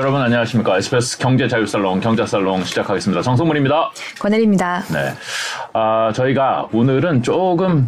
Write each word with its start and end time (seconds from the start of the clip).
여러분 0.00 0.22
안녕하십니까. 0.22 0.78
SBS 0.78 1.18
경제자유살롱 1.18 2.00
경자살롱 2.00 2.64
시작하겠습니다. 2.64 3.20
정성문입니다. 3.20 3.90
권혜리입니다. 4.18 4.80
네. 4.90 5.12
아, 5.74 6.10
저희가 6.14 6.70
오늘은 6.72 7.22
조금 7.22 7.86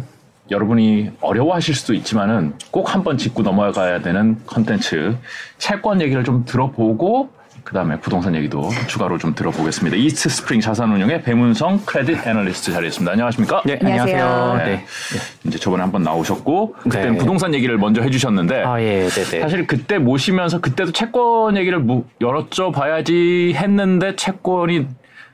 여러분이 0.51 1.09
어려워하실 1.21 1.73
수도 1.73 1.95
있지만은 1.95 2.53
꼭 2.69 2.93
한번 2.93 3.17
짚고 3.17 3.41
넘어가야 3.41 4.03
되는 4.03 4.37
컨텐츠 4.45 5.17
채권 5.57 6.01
얘기를 6.01 6.23
좀 6.23 6.45
들어보고 6.45 7.31
그 7.63 7.73
다음에 7.73 7.97
부동산 7.99 8.35
얘기도 8.35 8.69
추가로 8.87 9.17
좀 9.17 9.33
들어보겠습니다. 9.35 9.95
이스트 9.97 10.27
스프링 10.29 10.59
자산운용의 10.59 11.23
배문성 11.23 11.79
크레딧 11.85 12.27
애널리스트 12.27 12.71
자리했습니다. 12.73 13.11
안녕하십니까? 13.13 13.61
네, 13.65 13.79
안녕하세요. 13.81 14.55
네. 14.57 14.65
네. 14.65 14.85
이제 15.45 15.57
저번에 15.57 15.81
한 15.81 15.91
번 15.93 16.03
나오셨고 16.03 16.73
그때는 16.83 17.11
네. 17.13 17.17
부동산 17.19 17.53
얘기를 17.53 17.77
먼저 17.77 18.01
해주셨는데 18.01 18.63
아, 18.63 18.81
예, 18.81 19.07
네, 19.07 19.23
네. 19.23 19.39
사실 19.41 19.65
그때 19.67 19.97
모시면서 19.99 20.59
그때도 20.59 20.91
채권 20.91 21.55
얘기를 21.55 21.79
무- 21.79 22.03
여쭤 22.19 22.71
봐야지 22.71 23.53
했는데 23.55 24.15
채권이 24.15 24.87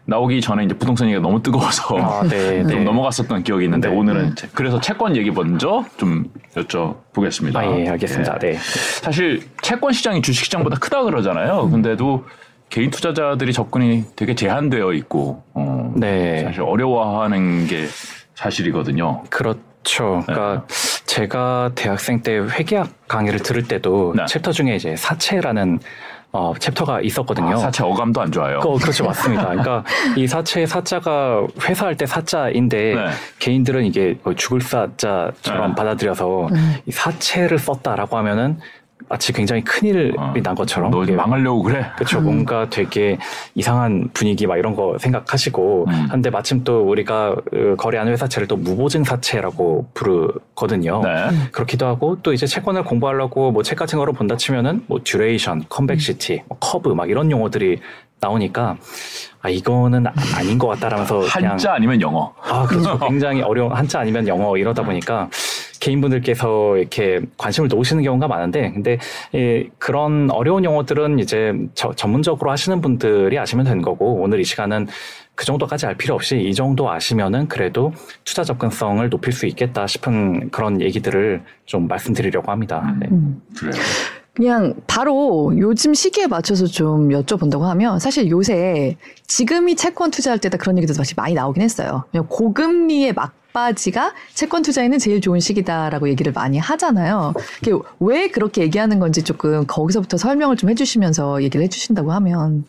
나오기 0.10 0.42
전에 0.42 0.66
이제 0.66 0.74
부동산 0.76 1.08
얘기가 1.08 1.22
너무 1.22 1.42
뜨거워서 1.42 1.98
아, 1.98 2.24
네, 2.28 2.64
좀 2.68 2.80
네. 2.80 2.84
넘어갔었던 2.84 3.44
기억이 3.44 3.66
있는데 3.66 3.90
네. 3.90 3.96
오늘은 3.96 4.36
그래서 4.54 4.80
채권 4.82 5.16
얘기 5.16 5.32
먼저 5.32 5.86
좀 5.98 6.26
여쭤보겠습니다. 6.56 7.56
아, 7.56 7.80
예, 7.80 7.88
알겠습니다. 7.90 8.38
예. 8.44 8.52
네. 8.52 8.58
사실 9.02 9.42
채권 9.62 9.94
시장이 9.94 10.22
주식 10.22 10.46
시장보다 10.46 10.78
크다 10.80 11.04
그러잖아요. 11.04 11.70
근데도 11.70 12.26
개인 12.70 12.90
투자자들이 12.90 13.54
접근이 13.54 14.06
되게 14.16 14.36
제한되어 14.36 14.94
있고 14.94 15.44
어, 15.54 15.94
네. 15.96 16.44
사실 16.44 16.62
어려워하는 16.62 17.68
게 17.68 17.86
사실이거든요. 18.36 19.24
그렇죠. 19.30 20.24
그러니까 20.26 20.66
제가 21.06 21.72
대학생 21.76 22.22
때 22.22 22.38
회계학 22.38 23.08
강의를 23.08 23.40
들을 23.40 23.64
때도 23.64 24.14
네. 24.16 24.26
챕터 24.28 24.52
중에 24.52 24.76
이제 24.76 24.96
사채라는 24.96 25.80
어, 26.32 26.54
챕터가 26.60 27.02
있었거든요. 27.02 27.54
아, 27.54 27.58
사채 27.58 27.84
어감도 27.84 28.22
안 28.22 28.32
좋아요. 28.32 28.60
어, 28.60 28.78
그렇죠. 28.78 29.04
맞습니다. 29.04 29.48
그러니까 29.48 29.84
이 30.16 30.28
사채의 30.28 30.68
사자가 30.68 31.48
회사할 31.64 31.98
때 31.98 32.06
사자인데 32.06 32.96
네. 32.96 33.08
개인들은 33.40 33.86
이게 33.86 34.16
거의 34.24 34.36
죽을 34.36 34.62
사자처럼 34.62 35.70
네. 35.70 35.76
받아들여서 35.76 36.50
이 36.86 36.92
사채를 36.92 37.58
썼다라고 37.58 38.18
하면은 38.18 38.60
마치 39.08 39.32
굉장히 39.32 39.64
큰일이 39.64 40.14
어, 40.18 40.34
난 40.44 40.54
것처럼 40.54 40.92
너 40.92 41.04
망하려고 41.14 41.64
그래. 41.64 41.86
그렇죠. 41.96 42.20
뭔가 42.20 42.70
되게 42.70 43.18
이상한 43.56 44.10
분위기 44.14 44.46
막 44.46 44.58
이런 44.58 44.76
거 44.76 44.98
생각하시고 45.00 45.86
음. 45.88 46.08
한데 46.10 46.30
마침 46.30 46.64
또 46.64 46.82
우리가 46.90 47.30
어, 47.30 47.76
거래하는 47.78 48.12
회사채를 48.12 48.48
또 48.48 48.58
무보증 48.58 49.04
사채라고 49.04 49.88
부르거든요. 49.94 51.02
네. 51.04 51.30
그렇기도 51.52 51.86
하고 51.88 52.18
또 52.22 52.34
이제 52.34 52.46
채권을 52.46 52.84
공부하려고 52.84 53.52
뭐 53.52 53.64
책 53.64 53.78
같은 53.78 54.00
거로 54.00 54.14
본다 54.14 54.36
치면은 54.36 54.84
뭐 54.88 55.00
duration, 55.04 55.64
convexity, 55.70 56.42
뭐 56.48 56.58
커브 56.60 56.90
막 56.90 57.10
이런 57.10 57.30
용어들이 57.32 57.80
나오니까 58.22 58.76
아 59.42 59.50
이거는 59.50 60.06
아- 60.08 60.14
아닌 60.36 60.58
것 60.58 60.68
같다라면서 60.68 61.20
그냥 61.34 61.52
한자 61.52 61.74
아니면 61.74 62.02
영어. 62.02 62.34
아 62.42 62.66
그렇죠. 62.66 62.98
굉장히 63.08 63.42
어려운 63.42 63.72
한자 63.72 64.00
아니면 64.02 64.28
영어 64.28 64.58
이러다 64.58 64.84
보니까 64.84 65.30
개인분들께서 65.80 66.78
이렇게 66.78 67.20
관심을 67.38 67.70
놓으시는 67.70 68.04
경우가 68.04 68.28
많은데 68.28 68.72
근데 68.72 68.98
예, 69.36 69.68
그런 69.78 70.30
어려운 70.32 70.64
용어들은 70.66 71.20
이제 71.20 71.54
저- 71.74 71.94
전문적으로 71.94 72.52
하시는 72.52 72.82
분들이 72.82 73.38
아시면 73.40 73.66
되는 73.66 73.82
거고 73.82 74.16
오늘 74.22 74.40
이 74.40 74.44
시간은 74.44 74.88
그 75.36 75.46
정도까지 75.46 75.86
알 75.86 75.96
필요 75.96 76.16
없이 76.16 76.38
이 76.42 76.54
정도 76.54 76.90
아시면은 76.92 77.48
그래도 77.48 77.94
투자 78.26 78.44
접근성을 78.44 79.10
높일 79.10 79.32
수 79.32 79.46
있겠다 79.48 79.88
싶은 79.88 80.50
그런 80.52 80.82
얘기들을 80.82 81.42
좀 81.66 81.88
말씀드리려고 81.88 82.52
합니다. 82.52 82.94
네. 83.00 83.08
음. 83.10 83.42
그래요. 83.58 83.74
그냥 84.34 84.76
바로 84.88 85.54
요즘 85.58 85.94
시기에 85.94 86.28
맞춰서 86.28 86.66
좀 86.66 87.10
여쭤본다고 87.10 87.62
하면 87.62 88.00
사실 88.00 88.30
요새 88.30 88.96
지금이 89.28 89.76
채권 89.76 90.12
투자할 90.12 90.40
때다 90.40 90.58
그런 90.58 90.78
얘기도 90.78 90.94
사실 90.94 91.16
많이 91.18 91.34
나오긴 91.34 91.62
했어요. 91.62 92.06
그냥 92.12 92.26
고금리의 92.30 93.14
막바지가 93.14 94.14
채권 94.34 94.62
투자에는 94.62 94.98
제일 94.98 95.20
좋은 95.20 95.40
시기다라고 95.40 96.08
얘기를 96.10 96.32
많이 96.32 96.58
하잖아요. 96.58 97.34
왜 98.00 98.30
그렇게 98.30 98.62
얘기하는 98.62 99.00
건지 99.00 99.24
조금 99.24 99.66
거기서부터 99.68 100.18
설명을 100.18 100.56
좀 100.56 100.70
해주시면서 100.70 101.44
얘기를 101.44 101.64
해주신다고 101.66 102.12
하면 102.14 102.66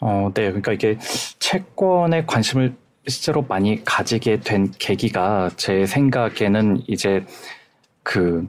어, 0.00 0.30
네. 0.34 0.48
그러니까 0.48 0.72
이게 0.72 0.98
채권에 1.38 2.26
관심을 2.26 2.74
실제로 3.06 3.42
많이 3.42 3.84
가지게 3.84 4.40
된 4.40 4.72
계기가 4.78 5.50
제 5.56 5.86
생각에는 5.86 6.82
이제 6.86 7.24
그, 8.02 8.46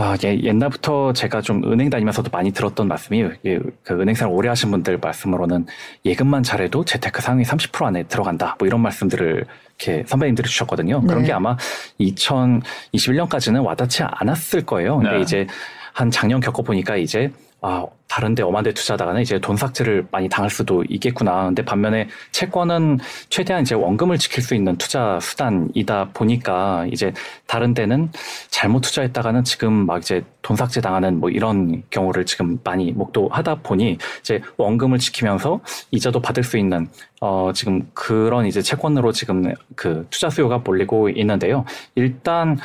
아, 0.00 0.16
예, 0.22 0.38
옛날부터 0.44 1.12
제가 1.12 1.40
좀 1.40 1.64
은행 1.64 1.90
다니면서도 1.90 2.30
많이 2.30 2.52
들었던 2.52 2.86
말씀이 2.86 3.28
예, 3.44 3.58
그 3.82 4.00
은행생활 4.00 4.32
오래 4.32 4.48
하신 4.48 4.70
분들 4.70 4.98
말씀으로는 4.98 5.66
예금만 6.04 6.44
잘해도 6.44 6.84
재테크 6.84 7.20
상위 7.20 7.42
30% 7.42 7.84
안에 7.84 8.04
들어간다. 8.04 8.54
뭐 8.60 8.68
이런 8.68 8.80
말씀들을 8.80 9.44
이렇게 9.76 10.04
선배님들이 10.06 10.48
주셨거든요. 10.48 11.00
그런 11.00 11.22
네. 11.22 11.26
게 11.26 11.32
아마 11.32 11.56
2021년까지는 11.98 13.64
와닿지 13.64 14.04
않았을 14.04 14.64
거예요. 14.64 14.98
근데 14.98 15.16
네. 15.16 15.20
이제 15.20 15.46
한 15.92 16.12
작년 16.12 16.38
겪어보니까 16.38 16.96
이제 16.96 17.32
아, 17.60 17.84
다른데 18.08 18.42
엄한데 18.42 18.72
투자하다가는 18.72 19.20
이제 19.20 19.38
돈 19.38 19.56
삭제를 19.56 20.06
많이 20.10 20.28
당할 20.28 20.50
수도 20.50 20.82
있겠구나. 20.88 21.44
근데 21.44 21.62
반면에 21.64 22.08
채권은 22.32 22.98
최대한 23.28 23.62
이제 23.62 23.74
원금을 23.74 24.18
지킬 24.18 24.42
수 24.42 24.54
있는 24.54 24.76
투자 24.76 25.20
수단이다 25.20 26.10
보니까 26.14 26.86
이제 26.90 27.12
다른 27.46 27.74
데는 27.74 28.10
잘못 28.48 28.80
투자했다가는 28.80 29.44
지금 29.44 29.86
막 29.86 29.98
이제 29.98 30.24
돈 30.40 30.56
삭제 30.56 30.80
당하는 30.80 31.20
뭐 31.20 31.28
이런 31.28 31.82
경우를 31.90 32.24
지금 32.24 32.58
많이 32.64 32.92
목도하다 32.92 33.56
보니 33.56 33.98
이제 34.20 34.40
원금을 34.56 34.98
지키면서 34.98 35.60
이자도 35.90 36.20
받을 36.20 36.42
수 36.42 36.56
있는 36.56 36.88
어 37.20 37.52
지금 37.54 37.90
그런 37.92 38.46
이제 38.46 38.62
채권으로 38.62 39.12
지금 39.12 39.54
그 39.76 40.06
투자 40.08 40.30
수요가 40.30 40.58
몰리고 40.58 41.10
있는데요. 41.10 41.64
일단 41.94 42.56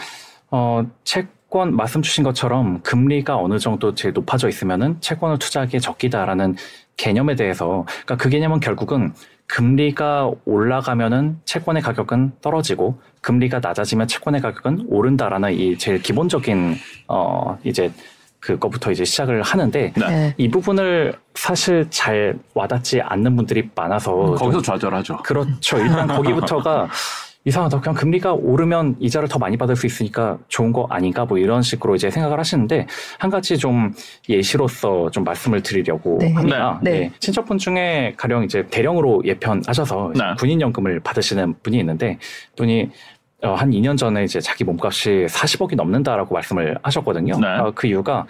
어, 0.56 0.86
채권 1.04 1.43
말씀 1.60 2.02
주신 2.02 2.24
것처럼 2.24 2.82
금리가 2.82 3.38
어느 3.38 3.60
정도 3.60 3.94
제일 3.94 4.14
높아져 4.14 4.50
있으면은 4.50 4.98
채권을 5.02 5.40
투자하기에 5.40 5.80
적기다라는 5.80 6.56
개념에 6.98 7.36
대해서 7.36 7.86
그러니까 7.88 8.18
그 8.18 8.30
개념은 8.30 8.60
결국은 8.60 9.14
금리가 9.48 10.32
올라가면은 10.46 11.38
채권의 11.46 11.84
가격은 11.84 12.34
떨어지고 12.42 13.00
금리가 13.22 13.60
낮아지면 13.60 14.08
채권의 14.08 14.42
가격은 14.42 14.88
오른다라는 14.90 15.54
이 15.54 15.78
제일 15.78 16.02
기본적인 16.02 16.76
어 17.08 17.58
이제 17.64 17.92
그거부터 18.40 18.92
이제 18.92 19.06
시작을 19.06 19.42
하는데 19.42 19.94
네. 19.96 20.08
네. 20.08 20.34
이 20.38 20.50
부분을 20.50 21.14
사실 21.34 21.88
잘 21.90 22.38
와닿지 22.54 23.02
않는 23.02 23.36
분들이 23.36 23.70
많아서 23.74 24.12
좀 24.12 24.36
거기서 24.36 24.62
좌절하죠. 24.62 25.18
그렇죠. 25.18 25.78
일단 25.78 26.08
거기부터가 26.08 26.90
이상하다. 27.46 27.82
그냥 27.82 27.96
금리가 27.96 28.34
오르면 28.34 28.98
이자를 29.00 29.28
더 29.28 29.38
많이 29.38 29.58
받을 29.58 29.76
수 29.76 29.86
있으니까 29.86 30.38
좋은 30.48 30.72
거 30.72 30.88
아닌가? 30.90 31.26
뭐 31.26 31.38
이런 31.38 31.62
식으로 31.62 31.96
이제 31.96 32.10
생각을 32.10 32.40
하시는데 32.40 32.88
한 33.20 33.30
가지 33.30 33.58
좀 33.58 33.92
예시로서 34.30 35.12
좀 35.12 35.24
말씀을 35.24 35.62
드리려고 35.62 36.18
네. 36.22 36.32
합니다. 36.32 36.80
네. 36.82 36.92
네. 36.92 37.12
친척분 37.20 37.58
중에 37.58 38.14
가령 38.16 38.44
이제 38.44 38.66
대령으로 38.70 39.22
예편하셔서 39.26 40.14
네. 40.16 40.22
군인연금을 40.40 41.02
받으시는 41.02 41.56
분이 41.62 41.78
있는데 41.80 42.18
분이 42.56 42.90
어, 43.44 43.56
한 43.56 43.72
2년 43.72 43.98
전에 43.98 44.24
이제 44.24 44.40
자기 44.40 44.64
몸값이 44.64 45.26
40억이 45.30 45.76
넘는다라고 45.76 46.34
말씀을 46.34 46.78
하셨거든요. 46.82 47.38
네. 47.42 47.48
어, 47.48 47.74
그 47.76 47.88
이유가 47.88 48.26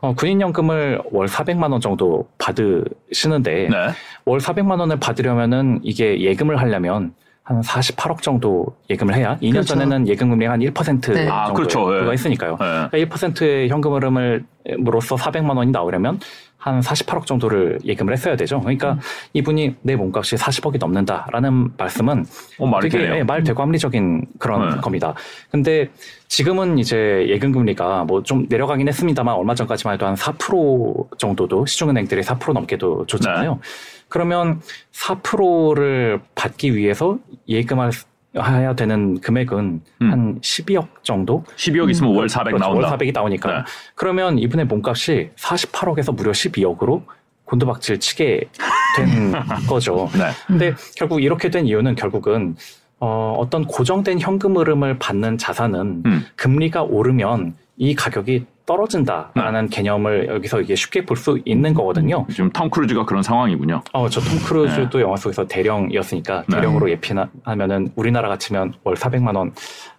어, 0.00 0.12
군인연금을 0.14 1.02
월 1.12 1.28
400만 1.28 1.70
원 1.70 1.80
정도 1.80 2.28
받으시는데 2.38 3.68
네. 3.68 3.76
월 4.24 4.40
400만 4.40 4.80
원을 4.80 4.98
받으려면은 4.98 5.78
이게 5.84 6.20
예금을 6.20 6.60
하려면 6.60 7.14
한 7.46 7.60
48억 7.60 8.22
정도 8.22 8.66
예금을 8.90 9.14
해야 9.14 9.36
2년 9.36 9.52
그렇죠. 9.52 9.74
전에는 9.74 10.08
예금 10.08 10.30
금리가 10.30 10.52
한 10.52 10.60
1% 10.60 11.14
네. 11.14 11.28
아, 11.28 11.44
정도 11.46 11.54
그렇죠. 11.54 11.96
예. 12.00 12.04
가 12.04 12.12
있으니까요. 12.12 12.58
네. 12.92 13.04
1%의 13.06 13.68
현금 13.68 13.94
흐름을로써 13.94 15.14
400만 15.14 15.56
원이 15.56 15.70
나오려면 15.70 16.18
한 16.58 16.80
48억 16.80 17.24
정도를 17.26 17.78
예금을 17.84 18.12
했어야 18.12 18.34
되죠. 18.34 18.58
그러니까 18.58 18.94
음. 18.94 18.98
이분이 19.34 19.76
내 19.82 19.94
몸값이 19.94 20.34
40억이 20.34 20.80
넘는다라는 20.80 21.70
말씀은 21.76 22.24
어, 22.58 22.66
말이 22.66 22.88
되게 22.88 23.04
되네요. 23.04 23.20
예, 23.20 23.22
말 23.22 23.44
되고 23.44 23.62
합리적인 23.62 24.26
그런 24.40 24.70
네. 24.70 24.76
겁니다. 24.80 25.14
근데 25.52 25.88
지금은 26.26 26.78
이제 26.78 27.26
예금 27.28 27.52
금리가 27.52 28.02
뭐 28.06 28.20
좀 28.24 28.46
내려가긴 28.48 28.88
했습니다만 28.88 29.36
얼마 29.36 29.54
전까지만 29.54 29.94
해도 29.94 30.06
한 30.06 30.16
4% 30.16 31.16
정도도 31.18 31.64
시중은행들이 31.66 32.22
4% 32.22 32.52
넘게도 32.52 33.06
줬잖아요. 33.06 33.52
네. 33.52 33.58
그러면 34.08 34.60
4%를 34.92 36.20
받기 36.34 36.74
위해서 36.76 37.18
예금할 37.48 37.90
해야 38.38 38.74
되는 38.74 39.18
금액은 39.20 39.80
음. 40.02 40.12
한 40.12 40.40
12억 40.40 41.02
정도 41.02 41.44
12억 41.56 41.90
있으면 41.90 42.12
월400 42.12 42.44
그렇죠. 42.44 42.58
나온다. 42.58 42.88
월 42.90 42.98
400이 42.98 43.12
나오니까 43.12 43.50
네. 43.50 43.64
그러면 43.94 44.38
이분의 44.38 44.66
몸값이 44.66 45.30
48억에서 45.36 46.14
무려 46.14 46.32
12억으로 46.32 47.02
곤두박질 47.44 47.98
치게 48.00 48.48
된 48.96 49.32
거죠. 49.68 50.08
네. 50.12 50.30
근데 50.46 50.74
결국 50.96 51.22
이렇게 51.22 51.48
된 51.48 51.66
이유는 51.66 51.94
결국은 51.94 52.56
어, 52.98 53.34
어떤 53.38 53.64
고정된 53.66 54.20
현금 54.20 54.56
흐름을 54.56 54.98
받는 54.98 55.38
자산은 55.38 56.02
음. 56.04 56.26
금리가 56.36 56.82
오르면 56.82 57.54
이 57.78 57.94
가격이 57.94 58.46
떨어진다라는 58.66 59.68
개념을 59.68 60.28
여기서 60.28 60.60
이게 60.60 60.74
쉽게 60.74 61.04
볼 61.04 61.16
수 61.16 61.40
있는 61.46 61.72
거거든요. 61.72 62.26
지금 62.30 62.50
톰 62.50 62.68
크루즈가 62.68 63.04
그런 63.06 63.22
상황이군요. 63.22 63.80
어, 63.92 64.08
저 64.08 64.20
톰 64.20 64.38
크루즈도 64.40 65.00
영화 65.00 65.16
속에서 65.16 65.46
대령이었으니까 65.46 66.44
네. 66.48 66.56
대령으로 66.56 66.90
예편하면은 66.90 67.88
우리나라 67.96 68.36
치면 68.36 68.74
월 68.84 68.94
400만 68.96 69.34
원 69.36 69.52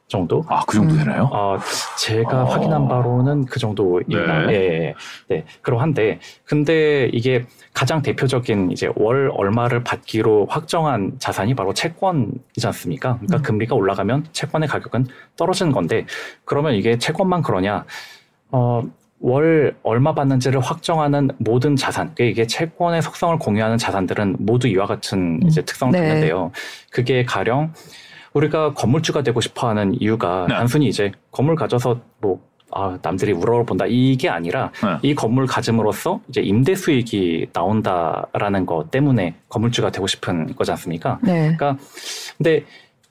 정도. 0.07 0.43
아, 0.47 0.61
그 0.65 0.75
정도 0.77 0.93
음. 0.93 0.99
되나요? 0.99 1.29
어, 1.33 1.57
제가 1.97 2.43
어. 2.43 2.45
확인한 2.45 2.87
바로는 2.87 3.45
그 3.45 3.59
정도입니다. 3.59 4.45
네. 4.45 4.53
예, 4.53 4.55
예, 4.55 4.93
네. 5.27 5.45
그러한데, 5.61 6.19
근데 6.45 7.09
이게 7.11 7.45
가장 7.73 8.01
대표적인 8.01 8.71
이제 8.71 8.89
월 8.95 9.29
얼마를 9.33 9.83
받기로 9.83 10.45
확정한 10.49 11.13
자산이 11.19 11.55
바로 11.55 11.73
채권이지 11.73 12.65
않습니까? 12.67 13.15
그러니까 13.15 13.37
음. 13.37 13.41
금리가 13.41 13.75
올라가면 13.75 14.27
채권의 14.31 14.69
가격은 14.69 15.07
떨어지는 15.35 15.73
건데, 15.73 16.05
그러면 16.45 16.75
이게 16.75 16.97
채권만 16.97 17.41
그러냐? 17.41 17.83
어, 18.51 18.83
월 19.19 19.75
얼마 19.83 20.13
받는지를 20.13 20.59
확정하는 20.59 21.29
모든 21.37 21.75
자산, 21.75 22.13
그러니까 22.13 22.31
이게 22.31 22.47
채권의 22.47 23.01
속성을 23.01 23.37
공유하는 23.39 23.77
자산들은 23.77 24.37
모두 24.39 24.67
이와 24.67 24.85
같은 24.85 25.39
이제 25.45 25.63
특성을 25.63 25.91
네. 25.91 25.99
갖는데요. 25.99 26.51
그게 26.91 27.23
가령 27.23 27.73
우리가 28.33 28.73
건물주가 28.73 29.23
되고 29.23 29.41
싶어하는 29.41 29.99
이유가 29.99 30.45
네. 30.47 30.55
단순히 30.55 30.87
이제 30.87 31.11
건물 31.31 31.55
가져서 31.55 31.99
뭐 32.19 32.39
아, 32.71 32.97
남들이 33.01 33.31
우러러본다 33.31 33.85
이게 33.87 34.29
아니라 34.29 34.71
네. 34.83 34.97
이 35.01 35.15
건물 35.15 35.47
가짐으로써 35.47 36.19
이제 36.27 36.41
임대 36.41 36.75
수익이 36.75 37.47
나온다라는 37.53 38.65
것 38.65 38.91
때문에 38.91 39.35
건물주가 39.49 39.89
되고 39.89 40.05
싶은 40.05 40.53
거지 40.53 40.71
않습니까? 40.71 41.17
네. 41.23 41.55
그러니까 41.55 41.77
근데 42.37 42.65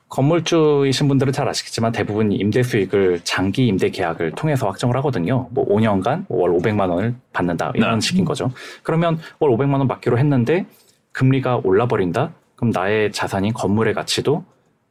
건물주이신 0.08 1.08
분들은 1.08 1.32
잘 1.32 1.48
아시겠지만 1.48 1.92
대부분 1.92 2.30
임대 2.32 2.62
수익을 2.62 3.20
장기 3.24 3.66
임대 3.66 3.90
계약을 3.90 4.32
통해서 4.32 4.66
확정을 4.66 4.96
하거든요. 4.96 5.48
뭐 5.50 5.66
5년간 5.66 6.26
월 6.28 6.50
500만 6.52 6.88
원을 6.90 7.14
받는다 7.32 7.72
이런 7.74 7.98
네. 7.98 8.00
식인 8.00 8.24
거죠. 8.24 8.50
그러면 8.82 9.18
월 9.40 9.50
500만 9.50 9.78
원 9.78 9.88
받기로 9.88 10.18
했는데 10.18 10.66
금리가 11.12 11.60
올라 11.64 11.86
버린다. 11.86 12.32
그럼 12.54 12.70
나의 12.70 13.10
자산인 13.12 13.52
건물의 13.52 13.94
가치도 13.94 14.44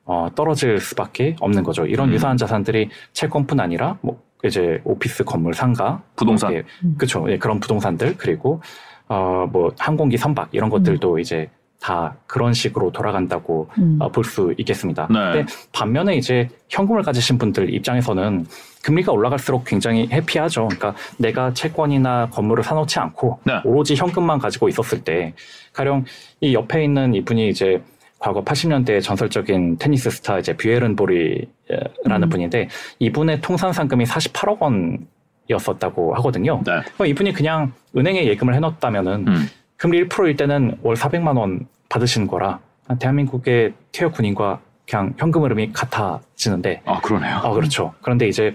어, 0.05 0.27
떨어질 0.35 0.79
수밖에 0.79 1.35
없는 1.39 1.63
거죠. 1.63 1.85
이런 1.85 2.09
음. 2.09 2.13
유사한 2.13 2.37
자산들이 2.37 2.89
채권뿐 3.13 3.59
아니라 3.59 3.97
뭐 4.01 4.21
이제 4.43 4.81
오피스 4.83 5.23
건물 5.23 5.53
상가, 5.53 6.03
부동산. 6.15 6.51
이렇게 6.51 6.67
음. 6.83 6.95
그렇죠. 6.97 7.25
예, 7.29 7.37
그런 7.37 7.59
부동산들 7.59 8.15
그리고 8.17 8.61
어, 9.07 9.47
뭐 9.51 9.71
항공기 9.77 10.17
선박 10.17 10.49
이런 10.51 10.69
것들도 10.69 11.19
이제 11.19 11.49
다 11.85 12.15
그런 12.25 12.51
식으로 12.51 12.91
돌아간다고 12.91 13.69
음. 13.77 13.97
어, 13.99 14.09
볼수 14.09 14.55
있겠습니다. 14.57 15.07
네. 15.07 15.19
근데 15.19 15.45
반면에 15.71 16.15
이제 16.15 16.49
현금을 16.67 17.03
가지신 17.03 17.37
분들 17.37 17.71
입장에서는 17.75 18.47
금리가 18.81 19.11
올라갈수록 19.11 19.65
굉장히 19.65 20.07
해피하죠. 20.11 20.67
그러니까 20.67 20.95
내가 21.17 21.53
채권이나 21.53 22.29
건물을 22.31 22.63
사놓지 22.63 22.97
않고 22.97 23.39
네. 23.43 23.61
오로지 23.63 23.93
현금만 23.93 24.39
가지고 24.39 24.67
있었을 24.67 25.03
때 25.03 25.35
가령 25.73 26.05
이 26.41 26.55
옆에 26.55 26.83
있는 26.83 27.13
이분이 27.13 27.49
이제 27.49 27.79
과거 28.17 28.43
80년대 28.43 28.99
전설적인 29.03 29.77
테니스 29.77 30.09
스타 30.09 30.39
이제 30.39 30.57
비에른 30.57 30.95
보리라는 30.95 31.47
음. 32.23 32.29
분인데 32.29 32.67
이분의 32.97 33.41
통산 33.41 33.71
상금이 33.71 34.05
48억 34.05 34.59
원 34.59 35.05
이었었다고 35.51 36.15
하거든요. 36.15 36.63
네. 36.65 36.81
그럼 36.95 37.09
이분이 37.09 37.33
그냥 37.33 37.73
은행에 37.95 38.25
예금을 38.25 38.55
해놓았다면은 38.55 39.27
음. 39.27 39.47
금리 39.77 40.03
1%일 40.05 40.35
때는 40.35 40.79
월 40.81 40.95
400만 40.95 41.37
원 41.37 41.67
받으시는 41.89 42.27
거라 42.27 42.59
대한민국의 42.99 43.73
퇴역 43.91 44.13
군인과 44.13 44.59
그냥 44.89 45.13
현금 45.17 45.43
흐름이 45.43 45.71
같아지는데 45.73 46.81
아, 46.85 47.01
그러네요. 47.01 47.37
아 47.37 47.51
그렇죠. 47.51 47.93
그런데 48.01 48.27
이제 48.27 48.53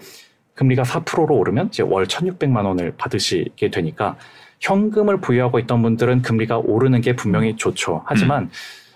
금리가 0.55 0.83
4%로 0.83 1.35
오르면 1.37 1.69
이제 1.69 1.83
월 1.83 2.07
1,600만 2.07 2.65
원을 2.67 2.95
받으시게 2.97 3.71
되니까 3.71 4.17
현금을 4.61 5.21
보유하고 5.21 5.59
있던 5.61 5.83
분들은 5.83 6.23
금리가 6.23 6.59
오르는 6.59 7.01
게 7.01 7.17
분명히 7.17 7.57
좋죠. 7.57 8.03
하지만 8.05 8.51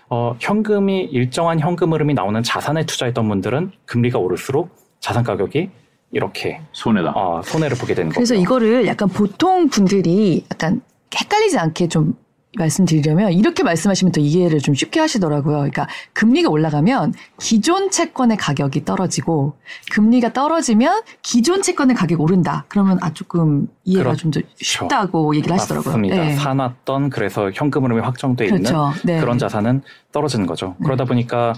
어, 0.09 0.35
현금이 0.39 1.05
일정한 1.05 1.59
현금 1.59 1.93
흐름이 1.93 2.13
나오는 2.13 2.41
자산에 2.43 2.85
투자했던 2.85 3.27
분들은 3.27 3.71
금리가 3.85 4.19
오를수록 4.19 4.69
자산 4.99 5.23
가격이 5.23 5.69
이렇게 6.11 6.61
손해다. 6.71 7.11
어, 7.15 7.41
손해를 7.43 7.77
보게 7.77 7.95
되는 7.95 8.09
거죠. 8.09 8.19
그래서 8.19 8.35
이거를 8.35 8.85
약간 8.85 9.09
보통 9.09 9.67
분들이 9.67 10.45
약간 10.51 10.81
헷갈리지 11.19 11.57
않게 11.57 11.87
좀 11.87 12.15
말씀드리려면 12.57 13.33
이렇게 13.33 13.63
말씀하시면 13.63 14.11
더 14.11 14.21
이해를 14.21 14.59
좀 14.59 14.75
쉽게 14.75 14.99
하시더라고요. 14.99 15.57
그러니까 15.57 15.87
금리가 16.13 16.49
올라가면 16.49 17.13
기존 17.39 17.89
채권의 17.91 18.37
가격이 18.37 18.85
떨어지고 18.85 19.55
금리가 19.91 20.33
떨어지면 20.33 21.01
기존 21.21 21.61
채권의 21.61 21.95
가격이 21.95 22.21
오른다. 22.21 22.65
그러면 22.67 22.97
아 23.01 23.13
조금 23.13 23.67
이해가 23.83 24.11
그렇죠. 24.11 24.21
좀더 24.21 24.41
쉽다고 24.55 25.35
얘기를 25.35 25.55
하시더라고요. 25.55 25.91
맞습니다. 25.91 26.15
네. 26.15 26.35
사놨던 26.35 27.09
그래서 27.09 27.51
현금 27.53 27.83
흐름이 27.85 28.01
확정돼 28.01 28.45
있는 28.45 28.63
그렇죠. 28.63 28.91
네. 29.03 29.19
그런 29.19 29.37
자산은 29.37 29.81
떨어지는 30.11 30.45
거죠. 30.45 30.75
네. 30.79 30.85
그러다 30.85 31.05
보니까 31.05 31.53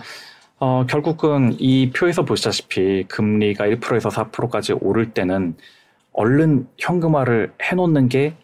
어, 0.59 0.85
결국은 0.87 1.55
이 1.59 1.91
표에서 1.91 2.25
보시다시피 2.25 3.03
금리가 3.07 3.65
1%에서 3.67 4.09
4%까지 4.09 4.73
오를 4.73 5.13
때는 5.13 5.55
얼른 6.13 6.67
현금화를 6.79 7.53
해놓는 7.61 8.09
게 8.09 8.35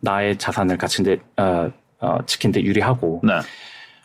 나의 0.00 0.38
자산을 0.38 0.78
가친데 0.78 1.18
어, 1.36 1.70
어, 2.00 2.18
지킨데 2.26 2.62
유리하고 2.62 3.20
네. 3.24 3.32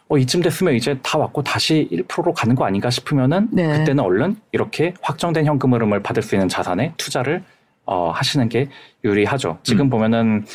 어, 0.07 0.18
이쯤 0.18 0.42
됐으면 0.42 0.75
이제 0.75 0.97
다 1.01 1.18
왔고 1.18 1.42
다시 1.42 1.88
1%로 1.92 2.33
가는 2.33 2.56
거 2.56 2.65
아닌가 2.65 2.89
싶으면은 2.89 3.47
네. 3.51 3.80
그때는 3.80 4.03
얼른 4.03 4.36
이렇게 4.51 4.94
확정된 5.01 5.45
현금 5.45 5.74
흐름을 5.74 6.03
받을 6.03 6.21
수 6.21 6.36
있는 6.36 6.47
자산에 6.47 6.94
투자를 6.97 7.44
어, 7.86 8.12
하시는 8.12 8.47
게 8.50 8.69
유리하죠. 9.03 9.59
지금 9.63 9.86
음. 9.86 9.89
보면은 9.89 10.45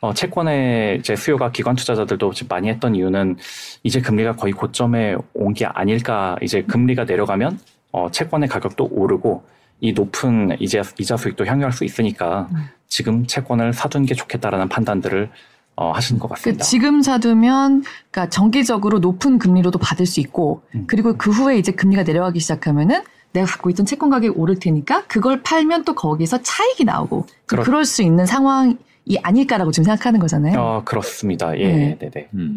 어, 0.00 0.12
채권의 0.12 0.98
이제 0.98 1.16
수요가 1.16 1.50
기관 1.50 1.74
투자자들도 1.74 2.32
지금 2.32 2.48
많이 2.48 2.68
했던 2.68 2.94
이유는 2.94 3.36
이제 3.82 4.00
금리가 4.00 4.36
거의 4.36 4.52
고점에 4.52 5.16
온 5.34 5.52
게 5.54 5.64
아닐까. 5.66 6.36
이제 6.42 6.62
금리가 6.62 7.04
내려가면 7.04 7.58
어, 7.92 8.10
채권의 8.10 8.48
가격도 8.48 8.88
오르고 8.90 9.44
이 9.80 9.92
높은 9.92 10.56
이자, 10.60 10.82
이자 10.98 11.16
수익도 11.16 11.46
향유할 11.46 11.72
수 11.72 11.84
있으니까 11.84 12.48
음. 12.52 12.68
지금 12.88 13.26
채권을 13.26 13.72
사둔 13.72 14.04
게 14.04 14.14
좋겠다라는 14.14 14.68
판단들을 14.68 15.30
어, 15.76 15.92
하시는 15.92 16.18
것그 16.18 16.34
같습니다. 16.34 16.64
지금 16.64 17.02
사두면 17.02 17.84
그러니까 18.10 18.30
정기적으로 18.30 18.98
높은 18.98 19.38
금리로도 19.38 19.78
받을 19.78 20.06
수 20.06 20.20
있고 20.20 20.62
음. 20.74 20.84
그리고 20.86 21.16
그 21.16 21.30
후에 21.30 21.58
이제 21.58 21.72
금리가 21.72 22.02
내려가기 22.02 22.40
시작하면은 22.40 23.02
내가 23.32 23.46
갖고 23.46 23.68
있던 23.70 23.84
채권 23.84 24.08
가격이 24.08 24.38
오를 24.38 24.58
테니까 24.58 25.04
그걸 25.06 25.42
팔면 25.42 25.84
또 25.84 25.94
거기서 25.94 26.40
차익이 26.42 26.84
나오고 26.84 27.26
그렇- 27.44 27.62
그럴 27.64 27.84
수 27.84 28.02
있는 28.02 28.24
상황이 28.24 28.76
아닐까라고 29.22 29.70
지금 29.70 29.84
생각하는 29.84 30.18
거잖아요. 30.20 30.58
어, 30.58 30.82
그렇습니다. 30.84 31.56
예, 31.58 31.66
네. 31.68 31.98
네, 32.00 32.10
네. 32.10 32.28
음. 32.32 32.54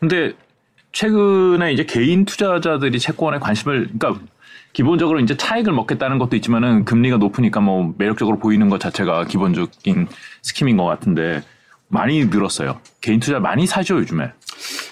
근데 0.00 0.32
최근에 0.92 1.72
이제 1.74 1.84
개인 1.84 2.24
투자자들이 2.24 2.98
채권에 2.98 3.38
관심을 3.38 3.90
그러니까 3.98 4.24
기본적으로 4.72 5.20
이제 5.20 5.36
차익을 5.36 5.72
먹겠다는 5.74 6.18
것도 6.18 6.36
있지만은 6.36 6.84
금리가 6.86 7.18
높으니까 7.18 7.60
뭐 7.60 7.94
매력적으로 7.98 8.38
보이는 8.38 8.68
것 8.70 8.80
자체가 8.80 9.24
기본적인 9.24 10.08
스킴인 10.42 10.76
것 10.78 10.84
같은데 10.84 11.42
많이 11.88 12.24
늘었어요. 12.26 12.80
개인 13.00 13.20
투자 13.20 13.38
많이 13.38 13.66
사죠 13.66 13.96
요즘에. 13.96 14.32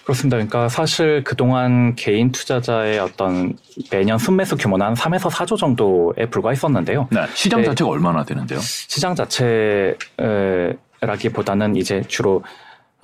그렇습니다. 0.05 0.37
그러니까 0.37 0.69
사실 0.69 1.25
그동안 1.25 1.95
개인 1.97 2.31
투자자의 2.31 2.99
어떤 2.99 3.57
매년 3.91 4.19
순매수 4.19 4.57
규모는 4.57 4.87
한 4.87 4.95
3에서 4.95 5.31
4조 5.31 5.57
정도에 5.57 6.27
불과했었는데요. 6.31 7.09
네. 7.11 7.27
시장 7.35 7.61
네. 7.61 7.67
자체가 7.67 7.91
얼마나 7.91 8.25
되는데요? 8.25 8.61
시장 8.61 9.15
자체라기보다는 9.15 11.77
이제 11.77 12.03
주로 12.07 12.45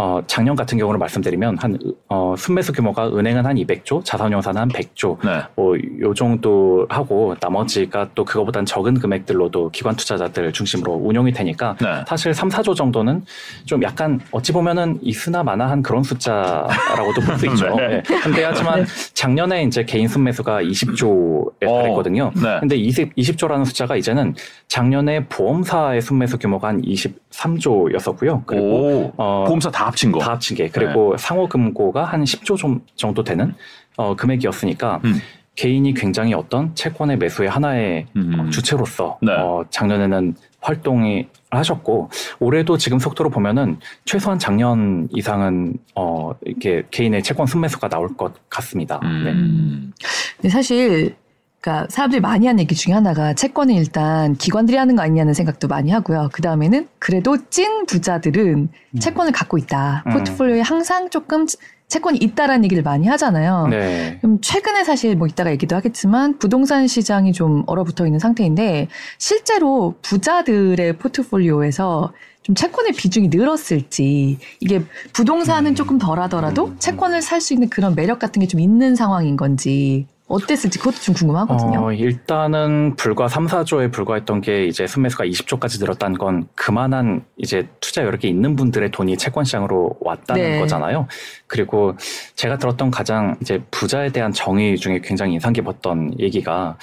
어, 0.00 0.22
작년 0.26 0.56
같은 0.56 0.78
경우를 0.78 0.98
말씀드리면 0.98 1.58
한 1.58 1.76
어, 2.08 2.34
순매수 2.34 2.72
규모가 2.72 3.08
은행은 3.08 3.44
한 3.44 3.56
200조, 3.56 4.02
자산운용사는 4.02 4.58
한 4.58 4.68
100조, 4.70 5.18
네. 5.22 5.42
뭐요 5.56 6.14
정도 6.14 6.86
하고 6.88 7.36
나머지가 7.38 8.08
또 8.14 8.24
그거보단 8.24 8.64
적은 8.64 8.94
금액들로도 8.94 9.68
기관 9.72 9.94
투자자들 9.96 10.52
중심으로 10.54 10.94
운용이 10.94 11.32
되니까 11.32 11.76
네. 11.78 12.02
사실 12.08 12.32
3, 12.32 12.48
4조 12.48 12.74
정도는 12.74 13.22
좀 13.66 13.82
약간 13.82 14.18
어찌 14.30 14.52
보면은 14.52 14.98
있으나 15.02 15.42
마나한 15.42 15.82
그런 15.82 16.02
숫자라고도 16.02 17.20
볼 17.26 17.36
수 17.36 17.46
있죠. 17.48 17.66
네. 17.76 18.02
네. 18.02 18.20
근데 18.22 18.44
하지만 18.44 18.86
작년에 19.12 19.64
이제 19.64 19.84
개인 19.84 20.08
순매수가 20.08 20.62
20조에 20.62 21.68
어. 21.68 21.76
달했거든요. 21.76 22.32
네. 22.36 22.58
근데 22.60 22.76
20, 22.76 23.14
20조라는 23.16 23.66
숫자가 23.66 23.96
이제는 23.96 24.34
작년에 24.68 25.26
보험사의 25.26 26.00
순매수 26.00 26.38
규모가 26.38 26.68
한 26.68 26.80
23조였었고요. 26.80 28.44
그리고 28.46 28.66
오. 28.66 29.12
어, 29.16 29.44
보험사 29.46 29.70
다 29.70 29.89
합친 29.90 30.12
거. 30.12 30.18
다 30.18 30.32
합친 30.32 30.56
게 30.56 30.68
그리고 30.68 31.16
상호금고가 31.16 32.04
한 32.04 32.24
10조 32.24 32.56
좀 32.56 32.80
정도 32.96 33.22
되는 33.22 33.54
어, 33.96 34.16
금액이었으니까 34.16 35.00
음. 35.04 35.20
개인이 35.56 35.92
굉장히 35.94 36.32
어떤 36.32 36.74
채권의 36.74 37.18
매수의 37.18 37.50
하나의 37.50 38.06
음. 38.16 38.38
어, 38.38 38.50
주체로서 38.50 39.18
네. 39.20 39.32
어, 39.32 39.64
작년에는 39.68 40.34
활동이 40.60 41.26
하셨고 41.50 42.10
올해도 42.38 42.76
지금 42.76 42.98
속도로 42.98 43.30
보면은 43.30 43.78
최소한 44.04 44.38
작년 44.38 45.08
이상은 45.10 45.74
어 45.94 46.32
이렇게 46.42 46.84
개인의 46.90 47.22
채권 47.22 47.46
순매수가 47.46 47.88
나올 47.88 48.16
것 48.16 48.48
같습니다. 48.48 49.00
음. 49.02 49.24
네. 49.24 49.32
음. 49.32 49.92
근데 50.36 50.48
사실 50.48 51.14
그러니까 51.60 51.86
사람들이 51.90 52.20
많이 52.20 52.46
하는 52.46 52.60
얘기 52.60 52.74
중에 52.74 52.94
하나가 52.94 53.34
채권은 53.34 53.74
일단 53.74 54.34
기관들이 54.34 54.76
하는 54.78 54.96
거 54.96 55.02
아니냐는 55.02 55.34
생각도 55.34 55.68
많이 55.68 55.90
하고요. 55.90 56.30
그 56.32 56.40
다음에는 56.42 56.88
그래도 56.98 57.36
찐 57.50 57.84
부자들은 57.86 58.70
채권을 58.98 59.32
갖고 59.32 59.58
있다. 59.58 60.04
음. 60.06 60.12
포트폴리오에 60.12 60.60
항상 60.62 61.10
조금 61.10 61.46
채권이 61.88 62.18
있다라는 62.18 62.64
얘기를 62.64 62.82
많이 62.82 63.08
하잖아요. 63.08 63.66
네. 63.68 64.18
그럼 64.22 64.38
최근에 64.40 64.84
사실 64.84 65.16
뭐 65.16 65.26
이따가 65.26 65.50
얘기도 65.50 65.76
하겠지만 65.76 66.38
부동산 66.38 66.86
시장이 66.86 67.32
좀 67.32 67.64
얼어붙어 67.66 68.06
있는 68.06 68.18
상태인데 68.20 68.88
실제로 69.18 69.96
부자들의 70.02 70.96
포트폴리오에서 70.98 72.12
좀 72.42 72.54
채권의 72.54 72.92
비중이 72.92 73.28
늘었을지 73.28 74.38
이게 74.60 74.82
부동산은 75.12 75.74
조금 75.74 75.98
덜하더라도 75.98 76.74
채권을 76.78 77.20
살 77.22 77.40
수 77.40 77.52
있는 77.52 77.68
그런 77.68 77.94
매력 77.94 78.18
같은 78.18 78.40
게 78.40 78.46
좀 78.46 78.60
있는 78.60 78.94
상황인 78.94 79.36
건지 79.36 80.06
어땠을지 80.30 80.78
그것도 80.78 80.96
좀 80.98 81.14
궁금하거든요. 81.14 81.84
어, 81.84 81.92
일단은 81.92 82.94
불과 82.94 83.26
3, 83.26 83.46
4조에 83.46 83.92
불과했던 83.92 84.40
게 84.40 84.64
이제 84.64 84.86
순매수가 84.86 85.24
20조까지 85.24 85.80
늘었다는 85.80 86.18
건 86.18 86.46
그만한 86.54 87.24
이제 87.36 87.68
투자 87.80 88.04
여력이 88.04 88.28
있는 88.28 88.54
분들의 88.54 88.92
돈이 88.92 89.18
채권 89.18 89.44
시장으로 89.44 89.96
왔다는 90.00 90.42
네. 90.42 90.60
거잖아요. 90.60 91.08
그리고 91.48 91.96
제가 92.36 92.58
들었던 92.58 92.92
가장 92.92 93.36
이제 93.42 93.60
부자에 93.72 94.10
대한 94.10 94.32
정의 94.32 94.76
중에 94.76 95.00
굉장히 95.02 95.34
인상 95.34 95.52
깊었던 95.52 96.20
얘기가 96.20 96.78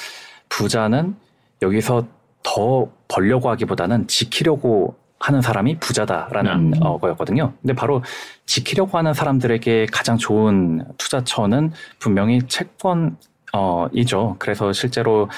부자는 0.50 1.16
여기서 1.62 2.06
더 2.44 2.90
벌려고 3.08 3.50
하기보다는 3.50 4.08
지키려고 4.08 4.96
하는 5.20 5.42
사람이 5.42 5.80
부자다라는 5.80 6.52
음. 6.52 6.74
어, 6.82 7.00
거였거든요. 7.00 7.54
근데 7.62 7.74
바로 7.74 8.04
지키려고 8.46 8.98
하는 8.98 9.14
사람들에게 9.14 9.88
가장 9.92 10.18
좋은 10.18 10.84
투자처는 10.98 11.72
분명히 12.00 12.42
채권 12.48 13.18
어, 13.54 13.88
이죠. 13.94 14.36
그래서 14.40 14.72
실제로 14.74 15.30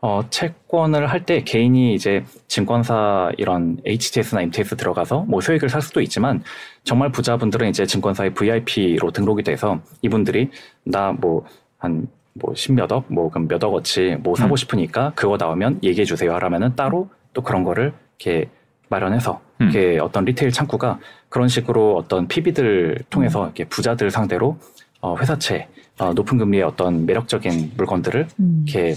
어, 0.00 0.22
채권을 0.30 1.08
할 1.10 1.24
때 1.26 1.42
개인이 1.42 1.94
이제 1.94 2.24
증권사 2.46 3.32
이런 3.36 3.78
HTS나 3.84 4.42
MTS 4.42 4.76
들어가서 4.76 5.24
뭐 5.28 5.40
소액을 5.40 5.68
살 5.68 5.82
수도 5.82 6.00
있지만 6.00 6.42
정말 6.84 7.10
부자분들은 7.10 7.68
이제 7.68 7.84
증권사의 7.84 8.34
VIP로 8.34 9.10
등록이 9.10 9.42
돼서 9.42 9.80
이분들이 10.02 10.50
나 10.84 11.12
뭐 11.12 11.44
한 11.80 12.06
뭐 12.40 12.54
십몇억 12.54 13.06
뭐 13.08 13.30
그럼 13.30 13.48
몇억 13.48 13.74
어치 13.74 14.16
뭐 14.20 14.36
사고 14.36 14.54
음. 14.54 14.56
싶으니까 14.56 15.12
그거 15.16 15.36
나오면 15.36 15.80
얘기해 15.82 16.04
주세요 16.04 16.32
하라면은 16.34 16.76
따로 16.76 17.08
또 17.32 17.42
그런 17.42 17.64
거를 17.64 17.92
이렇게 18.20 18.48
마련해서 18.88 19.40
음. 19.60 19.70
이렇게 19.70 19.98
어떤 19.98 20.24
리테일 20.24 20.52
창구가 20.52 21.00
그런 21.28 21.48
식으로 21.48 21.96
어떤 21.96 22.28
PB들 22.28 23.00
통해서 23.10 23.44
이렇게 23.44 23.64
부자들 23.64 24.10
상대로 24.10 24.56
어, 25.00 25.16
회사채 25.16 25.66
어, 25.98 26.12
높은 26.12 26.38
금리의 26.38 26.62
어떤 26.62 27.06
매력적인 27.06 27.72
물건들을 27.76 28.28
음. 28.40 28.64
이렇게 28.66 28.94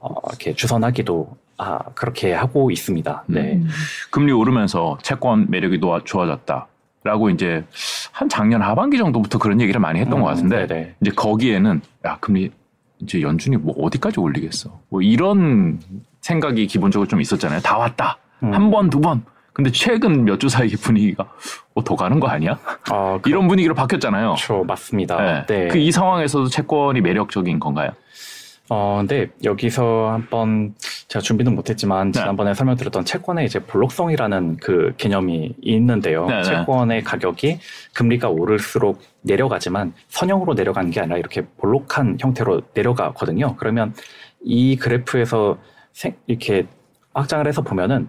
어, 0.00 0.14
이렇게 0.30 0.54
주선하기도 0.54 1.36
아 1.58 1.78
그렇게 1.94 2.32
하고 2.32 2.70
있습니다. 2.70 3.24
네. 3.26 3.54
음. 3.56 3.68
금리 4.10 4.32
오르면서 4.32 4.96
채권 5.02 5.50
매력이 5.50 5.78
노아- 5.80 6.04
좋아졌다 6.04 6.66
라고 7.04 7.30
이제 7.30 7.64
한 8.12 8.28
작년 8.28 8.62
하반기 8.62 8.96
정도부터 8.98 9.38
그런 9.38 9.60
얘기를 9.60 9.80
많이 9.80 9.98
했던 10.00 10.18
음, 10.18 10.22
것 10.22 10.28
같은데 10.28 10.66
네네. 10.66 10.94
이제 11.00 11.10
거기에는 11.12 11.80
야 12.06 12.16
금리 12.20 12.50
이제 13.00 13.20
연준이 13.22 13.56
뭐 13.56 13.74
어디까지 13.84 14.18
올리겠어 14.20 14.78
뭐 14.88 15.00
이런 15.02 15.80
생각이 16.20 16.66
기본적으로 16.66 17.06
좀 17.08 17.20
있었잖아요 17.20 17.60
다 17.60 17.78
왔다 17.78 18.18
음. 18.42 18.52
한번 18.52 18.90
두번 18.90 19.22
근데 19.58 19.72
최근 19.72 20.24
몇 20.24 20.38
주 20.38 20.48
사이 20.48 20.68
분위기가 20.68 21.24
어, 21.74 21.82
더 21.82 21.96
가는 21.96 22.20
거 22.20 22.28
아니야 22.28 22.60
어, 22.92 23.18
이런 23.26 23.48
분위기로 23.48 23.74
바뀌었잖아요 23.74 24.34
그렇죠, 24.36 24.62
맞습니다. 24.64 25.16
네. 25.20 25.46
네. 25.46 25.68
그 25.68 25.78
이 25.78 25.90
상황에서도 25.90 26.46
채권이 26.46 27.00
매력적인 27.00 27.58
건가요 27.58 27.90
어, 28.68 28.98
근데 29.00 29.30
여기서 29.42 30.10
한번 30.12 30.74
제가 31.08 31.20
준비는 31.22 31.56
못했지만 31.56 32.12
네. 32.12 32.20
지난번에 32.20 32.54
설명드렸던 32.54 33.04
채권의 33.04 33.46
이제 33.46 33.58
볼록성이라는 33.58 34.58
그 34.58 34.92
개념이 34.98 35.54
있는데요. 35.62 36.26
네, 36.26 36.36
네. 36.36 36.42
채권의 36.42 37.02
가격이 37.02 37.58
금리가 37.94 38.28
오를수록 38.28 39.00
내려가지만 39.22 39.94
선형으로 40.08 40.52
내려가는 40.52 40.90
게 40.90 41.00
아니라 41.00 41.16
이렇게 41.16 41.46
볼록한 41.56 42.18
형태로 42.20 42.60
내려가거든요. 42.74 43.56
그러면 43.56 43.94
이 44.44 44.76
그래프에서 44.76 45.56
생- 45.94 46.16
이렇게 46.26 46.66
확장을 47.14 47.46
해서 47.46 47.62
보면은 47.62 48.08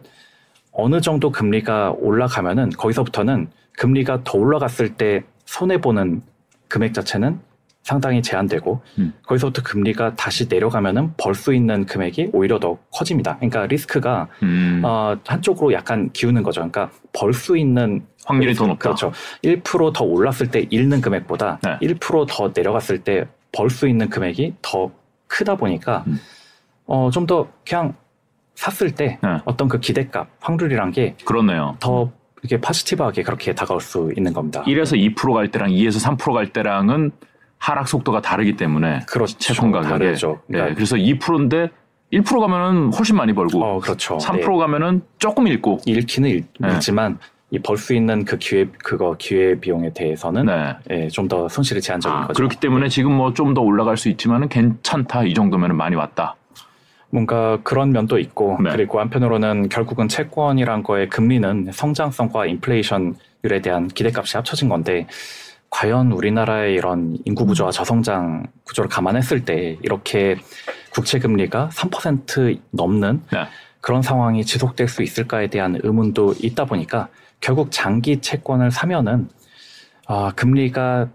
어느 0.82 1.02
정도 1.02 1.32
금리가 1.32 1.96
올라가면은 2.00 2.70
거기서부터는 2.72 3.50
금리가 3.78 4.24
더 4.24 4.38
올라갔을 4.38 4.96
때 4.96 5.24
손해 5.46 5.80
보는 5.80 6.22
금액 6.68 6.94
자체는 6.94 7.40
상당히 7.84 8.22
제한되고 8.22 8.82
음. 9.00 9.14
거기서부터 9.26 9.64
금리가 9.64 10.16
다시 10.16 10.48
내려가면은 10.48 11.14
벌 11.18 11.34
수 11.34 11.54
있는 11.54 11.86
금액이 11.86 12.30
오히려 12.34 12.60
더 12.60 12.78
커집니다. 12.92 13.38
그러니까 13.38 13.66
리스크가 13.66 14.28
음, 14.44 14.82
어, 14.84 15.18
한쪽으로 15.26 15.74
약간 15.74 16.12
기우는 16.12 16.44
거죠. 16.44 16.62
그러니까 16.62 16.92
벌 17.14 17.34
수 17.34 17.58
있는 17.58 18.06
확률이 18.26 18.54
더 18.54 18.68
높다 18.68 18.78
그렇죠. 18.90 19.12
1%더 19.44 20.04
올랐을 20.04 20.52
때 20.52 20.68
잃는 20.70 21.02
금액보다 21.02 21.60
네. 21.64 21.78
1%더 21.82 22.52
내려갔을 22.56 23.00
때 23.00 23.26
벌 23.52 23.70
수 23.70 23.88
있는 23.88 24.10
금액이 24.10 24.56
더 24.62 24.92
크다 25.28 25.56
보니까 25.56 26.04
음. 26.08 26.20
어, 26.86 27.10
좀 27.12 27.26
더 27.26 27.48
그냥 27.68 27.96
샀을 28.60 28.92
때 28.92 29.18
네. 29.24 29.38
어떤 29.46 29.70
그 29.70 29.80
기대값, 29.80 30.28
확률이란 30.42 30.92
게 30.92 31.16
그렇네요 31.24 31.78
더 31.80 32.12
이렇게 32.42 32.60
파지티브하게 32.60 33.24
그렇게 33.24 33.54
다가올 33.56 33.80
수 33.80 34.12
있는 34.18 34.34
겁니다. 34.34 34.64
1에서 34.64 34.98
2%갈 35.16 35.50
때랑 35.50 35.70
2에서 35.70 36.18
3%갈 36.18 36.48
때랑은 36.48 37.12
하락 37.58 37.88
속도가 37.88 38.22
다르기 38.22 38.56
때문에 38.58 39.02
그렇죠. 39.08 39.38
채권 39.38 39.72
가격에 39.72 39.90
다르죠. 40.06 40.42
네, 40.48 40.58
그러니까 40.58 40.76
그래서 40.76 40.96
2%인데 40.98 41.70
1% 42.12 42.40
가면은 42.40 42.92
훨씬 42.94 43.16
많이 43.16 43.34
벌고 43.34 43.64
어, 43.64 43.80
그렇죠. 43.80 44.18
3% 44.18 44.58
가면은 44.58 45.02
조금 45.20 45.48
잃고 45.48 45.80
네. 45.86 45.92
잃기는 45.94 46.30
잃, 46.30 46.44
네. 46.60 46.74
잃지만 46.74 47.18
이 47.52 47.60
벌 47.60 47.78
수 47.78 47.94
있는 47.96 48.26
그 48.26 48.38
기회 48.38 48.68
그거 48.84 49.16
기회 49.18 49.60
비용에 49.60 49.92
대해서는 49.94 50.46
네. 50.46 50.76
예, 50.92 51.08
좀 51.08 51.28
더 51.28 51.48
손실이 51.50 51.82
제한적인 51.82 52.16
아, 52.18 52.22
거죠. 52.28 52.34
그렇기 52.38 52.58
때문에 52.58 52.90
지금 52.90 53.14
뭐 53.14 53.34
좀 53.34 53.54
더 53.54 53.62
올라갈 53.62 53.98
수 53.98 54.08
있지만은 54.10 54.50
괜찮다 54.50 55.24
이 55.24 55.34
정도면은 55.34 55.76
많이 55.76 55.96
왔다. 55.96 56.36
뭔가 57.12 57.60
그런 57.64 57.92
면도 57.92 58.20
있고 58.20 58.58
네. 58.64 58.70
그리고 58.72 59.00
한편으로는 59.00 59.70
결국은 59.70 60.08
채권이란 60.08 60.84
거의 60.84 61.10
금리는 61.10 61.72
성장성과 61.72 62.46
인플레이션율에 62.46 63.62
대한 63.64 63.88
기대값이 63.88 64.38
합쳐진 64.38 64.70
건데 64.70 65.08
과연 65.70 66.12
우리나라의 66.12 66.74
이런 66.74 67.18
인구 67.26 67.46
구조와 67.46 67.72
저성장 67.72 68.48
구조를 68.64 68.90
감안했을 68.90 69.46
때 69.46 69.78
이렇게 69.82 70.38
국채 70.92 71.20
금리가 71.20 71.70
3% 71.74 72.60
넘는 72.72 73.22
네. 73.32 73.46
그런 73.82 74.02
상황이 74.02 74.44
지속될 74.44 74.88
수 74.88 75.04
있을까에 75.04 75.48
대한 75.48 75.80
의문도 75.82 76.36
있다 76.42 76.66
보니까 76.66 77.08
결국 77.40 77.72
장기 77.72 78.20
채권을 78.20 78.72
사면은 78.72 79.30
아, 80.08 80.32
금리가 80.36 81.10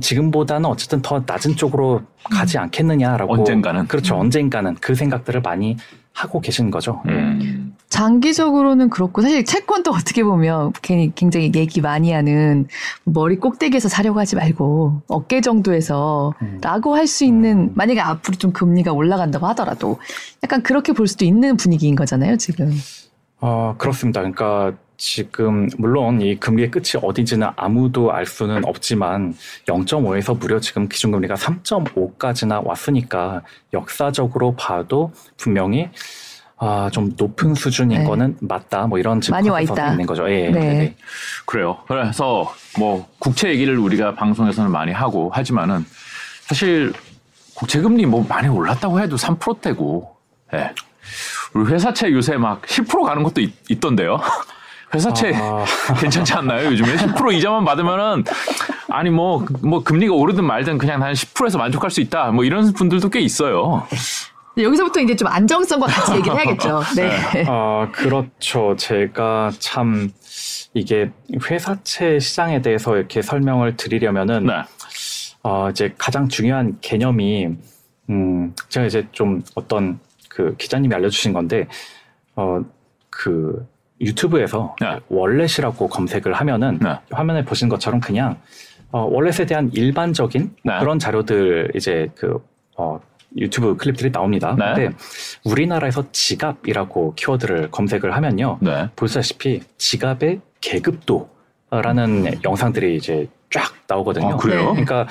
지금보다는 0.00 0.68
어쨌든 0.68 1.02
더 1.02 1.22
낮은 1.24 1.56
쪽으로 1.56 2.02
가지 2.24 2.58
않겠느냐라고 2.58 3.34
언젠가는. 3.34 3.86
그렇죠 3.86 4.16
음. 4.16 4.20
언젠가는 4.20 4.74
그 4.80 4.94
생각들을 4.94 5.40
많이 5.42 5.76
하고 6.12 6.40
계신 6.40 6.70
거죠. 6.70 7.02
예. 7.08 7.12
음. 7.12 7.76
장기적으로는 7.88 8.90
그렇고 8.90 9.22
사실 9.22 9.44
채권도 9.44 9.92
어떻게 9.92 10.24
보면 10.24 10.72
괜히 10.82 11.14
굉장히 11.14 11.52
얘기 11.54 11.80
많이 11.80 12.12
하는 12.12 12.66
머리 13.04 13.36
꼭대기에서 13.36 13.88
사려고 13.88 14.18
하지 14.18 14.34
말고 14.34 15.02
어깨 15.06 15.40
정도에서 15.40 16.34
음. 16.42 16.58
라고 16.60 16.96
할수 16.96 17.24
있는 17.24 17.70
만약에 17.74 18.00
앞으로 18.00 18.36
좀 18.36 18.52
금리가 18.52 18.92
올라간다고 18.92 19.46
하더라도 19.48 19.98
약간 20.42 20.62
그렇게 20.62 20.92
볼 20.92 21.06
수도 21.06 21.24
있는 21.24 21.56
분위기인 21.56 21.94
거잖아요 21.94 22.36
지금. 22.36 22.72
어, 23.40 23.74
그렇습니다. 23.78 24.20
그러니까 24.20 24.72
지금 25.06 25.68
물론 25.76 26.22
이 26.22 26.40
금리의 26.40 26.70
끝이 26.70 26.92
어딘지는 27.02 27.48
아무도 27.56 28.10
알 28.10 28.24
수는 28.24 28.64
없지만 28.64 29.34
0.5에서 29.66 30.38
무려 30.38 30.58
지금 30.58 30.88
기준금리가 30.88 31.34
3.5까지나 31.34 32.64
왔으니까 32.64 33.42
역사적으로 33.74 34.56
봐도 34.56 35.12
분명히 35.36 35.90
아, 36.56 36.88
좀 36.90 37.12
높은 37.18 37.54
수준인 37.54 37.98
네. 37.98 38.04
거는 38.04 38.38
맞다. 38.40 38.86
뭐 38.86 38.98
이런 38.98 39.20
많이 39.30 39.50
와 39.50 39.60
있다. 39.60 39.90
있는 39.90 40.06
거죠. 40.06 40.26
예. 40.30 40.48
네. 40.48 40.58
네네. 40.58 40.96
그래요. 41.44 41.76
그래서 41.86 42.50
뭐 42.78 43.06
국채 43.18 43.50
얘기를 43.50 43.78
우리가 43.78 44.14
방송에서는 44.14 44.70
많이 44.70 44.90
하고 44.90 45.30
하지만은 45.34 45.84
사실 46.48 46.94
국채 47.54 47.82
금리 47.82 48.06
뭐 48.06 48.24
많이 48.26 48.48
올랐다고 48.48 49.00
해도 49.00 49.16
3%대고. 49.16 50.16
예. 50.54 50.72
우리 51.52 51.70
회사채 51.70 52.10
요새 52.10 52.38
막 52.38 52.62
10% 52.62 53.04
가는 53.04 53.22
것도 53.22 53.42
있, 53.42 53.52
있던데요. 53.68 54.18
회사채 54.94 55.32
아, 55.34 55.64
괜찮지 56.00 56.32
않나요? 56.34 56.66
요즘에 56.68 56.96
10% 56.96 57.34
이자만 57.34 57.64
받으면은 57.64 58.24
아니 58.88 59.10
뭐뭐 59.10 59.82
금리가 59.84 60.14
오르든 60.14 60.44
말든 60.44 60.78
그냥 60.78 61.02
한 61.02 61.12
10%에서 61.12 61.58
만족할 61.58 61.90
수 61.90 62.00
있다. 62.00 62.30
뭐 62.30 62.44
이런 62.44 62.72
분들도 62.72 63.10
꽤 63.10 63.20
있어요. 63.20 63.86
여기서부터 64.56 65.00
이제 65.00 65.16
좀 65.16 65.28
안정성과 65.28 65.86
같이 65.86 66.12
얘기를 66.18 66.36
해야겠죠. 66.36 66.82
네. 66.96 67.44
아, 67.48 67.88
그렇죠. 67.92 68.76
제가 68.76 69.50
참 69.58 70.10
이게 70.74 71.10
회사채 71.50 72.20
시장에 72.20 72.62
대해서 72.62 72.96
이렇게 72.96 73.20
설명을 73.20 73.76
드리려면은 73.76 74.46
네. 74.46 74.52
어, 75.42 75.70
이제 75.70 75.92
가장 75.98 76.28
중요한 76.28 76.78
개념이 76.80 77.48
음, 78.10 78.54
제가 78.68 78.86
이제 78.86 79.06
좀 79.12 79.42
어떤 79.54 79.98
그 80.28 80.56
기자님이 80.56 80.94
알려주신 80.94 81.32
건데, 81.32 81.66
어, 82.36 82.60
그 83.10 83.66
유튜브에서 84.04 84.76
네. 84.80 84.98
월렛이라고 85.08 85.88
검색을 85.88 86.32
하면은 86.34 86.78
네. 86.80 86.98
화면에 87.10 87.44
보신 87.44 87.68
것처럼 87.68 88.00
그냥 88.00 88.36
어, 88.90 89.00
월렛에 89.00 89.46
대한 89.46 89.70
일반적인 89.72 90.54
네. 90.62 90.78
그런 90.78 90.98
자료들 90.98 91.72
이제 91.74 92.08
그 92.14 92.38
어, 92.76 93.00
유튜브 93.36 93.76
클립들이 93.76 94.12
나옵니다. 94.12 94.54
네. 94.58 94.74
근데 94.74 94.96
우리나라에서 95.44 96.04
지갑이라고 96.12 97.14
키워드를 97.14 97.70
검색을 97.70 98.14
하면요. 98.14 98.58
네. 98.60 98.88
보시다시피 98.94 99.62
지갑의 99.78 100.40
계급도라는 100.60 102.44
영상들이 102.44 102.96
이제 102.96 103.28
쫙 103.50 103.72
나오거든요. 103.88 104.34
아, 104.34 104.36
그래요? 104.36 104.70
그러니까 104.70 105.06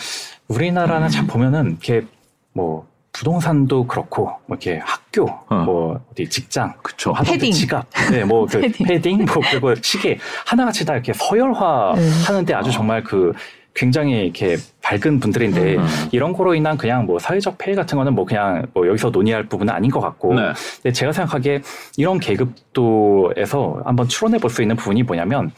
우리나라는 0.47 1.09
참 1.09 1.27
보면은 1.27 1.71
이렇게 1.71 2.05
뭐 2.53 2.87
부동산도 3.11 3.87
그렇고 3.87 4.25
뭐 4.45 4.57
이렇게 4.57 4.79
학 4.79 5.02
교, 5.13 5.25
어. 5.49 5.55
뭐 5.55 5.99
어디 6.11 6.27
직장, 6.27 6.73
그쵸. 6.81 7.11
하다못해 7.11 7.33
패딩. 7.37 7.51
지갑, 7.51 7.85
네, 8.11 8.23
뭐 8.25 8.45
그 8.47 8.59
패딩. 8.61 8.87
패딩, 8.87 9.25
뭐 9.25 9.35
그리고 9.49 9.75
시계 9.81 10.17
하나같이 10.45 10.83
다 10.85 10.93
이렇게 10.93 11.11
네. 11.13 11.17
서열화하는데 11.19 12.53
아주 12.55 12.71
정말 12.71 13.03
그 13.03 13.31
굉장히 13.75 14.23
이렇게 14.25 14.57
밝은 14.83 15.19
분들인데 15.19 15.77
음. 15.77 15.85
이런 16.11 16.33
거로 16.33 16.53
인한 16.53 16.77
그냥 16.77 17.05
뭐 17.05 17.17
사회적 17.19 17.57
폐해 17.57 17.75
같은 17.75 17.97
거는 17.97 18.13
뭐 18.13 18.23
그냥 18.25 18.65
뭐 18.73 18.87
여기서 18.87 19.09
논의할 19.09 19.43
부분은 19.47 19.73
아닌 19.73 19.89
것 19.89 19.99
같고 19.99 20.33
네. 20.35 20.51
근데 20.81 20.91
제가 20.91 21.11
생각하기에 21.11 21.61
이런 21.97 22.19
계급도에서 22.19 23.81
한번 23.85 24.07
추론해 24.07 24.37
볼 24.37 24.49
수 24.49 24.61
있는 24.61 24.75
부분이 24.75 25.03
뭐냐면 25.03 25.51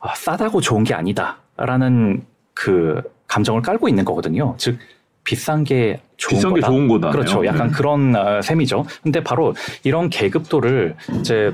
아, 0.00 0.14
싸다고 0.14 0.60
좋은 0.60 0.84
게 0.84 0.94
아니다라는 0.94 2.24
그 2.54 3.02
감정을 3.26 3.60
깔고 3.62 3.88
있는 3.88 4.04
거거든요. 4.04 4.54
즉 4.56 4.78
비싼 5.24 5.64
게 5.64 6.00
비싼 6.28 6.54
게 6.54 6.60
거다. 6.60 6.72
좋은 6.72 6.88
거다. 6.88 7.10
그렇죠. 7.10 7.44
약간 7.46 7.70
그런 7.70 8.14
어, 8.16 8.40
셈이죠. 8.42 8.84
근데 9.02 9.22
바로 9.22 9.54
이런 9.84 10.08
계급도를 10.10 10.94
이제 11.20 11.52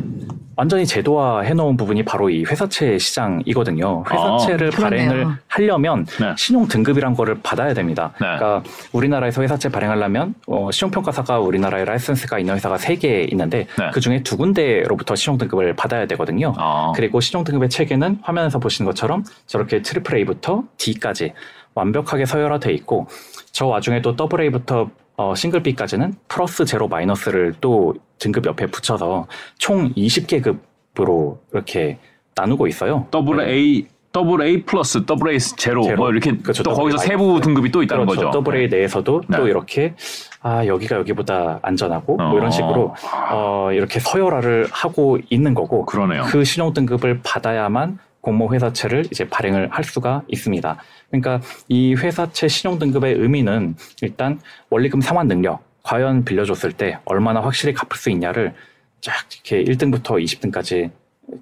완전히 0.54 0.84
제도화 0.84 1.40
해놓은 1.40 1.76
부분이 1.78 2.04
바로 2.04 2.28
이 2.28 2.44
회사채 2.44 2.98
시장이거든요. 2.98 4.04
회사채를 4.10 4.68
아. 4.74 4.82
발행을 4.82 5.26
하려면 5.48 6.06
네. 6.20 6.34
신용 6.36 6.68
등급이란 6.68 7.14
거를 7.14 7.38
받아야 7.42 7.72
됩니다. 7.74 8.12
네. 8.20 8.26
그러니까 8.36 8.62
우리나라에서 8.92 9.42
회사채 9.42 9.70
발행하려면 9.70 10.34
어, 10.46 10.70
신용평가사가 10.70 11.38
우리나라에 11.40 11.84
라이센스가 11.84 12.38
있는 12.38 12.54
회사가 12.54 12.76
세 12.78 12.92
개 12.96 13.26
있는데 13.32 13.66
네. 13.78 13.90
그 13.92 14.00
중에 14.00 14.22
두 14.22 14.36
군데로부터 14.36 15.16
신용 15.16 15.38
등급을 15.38 15.74
받아야 15.74 16.06
되거든요. 16.06 16.52
아. 16.58 16.92
그리고 16.94 17.20
신용 17.20 17.42
등급의 17.44 17.70
체계는 17.70 18.18
화면에서 18.22 18.58
보시는 18.58 18.86
것처럼 18.90 19.24
저렇게 19.46 19.80
triple 19.82 20.16
A부터 20.18 20.64
D까지 20.76 21.32
완벽하게 21.74 22.26
서열화돼 22.26 22.70
있고 22.74 23.06
저 23.52 23.66
와중에 23.66 24.02
또 24.02 24.16
double 24.16 24.40
A부터 24.42 24.88
어, 25.16 25.34
single 25.34 25.62
B까지는 25.62 26.14
플러스 26.26 26.64
제로 26.64 26.88
마이너스를 26.88 27.54
또 27.60 27.94
등급 28.18 28.46
옆에 28.46 28.66
붙여서 28.66 29.26
총 29.58 29.92
20계급으로 29.94 31.38
이렇게 31.52 31.98
나누고 32.34 32.66
있어요. 32.66 33.06
더블 33.10 33.36
네. 33.36 33.52
A 33.52 33.86
double 34.10 34.42
A 34.42 34.62
플러스 34.62 35.04
double 35.04 35.32
A 35.32 35.38
제로, 35.38 35.82
제로. 35.82 35.96
뭐 35.98 36.10
이렇게 36.10 36.34
그렇죠. 36.36 36.62
또 36.62 36.72
거기서 36.72 36.98
세부. 36.98 37.40
등급이 37.40 37.70
또 37.70 37.82
있다는 37.82 38.06
그렇죠. 38.06 38.26
거죠. 38.26 38.30
double 38.38 38.56
A 38.56 38.68
내에서도 38.68 39.22
네. 39.28 39.36
또 39.36 39.48
이렇게 39.48 39.94
아 40.40 40.66
여기가 40.66 40.96
여기보다 40.96 41.60
안전하고 41.62 42.16
뭐 42.16 42.32
이런 42.34 42.46
어. 42.46 42.50
식으로 42.50 42.94
어, 43.30 43.70
이렇게 43.72 44.00
서열화를 44.00 44.68
하고 44.70 45.18
있는 45.28 45.52
거고 45.52 45.84
그러네요. 45.84 46.22
그 46.26 46.42
신용 46.44 46.72
등급을 46.72 47.20
받아야만 47.22 47.98
공모 48.22 48.52
회사채를 48.54 49.06
이제 49.10 49.28
발행을 49.28 49.68
할 49.70 49.84
수가 49.84 50.22
있습니다. 50.28 50.76
그러니까 51.12 51.40
이 51.68 51.94
회사채 51.94 52.48
신용 52.48 52.78
등급의 52.78 53.14
의미는 53.14 53.76
일단 54.00 54.40
원리금 54.70 55.02
상환 55.02 55.28
능력, 55.28 55.62
과연 55.82 56.24
빌려줬을 56.24 56.72
때 56.72 56.98
얼마나 57.04 57.40
확실히 57.42 57.74
갚을 57.74 57.96
수 57.96 58.10
있냐를 58.10 58.54
쫙 59.02 59.12
이렇게 59.46 59.62
1등부터 59.70 60.22
20등까지 60.24 60.90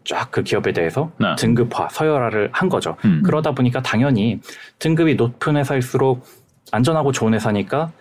쫙 0.04 0.30
그 0.30 0.42
기업에 0.42 0.72
대해서 0.72 1.10
네. 1.18 1.34
등급화, 1.36 1.88
서열화를 1.88 2.50
한 2.52 2.68
거죠. 2.68 2.96
음. 3.04 3.22
그러다 3.24 3.52
보니까 3.52 3.80
당연히 3.82 4.40
등급이 4.78 5.14
높은 5.14 5.56
회사일수록 5.56 6.24
안전하고 6.72 7.12
좋은 7.12 7.34
회사니까 7.34 7.92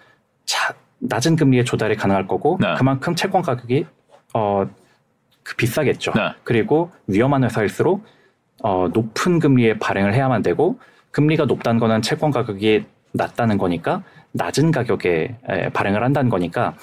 자, 0.46 0.74
낮은 1.00 1.36
금리의 1.36 1.66
조달이 1.66 1.96
가능할 1.96 2.28
거고 2.28 2.58
네. 2.60 2.74
그만큼 2.78 3.16
채권 3.16 3.42
가격이 3.42 3.86
어, 4.34 4.68
그 5.44 5.56
비싸겠죠. 5.56 6.14
네. 6.14 6.34
그리고 6.44 6.92
위험한 7.08 7.44
회사일수록 7.44 8.04
어, 8.62 8.88
높은 8.92 9.40
금리에 9.40 9.80
발행을 9.80 10.14
해야만 10.14 10.42
되고 10.42 10.80
금리가 11.12 11.46
높다는 11.46 11.80
거는 11.80 12.02
채권 12.02 12.32
가격이 12.32 12.86
낮다는 13.12 13.58
거니까 13.58 14.04
낮은 14.32 14.72
가격에 14.72 15.36
에, 15.50 15.70
발행을 15.70 16.04
한다는 16.04 16.30
거니까 16.30 16.76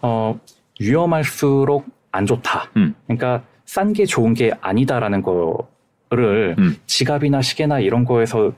어, 0.00 0.38
위험할수록 0.80 1.86
안 2.12 2.26
좋다. 2.26 2.70
음. 2.76 2.94
그러니까 3.06 3.42
싼 3.64 3.92
게 3.92 4.06
좋은 4.06 4.32
게 4.34 4.52
아니다라는 4.60 5.22
거를 5.22 6.54
음. 6.58 6.76
지갑이나 6.86 7.42
시계나 7.42 7.80
이런 7.80 8.04
거에서 8.04 8.52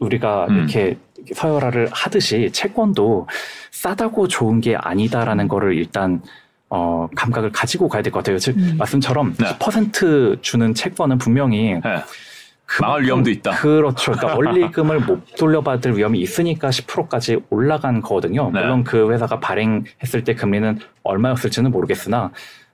우리가 0.00 0.46
음. 0.50 0.56
이렇게 0.58 0.98
서열화를 1.32 1.88
하듯이 1.92 2.50
채권도 2.52 3.28
싸다고 3.70 4.28
좋은 4.28 4.60
게 4.60 4.76
아니다라는 4.76 5.46
거를 5.48 5.74
일단 5.76 6.22
어, 6.70 7.08
감각을 7.14 7.50
가지고 7.52 7.88
가야 7.88 8.02
될 8.02 8.12
것 8.12 8.18
같아요. 8.20 8.38
즉 8.38 8.56
음. 8.56 8.74
말씀처럼 8.78 9.34
네. 9.38 9.46
10% 9.46 10.42
주는 10.42 10.74
채권은 10.74 11.18
분명히 11.18 11.74
네. 11.74 11.80
망할 12.80 13.02
위험도 13.02 13.30
있다. 13.30 13.52
그렇죠. 13.52 14.12
그러니까 14.12 14.34
원리금을 14.36 15.00
못 15.00 15.24
돌려받을 15.36 15.96
위험이 15.96 16.20
있으니까 16.20 16.68
10%까지 16.68 17.38
올라간 17.50 18.02
거거든요. 18.02 18.50
네. 18.52 18.60
물론 18.60 18.84
그 18.84 19.10
회사가 19.10 19.40
발행했을 19.40 20.24
때 20.24 20.34
금리는 20.34 20.78
얼마였을지는 21.02 21.70
모르겠으나 21.70 22.30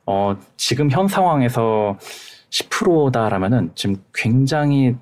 어, 0.07 0.37
지금 0.57 0.91
현 0.91 1.09
상황에서 1.09 1.97
10%다라면은 2.51 3.71
지금 3.75 3.97
굉장히 4.13 4.97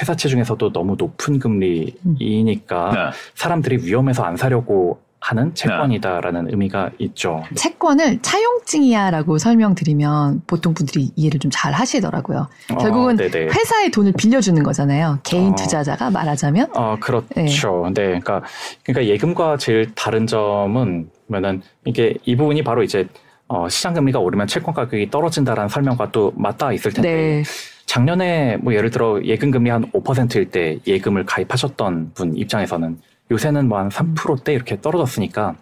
회사채 0.00 0.28
중에서도 0.28 0.72
너무 0.72 0.96
높은 0.98 1.38
금리이니까 1.38 2.90
네. 2.92 3.18
사람들이 3.34 3.84
위험해서 3.84 4.24
안 4.24 4.36
사려고 4.36 5.00
하는 5.20 5.54
채권이다라는 5.54 6.48
의미가 6.50 6.90
있죠. 6.98 7.42
채권을 7.54 8.20
차용증이야라고 8.22 9.38
설명드리면 9.38 10.42
보통 10.46 10.74
분들이 10.74 11.10
이해를 11.16 11.40
좀 11.40 11.48
잘 11.50 11.72
하시더라고요. 11.72 12.46
결국은 12.78 13.14
어, 13.14 13.16
네네. 13.16 13.46
회사에 13.46 13.88
돈을 13.90 14.12
빌려주는 14.16 14.62
거잖아요. 14.62 15.18
개인 15.24 15.52
어. 15.52 15.54
투자자가 15.56 16.10
말하자면. 16.10 16.70
어, 16.76 16.96
그렇죠. 17.00 17.90
네. 17.94 18.04
그러니까, 18.04 18.42
그러니까 18.84 19.12
예금과 19.12 19.56
제일 19.56 19.92
다른 19.94 20.26
점은, 20.26 21.10
뭐냐면, 21.26 21.62
이게 21.84 22.14
이 22.24 22.36
부분이 22.36 22.62
바로 22.62 22.82
이제, 22.82 23.08
어, 23.48 23.68
시장 23.68 23.94
금리가 23.94 24.18
오르면 24.20 24.46
채권 24.46 24.74
가격이 24.74 25.10
떨어진다라는 25.10 25.68
설명과 25.68 26.12
또 26.12 26.32
맞닿아 26.36 26.72
있을 26.72 26.92
텐데, 26.92 27.10
네. 27.10 27.42
작년에 27.86 28.58
뭐 28.58 28.74
예를 28.74 28.90
들어 28.90 29.20
예금 29.24 29.50
금리 29.50 29.70
한 29.70 29.90
5%일 29.92 30.50
때 30.50 30.78
예금을 30.86 31.24
가입하셨던 31.24 32.12
분 32.14 32.36
입장에서는 32.36 32.98
요새는 33.30 33.68
뭐 33.68 33.78
한 33.78 33.88
3%대 33.88 34.52
이렇게 34.52 34.80
떨어졌으니까 34.80 35.54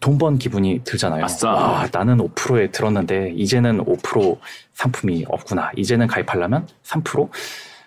돈 0.00 0.18
번 0.18 0.38
기분이 0.38 0.82
들잖아요. 0.84 1.24
아싸. 1.24 1.50
와, 1.50 1.88
나는 1.90 2.18
5%에 2.18 2.70
들었는데 2.70 3.32
이제는 3.36 3.78
5% 3.84 4.38
상품이 4.74 5.24
없구나. 5.28 5.70
이제는 5.76 6.06
가입하려면 6.06 6.66
3%? 6.84 7.30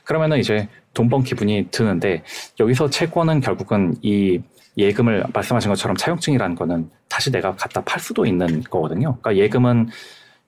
그러면은 0.04 0.40
이제 0.40 0.68
돈 0.96 1.10
번 1.10 1.24
기분이 1.24 1.68
드는데 1.70 2.24
여기서 2.60 2.90
채권은 2.90 3.42
결국은 3.42 3.94
이 4.02 4.42
예금을 4.80 5.26
말씀하신 5.32 5.70
것처럼 5.70 5.96
차용증이라는 5.96 6.56
거는 6.56 6.90
다시 7.08 7.32
내가 7.32 7.56
갖다 7.56 7.82
팔 7.84 8.00
수도 8.00 8.26
있는 8.26 8.62
거거든요. 8.64 9.18
그러니까 9.22 9.36
예금은 9.44 9.90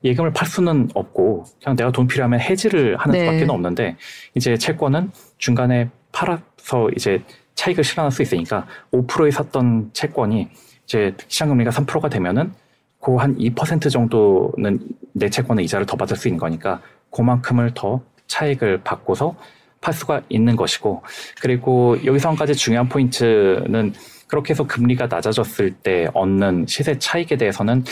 예금을 0.04 0.34
팔 0.34 0.48
수는 0.48 0.90
없고 0.96 1.46
그냥 1.62 1.76
내가 1.76 1.92
돈 1.92 2.08
필요하면 2.08 2.40
해지를 2.40 2.98
하는 2.98 3.14
네. 3.14 3.26
수밖에 3.26 3.52
없는데 3.52 3.96
이제 4.34 4.58
채권은 4.58 5.12
중간에 5.38 5.90
팔아서 6.12 6.90
이제 6.96 7.22
차익을 7.60 7.84
실현할 7.84 8.12
수 8.12 8.22
있으니까 8.22 8.66
5%에 8.94 9.32
샀던 9.32 9.92
채권이 9.94 10.48
이제 10.86 11.14
시장금리가 11.28 11.72
3%가 11.72 12.10
되면은 12.10 12.54
그 13.02 13.18
한 13.18 13.38
2% 13.38 13.92
정도는 13.92 14.80
내 15.14 15.30
채권의 15.30 15.66
이자를 15.66 15.86
더 15.86 15.96
받을 15.96 16.16
수 16.16 16.28
있는 16.28 16.40
거니까 16.40 16.82
그만큼을 17.12 17.72
더 17.74 18.02
차익을 18.28 18.82
받고서 18.84 19.36
팔 19.82 19.94
수가 19.94 20.22
있는 20.30 20.56
것이고 20.56 21.02
그리고 21.42 21.98
여기서 22.06 22.30
한 22.30 22.36
가지 22.36 22.54
중요한 22.54 22.90
포인트는 22.90 23.94
그렇게 24.28 24.52
해서 24.52 24.68
금리가 24.68 25.08
낮아졌을 25.08 25.72
때 25.76 26.08
얻는 26.14 26.66
시세 26.68 27.00
차익에 27.00 27.38
대해서는 27.38 27.84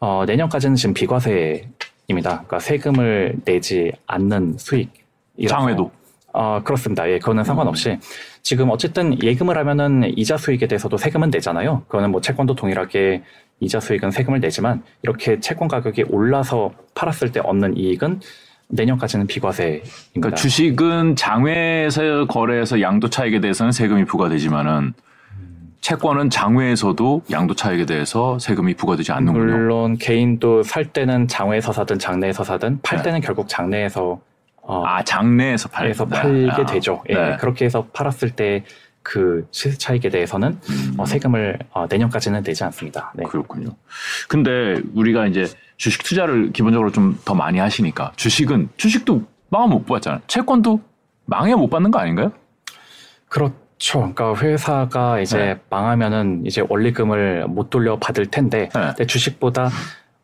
어, 0.00 0.24
내년까지는 0.26 0.76
지금 0.76 0.94
비과세입니다. 0.94 1.68
그러니까 2.08 2.58
세금을 2.58 3.36
내지 3.44 3.92
않는 4.06 4.56
수익. 4.58 4.90
장외도. 5.48 5.90
어, 6.36 6.60
그렇습니다. 6.62 7.08
예, 7.08 7.18
그거는 7.18 7.44
상관없이 7.44 7.98
지금 8.42 8.68
어쨌든 8.70 9.20
예금을 9.22 9.56
하면은 9.56 10.12
이자 10.18 10.36
수익에 10.36 10.66
대해서도 10.66 10.98
세금은 10.98 11.30
내잖아요. 11.30 11.84
그거는 11.88 12.10
뭐 12.10 12.20
채권도 12.20 12.54
동일하게 12.54 13.22
이자 13.60 13.80
수익은 13.80 14.10
세금을 14.10 14.40
내지만 14.40 14.82
이렇게 15.02 15.40
채권 15.40 15.66
가격이 15.66 16.04
올라서 16.10 16.72
팔았을 16.94 17.32
때 17.32 17.40
얻는 17.40 17.78
이익은 17.78 18.20
내년까지는 18.68 19.26
비과세입니다. 19.26 19.90
그러니까 20.12 20.34
주식은 20.36 21.16
장외에서 21.16 22.26
거래해서 22.26 22.82
양도 22.82 23.08
차익에 23.08 23.40
대해서는 23.40 23.72
세금이 23.72 24.04
부과되지만은 24.04 24.92
채권은 25.80 26.30
장외에서도 26.30 27.22
양도 27.30 27.54
차익에 27.54 27.86
대해서 27.86 28.38
세금이 28.38 28.74
부과되지 28.74 29.12
않는군요. 29.12 29.44
물론 29.44 29.96
개인도 29.96 30.62
살 30.64 30.84
때는 30.84 31.28
장외에서 31.28 31.72
사든 31.72 31.98
장내에서 31.98 32.44
사든 32.44 32.80
팔 32.82 32.98
네. 32.98 33.04
때는 33.04 33.20
결국 33.20 33.48
장내에서 33.48 34.20
어, 34.66 34.84
아 34.84 35.02
장내에서 35.02 35.68
팔 35.68 35.86
에서 35.88 36.06
팔게 36.06 36.50
아, 36.50 36.66
되죠. 36.66 37.02
예, 37.08 37.14
네. 37.14 37.36
그렇게 37.38 37.64
해서 37.64 37.86
팔았을 37.92 38.30
때 38.30 38.64
그 39.08 39.46
시세 39.52 39.78
차익에 39.78 40.08
대해서는 40.08 40.58
음, 40.68 40.94
어, 40.98 41.06
세금을 41.06 41.60
어, 41.70 41.86
내년까지는 41.88 42.42
내지 42.42 42.64
않습니다. 42.64 43.12
네. 43.14 43.22
그렇군요. 43.24 43.68
근데 44.26 44.82
우리가 44.96 45.28
이제 45.28 45.46
주식 45.76 46.02
투자를 46.02 46.50
기본적으로 46.50 46.90
좀 46.90 47.16
더 47.24 47.32
많이 47.32 47.60
하시니까 47.60 48.10
주식은 48.16 48.70
주식도 48.76 49.22
망하 49.48 49.68
못 49.68 49.86
받잖아요. 49.86 50.22
채권도 50.26 50.80
망해 51.26 51.54
못 51.54 51.70
받는 51.70 51.92
거 51.92 52.00
아닌가요? 52.00 52.32
그렇죠. 53.28 54.12
그러니까 54.12 54.34
회사가 54.34 55.20
이제 55.20 55.38
네. 55.38 55.60
망하면은 55.70 56.42
이제 56.44 56.64
원리금을 56.68 57.46
못 57.46 57.70
돌려 57.70 58.00
받을 58.00 58.26
텐데 58.26 58.70
네. 58.74 58.80
근데 58.88 59.06
주식보다 59.06 59.70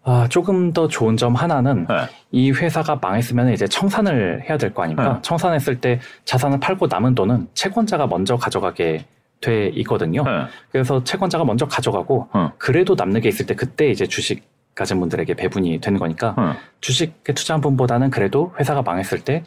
아, 0.05 0.27
조금 0.29 0.73
더 0.73 0.89
좋은 0.89 1.17
점 1.17 1.35
하나는 1.35 1.87
네. 1.89 1.95
이 2.33 2.51
회사가 2.51 2.99
망했으면 3.01 3.53
이제 3.53 3.67
청산을 3.69 4.43
해야 4.49 4.59
될 4.59 4.73
거 4.75 4.83
아닙니까? 4.83 5.15
네. 5.15 5.19
청산했을 5.23 5.81
때 5.81 6.01
자산을 6.25 6.59
팔고 6.61 6.89
남은 6.89 7.15
돈은 7.15 7.49
채권자가 7.55 8.09
먼저 8.09 8.37
가져가게 8.37 9.05
돼 9.41 9.69
있거든요. 9.77 10.25
네. 10.25 10.31
그래서 10.71 11.05
채권자가 11.05 11.45
먼저 11.45 11.67
가져가고 11.67 12.29
어. 12.33 12.53
그래도 12.59 12.95
남는 12.97 13.21
게 13.21 13.29
있을 13.29 13.47
때 13.47 13.55
그때 13.55 13.91
이제 13.91 14.07
주식 14.07 14.43
가진 14.75 14.99
분들에게 15.01 15.35
배분이 15.35 15.81
되는 15.81 15.99
거니까 16.01 16.35
어. 16.37 16.55
주식에 16.81 17.33
투자한 17.35 17.61
분보다는 17.61 18.11
그래도 18.11 18.53
회사가 18.59 18.83
망했을 18.83 19.21
때 19.21 19.45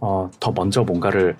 어, 0.00 0.30
더 0.38 0.52
먼저 0.52 0.82
뭔가를 0.84 1.36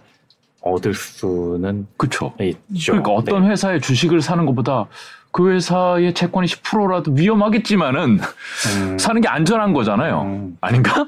얻을 0.63 0.95
수는 0.95 1.87
그렇죠. 1.97 2.35
있죠. 2.41 2.93
그러니까 2.93 3.13
어떤 3.13 3.43
네. 3.43 3.51
회사의 3.51 3.81
주식을 3.81 4.21
사는 4.21 4.45
것보다 4.47 4.87
그 5.31 5.53
회사의 5.53 6.15
채권이 6.15 6.47
10%라도 6.47 7.13
위험하겠지만은 7.13 8.19
음, 8.21 8.99
사는 8.99 9.21
게 9.21 9.29
안전한 9.29 9.73
거잖아요. 9.73 10.23
음, 10.23 10.59
아닌가? 10.61 11.07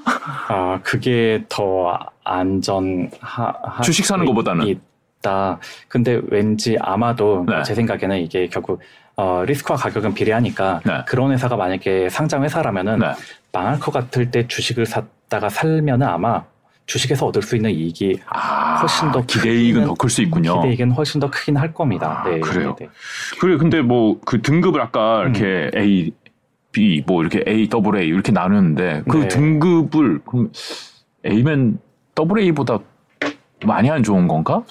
아 0.48 0.80
그게 0.83 1.44
더 1.48 1.98
안전하 2.24 3.54
주식 3.83 4.04
사는 4.04 4.24
것보다는. 4.24 4.66
있다. 5.20 5.59
근데 5.88 6.20
왠지 6.28 6.76
아마도 6.80 7.44
네. 7.48 7.62
제 7.62 7.74
생각에는 7.74 8.18
이게 8.18 8.48
결국 8.48 8.80
어, 9.16 9.44
리스크와 9.46 9.76
가격은 9.76 10.14
비례하니까 10.14 10.80
네. 10.85 11.02
그런 11.06 11.33
회사가 11.33 11.56
만약에 11.56 12.09
상장 12.09 12.42
회사라면은 12.42 13.00
네. 13.00 13.12
망할 13.52 13.78
것 13.78 13.92
같을 13.92 14.30
때 14.30 14.46
주식을 14.46 14.87
샀다가 14.87 15.48
살면은 15.48 16.06
아마 16.06 16.42
주식에서 16.87 17.26
얻을 17.26 17.42
수 17.42 17.54
있는 17.54 17.70
이익이 17.70 18.20
아, 18.26 18.60
훨씬 18.81 19.12
더 19.12 19.23
기대이익은 19.27 19.83
크기는- 19.83 19.87
더클 19.87 20.11
수 20.11 20.23
있군요. 20.23 20.57
기대이익은 20.61 20.93
훨씬 20.93 21.21
더 21.21 21.31
크긴 21.31 21.57
할 21.57 21.73
겁니다. 21.75 22.23
아, 22.25 22.29
네, 22.29 22.40
그래요? 22.40 22.75
네, 22.79 22.87
네. 22.87 22.90
그래 23.40 23.57
근데 23.57 23.81
뭐 23.83 24.19
그 24.25 24.40
등급을 24.43 24.81
아까 24.81 25.23
음. 25.23 25.35
이렇게 25.35 25.71
A, 25.77 26.11
B 26.73 27.03
뭐 27.07 27.23
이렇게 27.23 27.43
A, 27.49 27.69
AA 27.69 28.07
이렇게 28.09 28.33
나누는데 28.33 29.03
그 29.09 29.16
네. 29.19 29.29
등급을 29.29 30.21
그럼 30.25 30.51
A면 31.27 31.79
AA보다 32.38 32.79
많이 33.64 33.90
안 33.90 34.03
좋은 34.03 34.27
건가? 34.29 34.62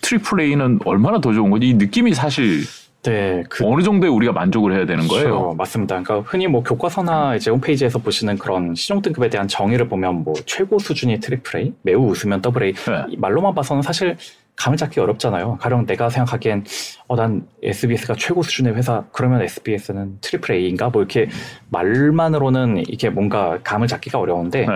triple 0.00 0.40
A는 0.40 0.78
얼마나 0.84 1.20
더 1.20 1.32
좋은 1.32 1.50
거지? 1.50 1.68
이 1.68 1.74
느낌이 1.74 2.14
사실 2.14 2.60
네, 3.04 3.42
그 3.50 3.66
어느 3.66 3.82
정도에 3.82 4.08
우리가 4.08 4.32
만족을 4.32 4.72
해야 4.74 4.86
되는 4.86 5.06
거예요? 5.06 5.24
그렇죠. 5.24 5.54
맞습니다. 5.58 6.02
그러니까 6.02 6.28
흔히 6.30 6.46
뭐 6.46 6.62
교과서나 6.62 7.36
이제 7.36 7.50
홈페이지에서 7.50 7.98
보시는 7.98 8.38
그런 8.38 8.74
신용 8.74 9.02
등급에 9.02 9.28
대한 9.28 9.46
정의를 9.46 9.88
보면 9.88 10.24
뭐 10.24 10.34
최고 10.46 10.78
수준이 10.78 11.20
triple 11.20 11.60
A, 11.60 11.72
매우 11.82 12.08
우수면 12.08 12.40
double 12.40 12.64
A. 12.64 12.72
네. 12.72 13.04
이 13.10 13.16
말로만 13.16 13.54
봐서는 13.54 13.82
사실 13.82 14.16
감을 14.56 14.76
잡기 14.78 15.00
어렵잖아요. 15.00 15.58
가령 15.60 15.84
내가 15.84 16.08
생각하기엔 16.08 16.64
어 17.08 17.16
난 17.16 17.46
SBS가 17.62 18.14
최고 18.14 18.42
수준의 18.42 18.74
회사 18.76 19.04
그러면 19.12 19.42
SBS는 19.42 20.18
triple 20.20 20.54
A인가 20.54 20.88
뭐 20.90 21.02
이렇게 21.02 21.28
말만으로는 21.70 22.84
이게 22.88 23.10
뭔가 23.10 23.58
감을 23.62 23.88
잡기가 23.88 24.18
어려운데 24.18 24.60
네. 24.60 24.66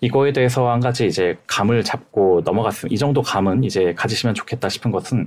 이거에 0.00 0.32
대해서 0.32 0.68
한 0.70 0.80
가지 0.80 1.06
이제 1.06 1.38
감을 1.46 1.82
잡고 1.84 2.42
넘어갔으면 2.44 2.92
이 2.92 2.98
정도 2.98 3.22
감은 3.22 3.64
이제 3.64 3.94
가지시면 3.96 4.34
좋겠다 4.34 4.68
싶은 4.68 4.90
것은 4.90 5.26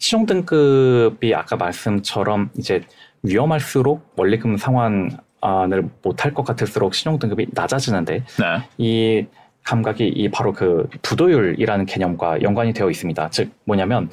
신용 0.00 0.26
등급이 0.26 1.34
아까 1.34 1.56
말씀처럼 1.56 2.50
이제 2.58 2.80
위험할수록 3.22 4.14
원리금 4.16 4.56
상환을 4.56 5.90
못할 6.02 6.32
것 6.34 6.42
같을수록 6.42 6.94
신용 6.94 7.18
등급이 7.18 7.48
낮아지는데 7.52 8.24
네. 8.24 8.68
이 8.78 9.26
감각이 9.62 10.08
이 10.08 10.30
바로 10.30 10.54
그 10.54 10.88
부도율이라는 11.02 11.84
개념과 11.84 12.40
연관이 12.42 12.72
되어 12.72 12.90
있습니다. 12.90 13.28
즉 13.28 13.52
뭐냐면 13.64 14.10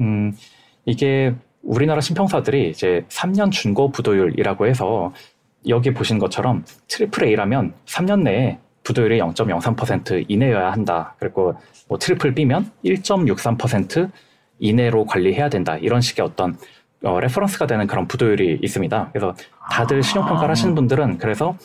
음 0.00 0.34
이게 0.84 1.32
우리나라 1.62 2.00
신평사들이 2.00 2.68
이제 2.68 3.04
3년 3.08 3.52
준고 3.52 3.92
부도율이라고 3.92 4.66
해서 4.66 5.12
여기 5.68 5.94
보시는 5.94 6.18
것처럼 6.18 6.64
triple 6.88 7.24
A라면 7.24 7.74
3년 7.86 8.22
내에 8.22 8.58
부도율이 8.82 9.20
0.03% 9.20 10.24
이내여야 10.26 10.72
한다. 10.72 11.14
그리고 11.20 11.54
뭐 11.86 11.98
triple 11.98 12.34
B면 12.34 12.72
1.63% 12.84 14.10
이내로 14.60 15.06
관리해야 15.06 15.48
된다. 15.48 15.76
이런 15.76 16.00
식의 16.00 16.24
어떤 16.24 16.56
어, 17.02 17.18
reference가 17.18 17.66
되는 17.66 17.86
그런 17.86 18.06
부도율이 18.06 18.60
있습니다. 18.62 19.08
그래서 19.12 19.34
다들 19.70 20.02
신용평가를 20.02 20.50
하시는 20.50 20.74
분들은 20.74 21.18
그래서 21.18 21.56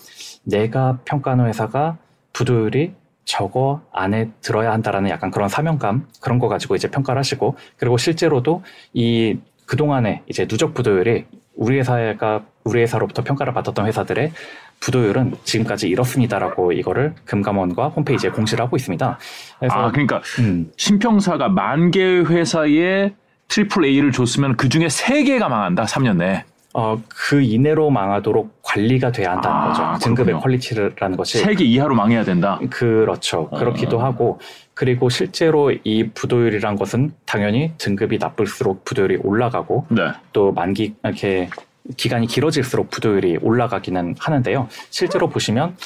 내가 0.43 0.99
평가하는 1.05 1.47
회사가 1.47 1.97
부도율이 2.33 2.93
저거 3.25 3.81
안에 3.91 4.29
들어야 4.41 4.71
한다라는 4.71 5.09
약간 5.09 5.31
그런 5.31 5.49
사명감 5.49 6.07
그런 6.21 6.39
거 6.39 6.47
가지고 6.47 6.75
이제 6.75 6.89
평가를 6.89 7.19
하시고 7.19 7.55
그리고 7.77 7.97
실제로도 7.97 8.63
이 8.93 9.37
그동안에 9.65 10.21
이제 10.27 10.45
누적 10.45 10.73
부도율이 10.73 11.25
우리 11.55 11.79
회사가 11.79 12.45
우리 12.63 12.81
회사로부터 12.81 13.23
평가를 13.23 13.53
받았던 13.53 13.87
회사들의 13.87 14.31
부도율은 14.79 15.35
지금까지 15.43 15.87
이렇습니다라고 15.87 16.71
이거를 16.71 17.15
금감원과 17.25 17.89
홈페이지에 17.89 18.29
공시를 18.29 18.63
하고 18.63 18.75
있습니다. 18.75 19.19
그래서 19.59 19.75
아 19.75 19.91
그러니까 19.91 20.21
음, 20.39 20.71
신평사가 20.77 21.49
만 21.49 21.91
개의 21.91 22.25
회사에 22.29 23.13
triple 23.47 23.85
A를 23.85 24.11
줬으면 24.11 24.57
그 24.57 24.69
중에 24.69 24.89
세 24.89 25.23
개가 25.23 25.49
망한다. 25.49 25.85
3년 25.85 26.17
내에. 26.17 26.43
어, 26.77 27.01
그 27.07 27.41
이내로 27.41 27.89
망하도록 27.89 28.59
관리가 28.61 29.13
돼야 29.13 29.31
한다는 29.31 29.57
아, 29.57 29.67
거죠. 29.93 30.05
등급의 30.05 30.33
그렇군요. 30.33 30.41
quality라는 30.41 31.15
것이 31.15 31.37
세개 31.37 31.63
이하로 31.63 31.95
망해야 31.95 32.25
된다. 32.25 32.59
그렇죠. 32.69 33.47
어. 33.49 33.57
그렇기도 33.57 33.99
하고 33.99 34.41
그리고 34.73 35.07
실제로 35.07 35.71
이 35.71 36.09
부도율이란 36.13 36.75
것은 36.75 37.13
당연히 37.25 37.71
등급이 37.77 38.17
나쁠수록 38.17 38.83
부도율이 38.83 39.19
올라가고 39.23 39.85
네. 39.89 40.11
또 40.33 40.51
만기 40.51 40.95
이렇게 41.01 41.49
기간이 41.97 42.27
길어질수록 42.27 42.89
부도율이 42.89 43.37
올라가기는 43.41 44.15
하는데요. 44.19 44.67
실제로 44.89 45.29
보시면 45.29 45.77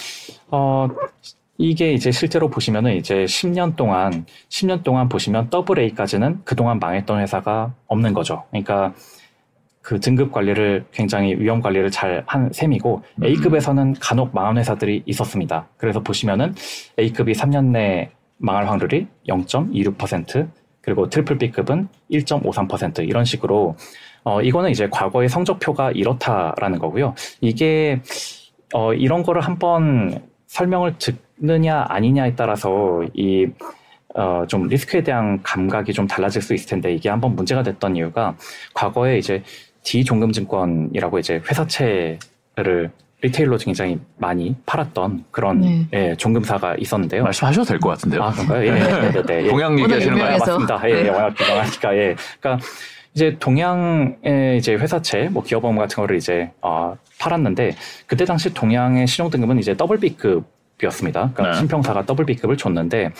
어 0.51 0.87
이게 1.57 1.91
이제 1.93 2.11
실제로 2.11 2.49
보시면은 2.49 2.95
이제 2.95 3.25
10년 3.25 3.75
동안 3.75 4.25
10년 4.49 4.83
동안 4.83 5.09
보시면 5.09 5.49
더블 5.49 5.79
A까지는 5.79 6.41
그동안 6.45 6.79
망했던 6.79 7.19
회사가 7.19 7.73
없는 7.87 8.13
거죠. 8.13 8.45
그러니까 8.49 8.93
그 9.81 9.99
등급 9.99 10.31
관리를 10.31 10.85
굉장히 10.91 11.35
위험 11.35 11.61
관리를 11.61 11.89
잘 11.91 12.23
한 12.27 12.51
셈이고 12.53 13.01
음. 13.15 13.23
A급에서는 13.23 13.95
간혹 13.99 14.33
망한 14.33 14.57
회사들이 14.57 15.03
있었습니다. 15.05 15.67
그래서 15.77 16.01
보시면은 16.01 16.53
A급이 16.99 17.33
3년 17.33 17.65
내에 17.71 18.11
망할 18.37 18.67
확률이 18.69 19.07
0.26% 19.27 20.47
그리고 20.81 21.09
triple 21.09 21.37
B급은 21.37 21.87
1.53% 22.11 23.07
이런 23.07 23.25
식으로 23.25 23.75
어 24.29 24.41
이거는 24.43 24.69
이제 24.69 24.87
과거의 24.91 25.27
성적표가 25.27 25.91
이렇다라는 25.91 26.77
거고요. 26.77 27.15
이게 27.41 27.99
어 28.75 28.93
이런 28.93 29.23
거를 29.23 29.41
한번 29.41 30.21
설명을 30.45 30.95
듣느냐 30.99 31.85
아니냐에 31.89 32.35
따라서 32.35 33.01
이 33.15 33.47
어, 34.15 34.43
좀 34.47 34.67
리스크에 34.67 35.01
대한 35.03 35.41
감각이 35.41 35.93
좀 35.93 36.05
달라질 36.05 36.41
수 36.43 36.53
있을 36.53 36.67
텐데 36.69 36.93
이게 36.93 37.09
한번 37.09 37.35
문제가 37.35 37.63
됐던 37.63 37.95
이유가 37.95 38.35
과거에 38.73 39.17
이제 39.17 39.41
D종금증권이라고 39.83 41.19
이제 41.19 41.41
회사채를 41.49 42.91
retail로 43.21 43.57
굉장히 43.57 43.99
많이 44.17 44.55
팔았던 44.65 45.25
그런 45.31 45.59
네. 45.61 45.87
예, 45.93 46.15
종금사가 46.15 46.75
있었는데요. 46.79 47.23
말씀하셔도 47.23 47.65
될 47.65 47.79
것 47.79 47.89
같은데요. 47.89 48.23
아, 48.23 48.31
그런가요? 48.31 48.65
예, 48.65 48.71
네, 48.79 49.11
네, 49.11 49.21
네. 49.23 49.43
예. 49.45 49.49
동양 49.49 49.77
얘기하시는 49.79 50.17
거예요? 50.17 50.29
아. 50.35 50.37
맞습니다. 50.37 50.81
예, 50.89 51.03
네. 51.03 51.09
워낙 51.09 51.35
유명하니까, 51.39 51.95
예. 51.97 52.15
그러니까 52.39 52.65
이제 53.19 53.35
동양의 53.37 54.57
이제 54.57 54.75
회사채, 54.75 55.27
뭐 55.29 55.43
기업어음 55.43 55.77
같은 55.77 55.97
거를 55.97 56.15
이제 56.15 56.51
어, 56.61 56.95
팔았는데 57.19 57.75
그때 58.07 58.23
당시 58.23 58.53
동양의 58.53 59.07
신용 59.07 59.29
등급은 59.29 59.59
이제 59.59 59.75
double 59.75 59.97
B급이었습니다. 59.99 61.31
그러니까 61.33 61.51
네. 61.51 61.59
신평사가 61.59 62.05
double 62.05 62.25
B급을 62.25 62.55
줬는데 62.55 63.11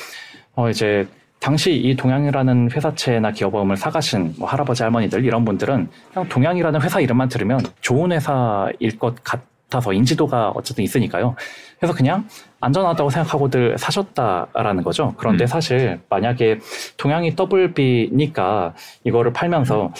어 0.55 0.69
이제 0.69 1.05
당시 1.41 1.73
이 1.75 1.97
동양이라는 1.97 2.71
회사채나 2.71 3.31
기업어음을 3.31 3.75
사가신 3.75 4.35
뭐 4.39 4.47
할아버지 4.47 4.83
할머니들 4.83 5.25
이런 5.25 5.43
분들은 5.43 5.89
그냥 6.13 6.29
동양이라는 6.29 6.81
회사 6.81 7.01
이름만 7.01 7.27
들으면 7.27 7.59
좋은 7.81 8.13
회사일 8.13 8.97
것 8.97 9.15
같아서 9.21 9.93
인지도가 9.93 10.49
어쨌든 10.49 10.83
있으니까요. 10.83 11.35
그래서 11.77 11.93
그냥 11.93 12.27
안전하다고 12.59 13.09
생각하고들 13.09 13.77
사셨다라는 13.77 14.83
거죠. 14.83 15.13
그런데 15.17 15.45
음. 15.45 15.47
사실 15.47 15.99
만약에 16.09 16.59
동양이 16.97 17.35
더블 17.35 17.73
B니까 17.73 18.73
이거를 19.03 19.31
팔면서 19.33 19.91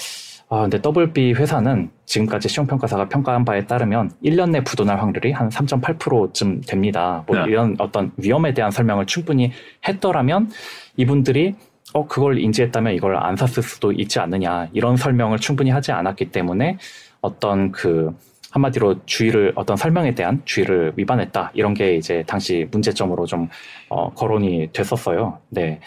아, 0.51 0.61
근데 0.61 0.81
WB 0.83 1.33
회사는 1.33 1.91
지금까지 2.05 2.49
시용평가사가 2.49 3.07
평가한 3.07 3.45
바에 3.45 3.67
따르면 3.67 4.11
1년 4.23 4.49
내 4.49 4.63
부도날 4.63 4.99
확률이 4.99 5.31
한 5.31 5.49
3.8%쯤 5.49 6.61
됩니다. 6.61 7.23
뭐 7.27 7.37
네. 7.37 7.51
이런 7.51 7.75
어떤 7.77 8.11
위험에 8.17 8.55
대한 8.55 8.71
설명을 8.71 9.05
충분히 9.05 9.51
했더라면 9.87 10.49
이분들이 10.97 11.53
어, 11.93 12.07
그걸 12.07 12.39
인지했다면 12.39 12.95
이걸 12.95 13.15
안 13.15 13.35
샀을 13.35 13.61
수도 13.63 13.91
있지 13.91 14.19
않느냐. 14.19 14.69
이런 14.73 14.97
설명을 14.97 15.37
충분히 15.37 15.69
하지 15.69 15.91
않았기 15.91 16.31
때문에 16.31 16.79
어떤 17.21 17.71
그 17.71 18.15
한마디로 18.51 19.05
주의를 19.05 19.53
어떤 19.55 19.77
설명에 19.77 20.15
대한 20.15 20.41
주의를 20.45 20.93
위반했다. 20.95 21.51
이런 21.53 21.73
게 21.73 21.95
이제 21.95 22.23
당시 22.27 22.67
문제점으로 22.71 23.25
좀 23.25 23.49
어, 23.89 24.11
거론이 24.13 24.69
됐었어요. 24.73 25.39
네. 25.49 25.79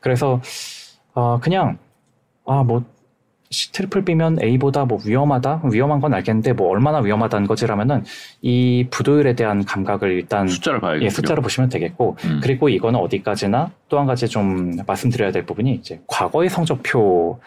그래서 0.00 0.40
어, 1.14 1.38
그냥 1.40 1.78
아, 2.46 2.62
뭐 2.62 2.84
C 3.50 3.70
triple 3.72 4.04
B면 4.04 4.38
A보다 4.42 4.84
뭐 4.84 4.98
위험하다? 5.04 5.62
위험한 5.72 6.00
건 6.00 6.14
알겠는데 6.14 6.52
뭐 6.54 6.68
얼마나 6.68 6.98
위험하다는 6.98 7.46
거지라면은 7.46 8.02
이 8.42 8.88
부도율에 8.90 9.34
대한 9.34 9.64
감각을 9.64 10.10
일단 10.10 10.48
숫자를 10.48 10.80
봐야겠죠. 10.80 11.04
예, 11.04 11.10
숫자로 11.10 11.42
보시면 11.42 11.68
되겠고 11.70 12.16
음. 12.24 12.40
그리고 12.42 12.68
이거는 12.68 12.98
어디까지나 12.98 13.70
또 13.88 13.98
한 13.98 14.06
가지 14.06 14.26
좀 14.26 14.72
말씀드려야 14.84 15.30
될 15.30 15.46
부분이 15.46 15.74
이제 15.74 16.00
과거의 16.08 16.48
성적표 16.48 17.38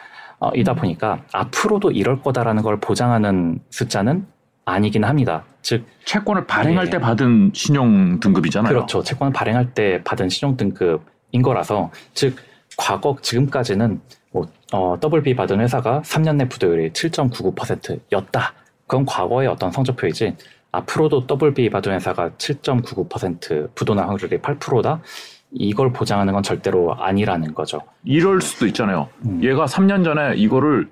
이다 0.55 0.73
보니까 0.75 1.21
앞으로도 1.33 1.91
이럴 1.91 2.21
거다라는 2.21 2.63
걸 2.63 2.79
보장하는 2.79 3.59
숫자는 3.69 4.25
아니긴 4.69 5.03
합니다. 5.03 5.43
즉 5.61 5.85
채권을 6.05 6.47
발행할 6.47 6.87
예. 6.87 6.89
때 6.89 6.99
받은 6.99 7.51
신용 7.53 8.19
등급이잖아요. 8.19 8.73
그렇죠. 8.73 9.03
채권을 9.03 9.33
발행할 9.33 9.73
때 9.73 10.01
받은 10.03 10.29
신용 10.29 10.55
등급인 10.57 11.41
거라서 11.41 11.91
즉 12.13 12.35
과거 12.77 13.17
지금까지는 13.21 13.99
뭐 14.31 14.47
어, 14.71 14.95
WB 15.03 15.35
받은 15.35 15.59
회사가 15.59 16.01
3년 16.01 16.37
내 16.37 16.47
부도율이 16.47 16.91
7.99%였다. 16.91 18.53
그건 18.87 19.05
과거의 19.05 19.47
어떤 19.47 19.71
성적표이지 19.71 20.35
앞으로도 20.71 21.25
WB 21.29 21.69
받은 21.69 21.93
회사가 21.93 22.31
7.99% 22.31 23.73
부도날 23.75 24.07
확률이 24.07 24.37
8%다. 24.37 25.01
이걸 25.51 25.91
보장하는 25.91 26.33
건 26.33 26.43
절대로 26.43 26.93
아니라는 26.93 27.55
거죠. 27.55 27.79
이럴 28.03 28.39
수도 28.39 28.67
있잖아요. 28.67 29.09
음. 29.25 29.43
얘가 29.43 29.65
3년 29.65 30.03
전에 30.03 30.35
이거를 30.35 30.89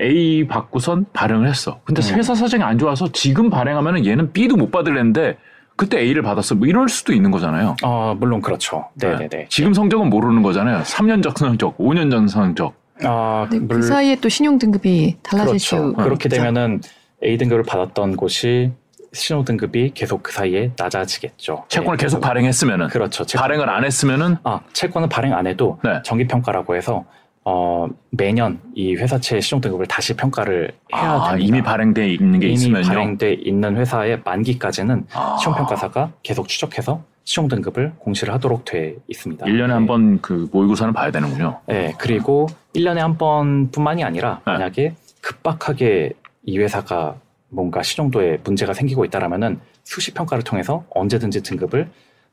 A 0.00 0.46
받고선 0.46 1.06
발행을 1.12 1.48
했어. 1.48 1.80
근데 1.84 2.02
음. 2.12 2.16
회사 2.18 2.34
사정이 2.34 2.62
안 2.62 2.78
좋아서 2.78 3.10
지금 3.12 3.48
발행하면은 3.50 4.04
얘는 4.04 4.32
B도 4.32 4.56
못 4.56 4.70
받을랬는데 4.70 5.38
그때 5.74 5.98
A를 6.00 6.22
받았어. 6.22 6.54
뭐 6.54 6.66
이럴 6.66 6.88
수도 6.88 7.12
있는 7.12 7.30
거잖아요. 7.30 7.76
어, 7.82 8.14
물론 8.18 8.40
그렇죠. 8.40 8.86
네네네. 8.94 9.28
네. 9.28 9.46
지금 9.48 9.72
성적은 9.74 10.08
모르는 10.10 10.42
거잖아요. 10.42 10.82
3년 10.82 11.22
전 11.22 11.32
성적, 11.36 11.76
5년 11.78 12.10
전 12.10 12.28
성적. 12.28 12.74
아, 13.04 13.46
근데 13.50 13.64
물- 13.66 13.80
그 13.80 13.86
사이에 13.86 14.16
또 14.16 14.28
신용 14.28 14.58
등급이 14.58 15.16
달라질 15.22 15.48
그렇죠. 15.52 15.58
수 15.58 15.92
그렇게 15.94 16.28
있죠. 16.28 16.36
되면은 16.36 16.80
A 17.24 17.36
등급을 17.36 17.62
받았던 17.64 18.16
곳이 18.16 18.72
신용 19.12 19.44
등급이 19.44 19.92
계속 19.94 20.22
그 20.22 20.32
사이에 20.32 20.72
낮아지겠죠. 20.78 21.64
채권을 21.68 21.96
네, 21.98 22.04
계속 22.04 22.20
발행했으면은 22.20 22.88
그렇죠. 22.88 23.24
채권- 23.24 23.42
발행을 23.42 23.68
안 23.70 23.84
했으면은 23.84 24.36
아, 24.44 24.60
채권을 24.72 25.08
발행 25.08 25.34
안 25.34 25.46
해도 25.46 25.78
네. 25.84 26.00
정기 26.04 26.26
평가라고 26.26 26.74
해서 26.76 27.04
어, 27.48 27.86
매년 28.10 28.58
이 28.74 28.96
회사채 28.96 29.40
신용 29.40 29.60
등급을 29.60 29.86
다시 29.86 30.16
평가를 30.16 30.72
해야 30.92 31.12
아, 31.12 31.30
됩니다. 31.30 31.46
이미 31.46 31.62
발행돼 31.62 32.08
있는 32.12 32.40
게 32.40 32.48
이미 32.48 32.54
있으면요. 32.54 32.88
발행돼 32.88 33.34
있는 33.34 33.76
회사의 33.76 34.20
만기까지는 34.24 35.06
아. 35.12 35.36
신용 35.40 35.56
평가사가 35.56 36.10
계속 36.24 36.48
추적해서 36.48 37.04
신용 37.22 37.46
등급을 37.48 37.92
공시를 37.98 38.34
하도록 38.34 38.64
돼 38.64 38.96
있습니다. 39.06 39.46
1년에 39.46 39.66
네. 39.68 39.72
한번 39.72 40.20
그 40.20 40.48
모의고사는 40.50 40.92
봐야 40.92 41.12
되는군요. 41.12 41.60
네, 41.66 41.94
그리고 41.98 42.48
1년에 42.74 42.98
한 42.98 43.16
번뿐만이 43.16 44.02
아니라 44.02 44.40
네. 44.44 44.52
만약에 44.52 44.96
급박하게 45.20 46.14
이 46.46 46.58
회사가 46.58 47.14
뭔가 47.48 47.84
신용도에 47.84 48.40
문제가 48.42 48.72
생기고 48.72 49.04
있다라면은 49.04 49.60
수시 49.84 50.12
평가를 50.14 50.42
통해서 50.42 50.84
언제든지 50.90 51.44
등급을 51.44 51.88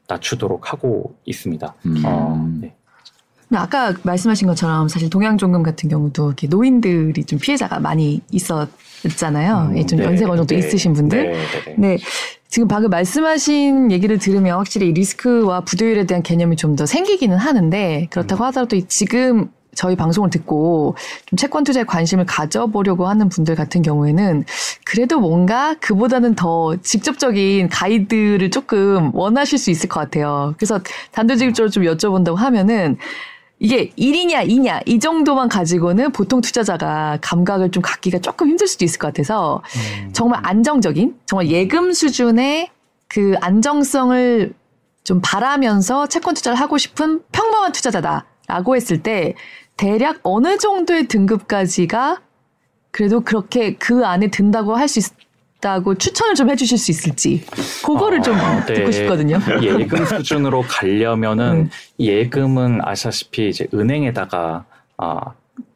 낮추도록 0.07 0.73
하고 0.73 1.15
있습니다. 1.25 1.75
음. 1.85 2.03
어, 2.03 2.49
네. 2.59 2.73
근데 3.49 3.59
아까 3.59 3.93
말씀하신 4.03 4.47
것처럼 4.47 4.87
사실 4.87 5.09
동양종금 5.09 5.63
같은 5.63 5.89
경우도 5.89 6.27
이렇게 6.27 6.47
노인들이 6.47 7.23
좀 7.25 7.39
피해자가 7.39 7.79
많이 7.79 8.21
있었잖아요. 8.31 9.69
음, 9.71 9.77
예, 9.77 9.85
좀 9.85 9.99
네, 9.99 10.05
연세가 10.05 10.31
어느 10.31 10.37
정도 10.37 10.55
네, 10.55 10.59
있으신 10.59 10.93
분들. 10.93 11.23
네, 11.23 11.31
네, 11.31 11.37
네. 11.65 11.75
네. 11.77 11.97
지금 12.47 12.67
방금 12.67 12.89
말씀하신 12.91 13.91
얘기를 13.91 14.17
들으면 14.19 14.57
확실히 14.57 14.89
이 14.89 14.91
리스크와 14.93 15.61
부도율에 15.61 16.05
대한 16.05 16.21
개념이 16.23 16.55
좀 16.55 16.75
더 16.75 16.85
생기기는 16.85 17.37
하는데 17.37 18.07
그렇다고 18.11 18.43
하더라도 18.45 18.75
이 18.75 18.83
지금 18.87 19.49
저희 19.75 19.95
방송을 19.95 20.29
듣고 20.29 20.95
좀 21.25 21.37
채권 21.37 21.63
투자에 21.63 21.83
관심을 21.83 22.25
가져보려고 22.25 23.07
하는 23.07 23.29
분들 23.29 23.55
같은 23.55 23.81
경우에는 23.81 24.45
그래도 24.85 25.19
뭔가 25.19 25.75
그보다는 25.79 26.35
더 26.35 26.75
직접적인 26.81 27.69
가이드를 27.69 28.51
조금 28.51 29.13
원하실 29.15 29.57
수 29.57 29.71
있을 29.71 29.89
것 29.89 29.99
같아요. 29.99 30.53
그래서 30.57 30.79
단도직입적으로 31.11 31.69
좀 31.71 31.83
여쭤본다고 31.83 32.35
하면은 32.35 32.97
이게 33.63 33.91
1이냐 33.97 34.45
2냐 34.49 34.81
이 34.85 34.99
정도만 34.99 35.47
가지고는 35.47 36.11
보통 36.11 36.41
투자자가 36.41 37.17
감각을 37.21 37.71
좀 37.71 37.81
갖기가 37.81 38.19
조금 38.19 38.49
힘들 38.49 38.67
수도 38.67 38.83
있을 38.83 38.99
것 38.99 39.07
같아서 39.07 39.63
음. 40.03 40.09
정말 40.11 40.41
안정적인 40.43 41.15
정말 41.25 41.47
예금 41.47 41.93
수준의 41.93 42.69
그 43.07 43.35
안정성을 43.39 44.53
좀 45.05 45.21
바라면서 45.23 46.07
채권 46.07 46.33
투자를 46.33 46.59
하고 46.59 46.77
싶은 46.77 47.21
평범한 47.31 47.71
투자자다라고 47.71 48.75
했을 48.75 49.01
때 49.01 49.33
대략 49.77 50.19
어느 50.23 50.57
정도의 50.57 51.07
등급까지가 51.07 52.21
그래도 52.91 53.21
그렇게 53.21 53.75
그 53.75 54.05
안에 54.05 54.27
든다고 54.27 54.75
할 54.75 54.89
수 54.89 54.99
있다고 55.63 55.95
추천을 55.95 56.35
좀 56.35 56.49
해주실 56.49 56.77
수 56.77 56.91
있을지 56.91 57.43
그거를 57.83 58.21
좀 58.21 58.35
아, 58.35 58.63
네. 58.65 58.73
듣고 58.73 58.91
싶거든요. 58.91 59.39
예금 59.61 60.03
수준으로 60.05 60.63
가려면은 60.67 61.63
네. 61.63 61.69
이 61.97 62.09
예금은 62.09 62.81
아시다시피 62.83 63.49
이제 63.49 63.65
은행에다가 63.73 64.65
아, 64.97 65.19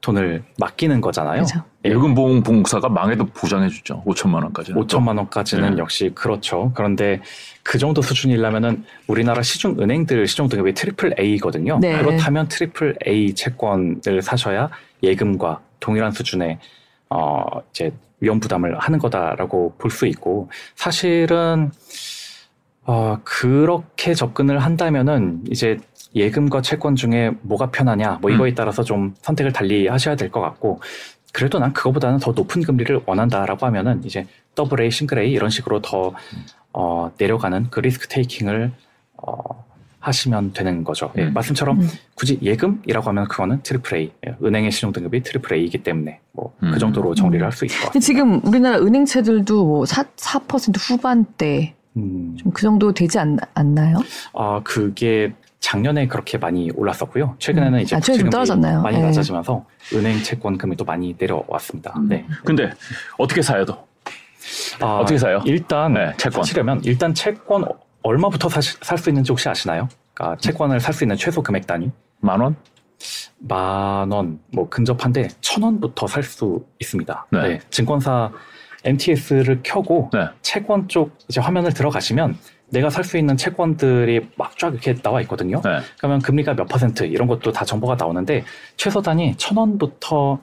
돈을 0.02 0.43
맡기는 0.60 1.02
거잖아요. 1.02 1.43
그렇죠. 1.43 1.63
예. 1.86 1.89
예금 1.89 2.15
보험 2.15 2.43
공사가 2.43 2.89
망해도 2.89 3.26
보장해 3.28 3.69
주죠. 3.69 4.04
5천만 4.06 4.43
원까지. 4.43 4.73
5천만 4.73 5.17
원까지는 5.17 5.76
네. 5.76 5.78
역시 5.78 6.12
그렇죠. 6.13 6.71
그런데 6.76 7.21
그 7.63 7.78
정도 7.78 8.02
수준이려면은 8.02 8.84
우리나라 9.08 9.41
시중 9.41 9.78
은행들 9.80 10.28
신용 10.28 10.50
등급이 10.50 10.73
triple 10.73 11.15
A거든요. 11.19 11.80
네. 11.80 12.02
그렇다면 12.02 12.47
triple 12.47 12.97
A 13.08 13.34
채권을 13.36 14.21
사셔야 14.21 14.69
예금과 15.04 15.62
동일한 15.80 16.12
수준의 16.12 16.58
어 17.10 17.43
이제 17.71 17.91
위험 18.19 18.39
부담을 18.39 18.77
하는 18.80 18.99
거다라고 18.99 19.75
볼 19.77 19.91
수 19.91 20.06
있고 20.08 20.49
사실은 20.75 21.71
어 22.84 23.19
그렇게 23.23 24.13
접근을 24.13 24.60
한다면은 24.60 25.43
이제 25.51 25.77
예금과 26.15 26.62
채권 26.62 26.95
중에 26.95 27.32
뭐가 27.41 27.69
편하냐 27.71 28.19
뭐 28.21 28.32
이거에 28.32 28.53
따라서 28.53 28.84
좀 28.84 29.13
선택을 29.21 29.51
달리 29.51 29.88
하셔야 29.88 30.15
될 30.15 30.32
것 30.32 30.39
같고 30.41 30.80
그래도 31.34 31.60
난 31.60 31.73
그거보다는 31.73 32.19
더 32.19 32.32
높은 32.32 32.63
금리를 32.63 33.01
원한다라고 33.06 33.65
하면은 33.67 34.01
이제 34.06 34.25
double 34.56 34.82
A, 34.82 34.89
single 34.89 35.19
A 35.19 35.32
이런 35.32 35.49
식으로 35.49 35.82
더 35.82 36.13
어, 36.73 37.12
내려가는 37.17 37.67
그 37.69 37.80
risk 37.82 38.08
taking을 38.08 38.71
어, 39.17 39.65
하시면 39.99 40.53
되는 40.53 40.83
거죠. 40.83 41.12
예, 41.17 41.23
음. 41.23 41.33
말씀처럼 41.33 41.81
음. 41.81 41.89
굳이 42.15 42.38
예금이라고 42.41 43.07
하면 43.10 43.27
그거는 43.27 43.62
triple 43.63 43.97
A, 43.97 44.12
예, 44.27 44.36
은행의 44.43 44.71
신용 44.71 44.93
등급이 44.93 45.21
triple 45.23 45.56
A이기 45.55 45.79
때문에 45.79 46.19
뭐그 46.33 46.65
음. 46.65 46.77
정도로 46.77 47.15
정리를 47.15 47.43
음. 47.43 47.45
할수 47.45 47.65
있을 47.65 47.79
것 47.79 47.86
같아요. 47.88 47.99
지금 47.99 48.41
우리나라 48.45 48.77
은행채들도 48.77 49.65
뭐 49.65 49.86
4, 49.86 50.03
4% 50.03 50.75
후반대 50.77 51.73
음, 51.97 52.36
좀그 52.38 52.62
정도 52.62 52.93
되지 52.93 53.17
않, 53.19 53.38
않나요? 53.55 53.97
아 54.33 54.62
그게 54.63 55.33
작년에 55.60 56.07
그렇게 56.07 56.38
많이 56.38 56.69
올랐었고요. 56.71 57.36
최근에는 57.39 57.79
음. 57.79 57.81
이제 57.81 57.95
아, 57.95 57.99
최근에 57.99 58.17
좀 58.19 58.25
국채금리 58.28 58.30
떨어졌나요? 58.29 58.81
많이 58.81 58.97
네. 58.97 59.03
낮아지면서 59.03 59.65
은행 59.95 60.21
채권 60.21 60.57
금리 60.57 60.75
또 60.75 60.86
많이 60.86 61.15
내려왔습니다. 61.17 61.93
음. 61.97 62.07
네. 62.07 62.25
근데 62.45 62.69
어떻게 63.17 63.41
사요, 63.41 63.65
또? 63.65 63.75
아, 64.79 64.99
어떻게 64.99 65.17
사요? 65.17 65.41
일단 65.45 65.93
네, 65.93 66.13
채권. 66.17 66.43
사시려면 66.43 66.81
일단 66.83 67.13
채권 67.13 67.65
얼마부터 68.03 68.49
살 68.49 68.97
수 68.97 69.10
있는지 69.10 69.31
혹시 69.31 69.49
아시나요? 69.49 69.88
그러니까 70.13 70.38
채권을 70.39 70.79
살 70.79 70.93
수 70.93 71.03
있는 71.03 71.15
최소 71.15 71.41
금액 71.43 71.67
단위 71.67 71.91
만 72.19 72.39
원? 72.41 72.55
만 73.39 74.12
원, 74.12 74.39
뭐 74.51 74.67
근접한데 74.69 75.27
천 75.41 75.63
원부터 75.63 76.07
살 76.07 76.23
수 76.23 76.65
있습니다. 76.79 77.27
네. 77.31 77.41
네. 77.41 77.60
증권사 77.69 78.31
MTS를 78.83 79.62
켜고 79.63 80.10
네. 80.13 80.27
채권 80.41 80.88
쪽 80.88 81.17
이제 81.27 81.41
화면을 81.41 81.73
들어가시면 81.73 82.38
내가 82.69 82.89
살 82.89 83.03
수 83.03 83.17
있는 83.17 83.38
채권들이 83.38 84.29
막 84.36 84.57
쫙 84.57 84.73
이렇게 84.73 84.93
나와 84.95 85.21
있거든요. 85.21 85.62
네. 85.63 85.79
그러면 85.97 86.19
금리가 86.19 86.55
몇 86.55 86.65
퍼센트 86.67 87.03
이런 87.03 87.27
것도 87.27 87.51
다 87.51 87.63
정보가 87.63 87.95
나오는데 87.95 88.43
최소 88.75 89.01
단위 89.01 89.36
천 89.38 89.57
원부터 89.57 90.39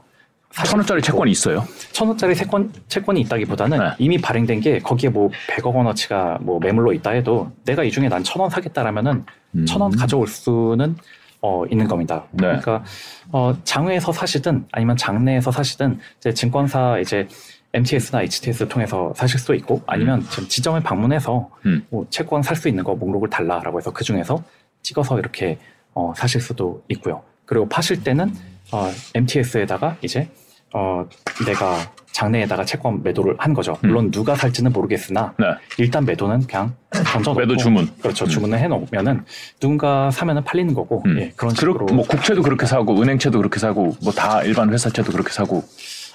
천 0.65 0.79
원짜리 0.79 1.03
채권이 1.03 1.31
있어요. 1.33 1.65
천 1.93 2.07
원짜리 2.09 2.35
채권 2.35 2.73
채권이 2.89 3.21
있다기보다는 3.23 3.79
네. 3.79 3.85
이미 3.99 4.19
발행된 4.19 4.61
게 4.61 4.79
거기에 4.79 5.11
뭐 5.11 5.29
100억 5.49 5.75
원어치가 5.75 6.39
뭐 6.41 6.61
매물로 6.61 6.93
있다 6.93 7.11
해도 7.11 7.51
내가 7.65 7.83
이 7.83 7.91
중에 7.91 8.09
난 8.09 8.23
천 8.23 8.41
원 8.41 8.51
사겠다라면은 8.51 9.25
음. 9.57 9.67
천원 9.67 9.91
가져올 9.97 10.27
수는 10.29 10.97
어, 11.41 11.65
있는 11.71 11.87
겁니다. 11.89 12.25
네. 12.31 12.47
그러니까 12.47 12.85
어, 13.33 13.55
장외에서 13.65 14.13
사시든 14.13 14.67
아니면 14.73 14.97
장내에서 14.97 15.51
사시든 15.51 15.99
이제 16.19 16.33
증권사 16.33 16.99
이제 17.01 17.27
MTS나 17.73 18.23
HTS 18.23 18.69
통해서 18.69 19.13
사실 19.17 19.39
수도 19.41 19.55
있고 19.55 19.83
아니면 19.87 20.25
지금 20.31 20.47
지점을 20.49 20.81
방문해서 20.83 21.51
음. 21.67 21.85
뭐 21.91 22.07
채권 22.11 22.43
살 22.43 22.57
수 22.57 22.69
있는 22.69 22.85
거 22.85 22.95
목록을 22.95 23.29
달라라고 23.29 23.79
해서 23.79 23.91
그 23.93 24.05
중에서 24.05 24.43
찍어서 24.83 25.19
이렇게 25.19 25.59
어, 25.95 26.13
사실 26.17 26.41
수도 26.41 26.83
있고요. 26.89 27.23
그리고 27.45 27.69
파실 27.69 28.03
때는 28.05 28.33
어, 28.73 28.89
MTS에다가 29.15 29.97
이제 30.03 30.29
어, 30.75 31.07
내가 31.47 31.77
장내에다가 32.13 32.65
채권 32.65 33.03
매도를 33.03 33.35
한 33.39 33.55
거죠. 33.55 33.77
물론 33.83 34.11
누가 34.11 34.35
살지는 34.37 34.73
모르겠으나 34.73 35.35
네. 35.39 35.47
일단 35.79 36.05
매도는 36.05 36.47
그냥 36.47 36.75
던져놓고 36.91 37.41
매도 37.41 37.57
주문. 37.57 37.89
그렇죠. 38.01 38.25
음. 38.25 38.29
주문을 38.29 38.59
해놓으면은 38.59 39.25
누군가 39.59 40.11
사면은 40.11 40.45
팔리는 40.45 40.75
거고 40.75 41.03
음. 41.07 41.19
예, 41.21 41.33
그런 41.37 41.55
식으로 41.55 41.87
뭐 41.87 42.05
국채도 42.07 42.43
그렇게 42.43 42.67
사고 42.67 43.01
은행채도 43.01 43.39
그렇게 43.39 43.59
사고 43.59 43.97
뭐 44.03 44.13
다 44.15 44.43
일반 44.43 44.73
회사채도 44.73 45.11
그렇게 45.11 45.31
사고 45.33 45.65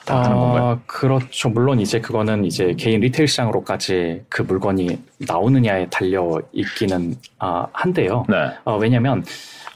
다 0.05 0.23
하는 0.23 0.37
건가요? 0.37 0.63
아, 0.63 0.79
그렇죠. 0.87 1.49
물론 1.49 1.79
이제 1.81 1.99
그거는 1.99 2.45
이제 2.45 2.73
개인 2.77 3.01
리테일 3.01 3.27
시장으로까지 3.27 4.23
그 4.29 4.41
물건이 4.41 4.97
나오느냐에 5.27 5.87
달려 5.89 6.39
있기는 6.53 7.15
아, 7.39 7.67
한데요. 7.73 8.25
네. 8.29 8.35
어, 8.63 8.77
왜냐면 8.77 9.23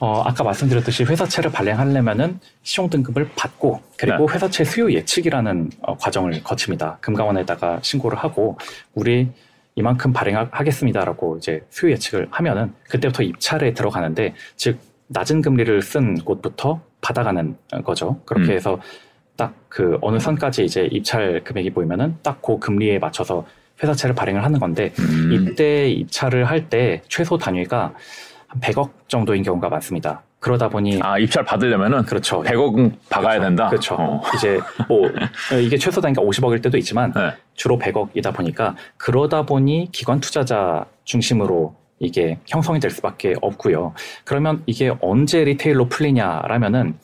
어, 0.04 0.22
아까 0.26 0.44
말씀드렸듯이 0.44 1.06
회사채를 1.06 1.50
발행하려면은 1.54 2.38
시용 2.62 2.90
등급을 2.90 3.30
받고 3.38 3.80
그리고 3.98 4.28
네. 4.28 4.34
회사채 4.34 4.66
수요 4.66 4.92
예측이라는 4.92 5.70
어, 5.82 5.96
과정을 5.96 6.44
거칩니다. 6.44 6.98
금감원에다가 7.00 7.80
신고를 7.82 8.18
하고 8.18 8.58
우리 8.94 9.30
이만큼 9.76 10.12
발행하겠습니다라고 10.12 11.38
이제 11.38 11.64
수요 11.70 11.92
예측을 11.94 12.28
하면은 12.32 12.74
그때부터 12.90 13.24
입찰에 13.24 13.74
들어가는데 13.74 14.34
즉 14.58 14.78
낮은 15.08 15.42
금리를 15.42 15.82
쓴 15.82 16.16
곳부터 16.16 16.82
받아가는 17.00 17.56
거죠. 17.86 18.20
그렇게 18.26 18.52
음. 18.52 18.56
해서 18.58 18.82
딱 19.38 19.54
그 19.70 19.98
어느 20.02 20.20
선까지 20.20 20.66
이제 20.66 20.88
입찰 20.92 21.42
금액이 21.46 21.72
보이면은 21.72 22.18
딱 22.22 22.42
그 22.42 22.60
금리에 22.60 23.00
맞춰서 23.00 23.46
회사채를 23.82 24.14
발행을 24.14 24.44
하는 24.44 24.60
건데 24.60 24.92
음. 25.00 25.32
이때 25.32 25.90
입찰을 25.90 26.44
할 26.44 26.70
때 26.70 27.02
최소 27.08 27.38
단위가 27.38 27.94
한 28.54 28.60
100억 28.62 28.90
정도인 29.08 29.44
경우가 29.44 29.70
많습니다. 29.70 30.22
그러다 30.40 30.70
보니 30.70 31.00
아 31.02 31.18
입찰 31.18 31.44
받으려면은 31.46 32.04
그렇죠. 32.04 32.44
100억은 32.44 32.94
박아야 33.10 33.40
된다. 33.40 33.70
그렇죠. 33.70 33.96
어. 33.96 34.22
이제 34.36 34.60
뭐 34.88 35.10
이게 35.62 35.78
최소 35.78 36.02
단위가 36.02 36.22
50억일 36.22 36.62
때도 36.62 36.78
있지만 36.78 37.12
네. 37.14 37.34
주로 37.56 37.80
100억이다 37.80 38.34
보니까 38.36 38.76
그러다 38.98 39.44
보니 39.44 39.90
기관 39.92 40.20
투자자 40.20 40.86
중심으로 41.06 41.76
이게 42.00 42.40
형성이 42.46 42.80
될 42.80 42.92
수밖에 42.92 43.36
없고요. 43.42 43.94
그러면 44.26 44.62
이게 44.66 44.94
언제 45.02 45.44
리테일로 45.44 45.88
풀리냐라면은 45.88 46.98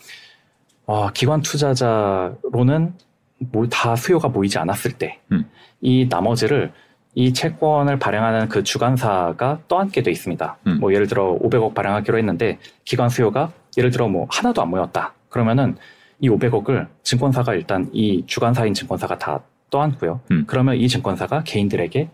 어, 0.85 1.09
기관 1.12 1.41
투자자로는 1.41 2.93
뭐다 3.38 3.95
수요가 3.95 4.27
모이지 4.27 4.57
않았을 4.57 4.93
때이 4.93 5.13
음. 5.31 6.09
나머지를 6.09 6.73
이 7.19 7.34
채권을 7.34 7.99
발행하는 7.99 8.47
그 8.47 8.63
주관사가 8.63 9.63
떠안게 9.67 10.03
돼 10.03 10.10
있습니다. 10.10 10.58
음. 10.67 10.79
뭐 10.79 10.93
예를 10.93 11.05
들어 11.05 11.38
500억 11.38 11.73
발행하기로 11.73 12.17
했는데 12.17 12.60
기관 12.86 13.10
수요가 13.10 13.51
예를 13.77 13.91
들어 13.91 14.08
뭐 14.08 14.25
하나도 14.29 14.62
안 14.62 14.69
모였다. 14.69 15.13
그러면은 15.27 15.75
이 16.21 16.29
500억을 16.29 16.88
증권사가 17.03 17.55
일단 17.55 17.89
이 17.91 18.23
주관사인 18.25 18.73
증권사가 18.73 19.17
다 19.17 19.41
떠안고요. 19.69 20.21
음. 20.32 20.45
그러면 20.47 20.77
이 20.77 20.88
증권사가 20.88 21.43
개인들에게 21.43 22.10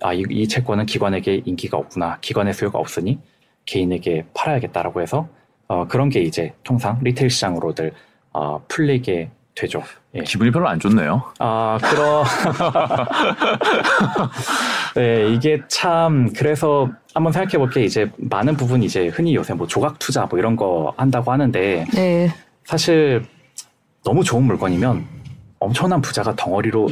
아, 0.00 0.14
이, 0.14 0.22
이 0.30 0.48
채권은 0.48 0.86
기관에게 0.86 1.42
인기가 1.44 1.76
없구나. 1.76 2.16
기관의 2.22 2.54
수요가 2.54 2.78
없으니 2.78 3.18
개인에게 3.66 4.24
팔아야겠다라고 4.32 5.02
해서 5.02 5.28
어, 5.68 5.86
그런 5.86 6.08
게 6.08 6.22
이제 6.22 6.54
통상 6.64 6.98
리테일 7.02 7.28
시장으로들 7.28 7.92
어, 8.32 8.64
풀리게 8.66 9.28
되죠. 9.54 9.82
예. 10.14 10.20
기분이 10.22 10.50
별로 10.50 10.68
안 10.68 10.78
좋네요. 10.78 11.22
아, 11.38 11.78
그러. 11.82 12.22
네, 14.94 15.32
이게 15.32 15.62
참, 15.68 16.30
그래서 16.34 16.90
한번 17.14 17.32
생각해 17.32 17.56
볼 17.58 17.70
게 17.70 17.82
이제 17.84 18.10
많은 18.18 18.56
부분 18.56 18.82
이제 18.82 19.08
흔히 19.08 19.34
요새 19.34 19.54
뭐 19.54 19.66
조각 19.66 19.98
투자 19.98 20.26
뭐 20.26 20.38
이런 20.38 20.54
거 20.56 20.92
한다고 20.98 21.32
하는데 21.32 21.86
네. 21.94 22.30
사실 22.64 23.24
너무 24.04 24.22
좋은 24.22 24.42
물건이면 24.44 25.06
엄청난 25.58 26.02
부자가 26.02 26.36
덩어리로 26.36 26.88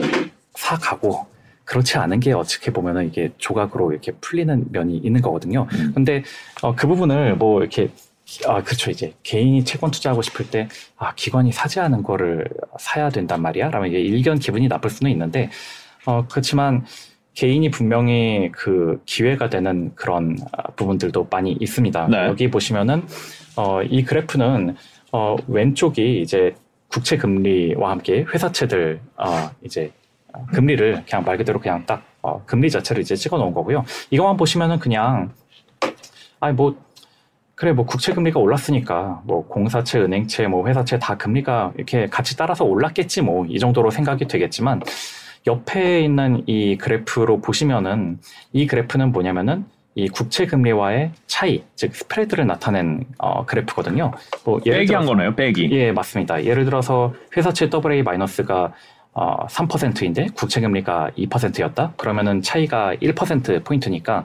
사가고 0.55 1.27
그렇지 1.67 1.99
않은 1.99 2.21
게 2.21 2.33
어떻게 2.33 2.73
보면은 2.73 3.07
이게 3.07 3.31
조각으로 3.37 3.93
이렇게 3.93 4.13
풀리는 4.21 4.65
면이 4.71 4.97
있는 4.97 5.21
거거든요. 5.21 5.67
음. 5.75 5.93
근데 5.95 6.23
어, 6.63 6.75
그 6.75 6.87
부분을 6.87 7.37
뭐 7.37 7.61
이렇게 7.61 7.91
아 8.47 8.63
그렇죠 8.63 8.91
이제 8.91 9.13
개인이 9.23 9.65
채권 9.65 9.91
투자하고 9.91 10.23
싶을 10.23 10.51
때 10.51 10.69
아 10.97 11.15
기관이 11.15 11.51
사지 11.53 11.81
않은 11.81 12.03
거를 12.03 12.47
사야 12.79 13.09
된단 13.11 13.43
말이야. 13.43 13.71
라면 13.71 13.89
이게 13.89 14.01
일견 14.01 14.39
기분이 14.39 14.69
나쁠 14.69 14.91
수는 14.91 15.11
있는데 15.13 15.51
어 16.07 16.27
그렇지만 16.29 16.85
개인이 17.35 17.71
분명히 17.71 18.51
그 18.53 19.01
기회가 19.07 19.49
되는 19.49 19.93
그런 19.95 20.37
아, 20.53 20.63
부분들도 20.73 21.29
많이 21.31 21.53
있습니다. 21.53 22.09
네. 22.09 22.27
여기 22.27 22.51
보시면은 22.51 23.05
어 23.57 23.83
이 23.83 24.05
그래프는 24.05 24.77
어 25.13 25.37
왼쪽이 25.49 26.21
이제 26.23 26.55
국채 26.89 27.17
금리와 27.17 27.91
함께 27.91 28.23
회사채들 28.33 29.01
어 29.17 29.51
이제 29.65 29.91
어, 30.33 30.45
금리를 30.53 31.05
그냥 31.09 31.25
말 31.25 31.37
그대로 31.39 31.59
그냥 31.61 31.85
딱 31.87 32.05
어, 32.23 32.43
금리 32.47 32.69
자체를 32.71 33.03
이제 33.03 33.17
찍어 33.17 33.39
놓은 33.39 33.53
거고요. 33.55 33.85
이것만 34.11 34.37
보시면은 34.37 34.79
그냥 34.79 35.33
아니 36.41 36.55
뭐 36.55 36.77
그래 37.61 37.73
뭐 37.73 37.85
국채 37.85 38.15
금리가 38.15 38.41
올랐으니까 38.41 39.21
뭐 39.25 39.47
공사채, 39.47 40.01
은행채, 40.01 40.47
뭐 40.47 40.67
회사채 40.67 40.99
다 40.99 41.19
금리가 41.19 41.73
이렇게 41.77 42.07
같이 42.07 42.35
따라서 42.35 42.65
올랐겠지 42.65 43.21
뭐 43.21 43.45
이 43.51 43.59
정도로 43.59 43.91
생각이 43.91 44.27
되겠지만 44.27 44.81
옆에 45.47 46.01
있는 46.01 46.43
이 46.47 46.79
그래프로 46.79 47.43
보시면은 47.43 48.19
이 48.55 48.67
그래프는 48.67 49.13
뭐냐면은 49.13 49.67
이 49.95 50.09
국채 50.09 50.47
금리와의 50.47 51.11
차이, 51.27 51.63
즉 51.75 51.95
스프레드를 51.95 52.47
나타낸 52.47 53.05
어, 53.19 53.45
그래프거든요. 53.45 54.13
뭐 54.45 54.59
빼기 54.61 54.95
한 54.95 55.03
들어서- 55.05 55.07
거네요. 55.09 55.35
빼기. 55.35 55.69
예, 55.73 55.93
맞습니다. 55.93 56.43
예를 56.43 56.65
들어서 56.65 57.13
회사채 57.37 57.69
AA 57.69 58.03
마이너스가 58.03 58.73
어, 59.13 59.47
3%인데 59.49 60.29
국채 60.35 60.63
금리가 60.63 61.11
2%였다. 61.19 61.93
그러면은 61.99 62.41
차이가 62.41 62.95
1% 63.03 63.65
포인트니까 63.65 64.25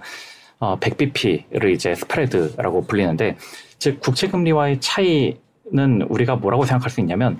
어, 0.60 0.80
100bp를 0.80 1.74
이제 1.74 1.96
스프레드라고 1.96 2.86
불리는데 2.86 3.38
즉 3.80 4.00
국채 4.00 4.28
금리와의 4.28 4.80
차이는 4.80 6.02
우리가 6.10 6.38
뭐라고 6.38 6.66
생각할 6.66 6.90
수 6.90 7.02
있냐면 7.02 7.40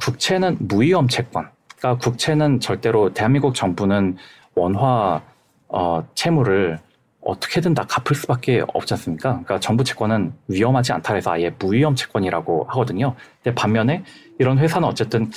국채는 0.00 0.56
무위험 0.60 1.08
채권. 1.08 1.48
그러니까 1.76 2.02
국채는 2.02 2.60
절대로 2.60 3.12
대한민국 3.12 3.54
정부는 3.54 4.16
원화 4.54 5.22
어, 5.68 6.06
채무를 6.14 6.78
어떻게든 7.20 7.74
다 7.74 7.86
갚을 7.88 8.16
수밖에 8.16 8.62
없지 8.74 8.94
않습니까? 8.94 9.30
그러니까 9.30 9.60
정부 9.60 9.84
채권은 9.84 10.32
위험하지 10.48 10.92
않다 10.92 11.14
해서 11.14 11.30
아예 11.32 11.54
무위험 11.58 11.94
채권이라고 11.94 12.64
하거든요. 12.68 13.14
근데 13.42 13.54
반면에 13.54 14.04
이런 14.38 14.58
회사는 14.58 14.86
어쨌든 14.86 15.30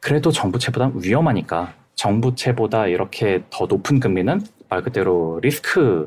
그래도 0.00 0.30
정부채보다 0.30 0.92
위험하니까 0.94 1.74
정부채보다 1.96 2.86
이렇게 2.86 3.42
더 3.50 3.66
높은 3.66 3.98
금리는 3.98 4.40
말 4.68 4.82
그대로 4.82 5.40
리스크에 5.42 6.06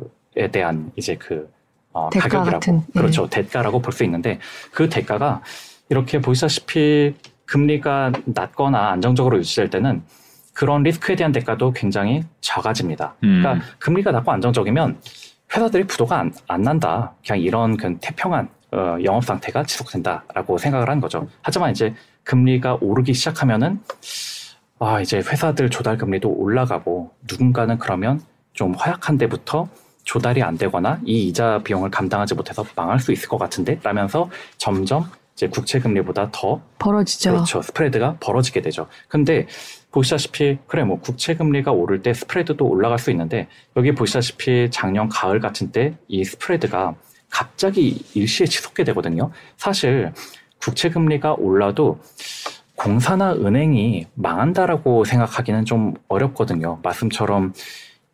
대한 0.52 0.92
이제 0.96 1.16
그 1.16 1.52
어, 1.94 2.10
대가 2.12 2.28
가격이라고 2.28 2.60
같은, 2.60 2.82
예. 2.96 3.00
그렇죠 3.00 3.28
대가라고 3.28 3.82
볼 3.82 3.92
수 3.94 4.04
있는데 4.06 4.40
그 4.72 4.90
대가가 4.90 5.42
이렇게 5.90 6.20
보시다시피 6.22 7.14
금리가 7.46 8.14
낮거나 8.26 8.92
안정적으로 8.92 9.38
유지될 9.38 9.70
때는 9.70 10.04
그런 10.54 10.84
리스크에 10.84 11.16
대한 11.16 11.32
대가도 11.32 11.74
굉장히 11.74 12.24
작아집니다. 12.40 13.16
음. 13.24 13.42
그러니까 13.42 13.66
금리가 13.80 14.12
낮고 14.12 14.32
안정적이면 14.32 15.00
회사들이 15.54 15.86
부도가 15.86 16.20
안, 16.20 16.34
안 16.48 16.62
난다. 16.62 17.14
그냥 17.26 17.42
이런 17.42 17.76
그 17.76 17.98
태평한 18.00 18.48
어, 18.72 18.98
영업 19.04 19.26
상태가 19.26 19.64
지속된다라고 19.64 20.58
생각을 20.58 20.88
하는 20.88 21.02
거죠. 21.02 21.28
하지만 21.42 21.72
이제 21.72 21.94
금리가 22.24 22.78
오르기 22.80 23.14
시작하면은 23.14 23.82
아 24.80 25.02
이제 25.02 25.18
회사들 25.18 25.70
조달 25.70 25.98
금리도 25.98 26.30
올라가고 26.30 27.12
누군가는 27.30 27.78
그러면 27.78 28.22
좀 28.54 28.74
허약한 28.74 29.18
데부터 29.18 29.68
조달이 30.04 30.42
안 30.44 30.58
되거나 30.58 31.00
이 31.06 31.28
이자 31.28 31.62
비용을 31.64 31.92
감당하지 31.92 32.36
못해서 32.36 32.66
망할 32.76 33.00
수 33.00 33.12
있을 33.12 33.30
것 33.30 33.38
같은데 33.38 33.80
라면서 33.84 34.30
점점 34.58 35.06
이제 35.36 35.48
국채 35.48 35.80
금리보다 35.80 36.30
더 36.32 36.62
벌어지죠. 36.80 37.32
그렇죠. 37.32 37.62
스프레드가 37.62 38.18
벌어지게 38.20 38.62
되죠. 38.62 38.88
근데 39.08 39.48
보시다시피 39.92 40.58
그래 40.68 40.84
뭐 40.84 41.00
국채 41.00 41.36
금리가 41.36 41.72
오를 41.72 42.02
때 42.02 42.14
스프레드도 42.14 42.66
올라갈 42.66 43.00
수 43.00 43.12
있는데 43.12 43.48
여기 43.76 43.94
보시다시피 43.94 44.70
작년 44.72 45.10
가을 45.10 45.40
같은 45.40 45.72
때 45.72 45.96
이 46.08 46.24
스프레드가 46.24 46.96
갑자기 47.30 48.04
일시에 48.14 48.46
치솟게 48.46 48.84
되거든요. 48.86 49.32
사실 49.58 50.12
국채 50.62 50.90
금리가 50.90 51.36
올라도 51.36 52.00
공사나 52.76 53.34
은행이 53.34 54.08
망한다라고 54.16 55.06
생각하기는 55.06 55.66
좀 55.66 55.94
어렵거든요. 56.08 56.80
말씀처럼 56.84 57.54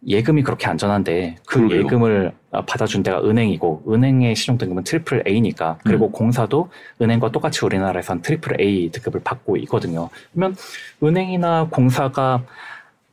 예금이 0.07 0.41
그렇게 0.43 0.67
안전한데 0.67 1.35
그 1.45 1.57
그러게요. 1.59 1.79
예금을 1.79 2.31
어, 2.51 2.61
받아준 2.65 3.03
데가 3.03 3.21
은행이고 3.23 3.83
은행의 3.89 4.35
신용 4.35 4.57
등급은 4.57 4.83
triple 4.83 5.23
A니까 5.27 5.77
그리고 5.83 6.09
공사도 6.11 6.69
은행과 7.01 7.31
똑같이 7.31 7.65
우리나라에선 7.65 8.21
triple 8.21 8.61
A 8.61 8.89
등급을 8.91 9.21
받고 9.23 9.57
있거든요. 9.57 10.09
그러면 10.33 10.55
은행이나 11.03 11.67
공사가 11.69 12.43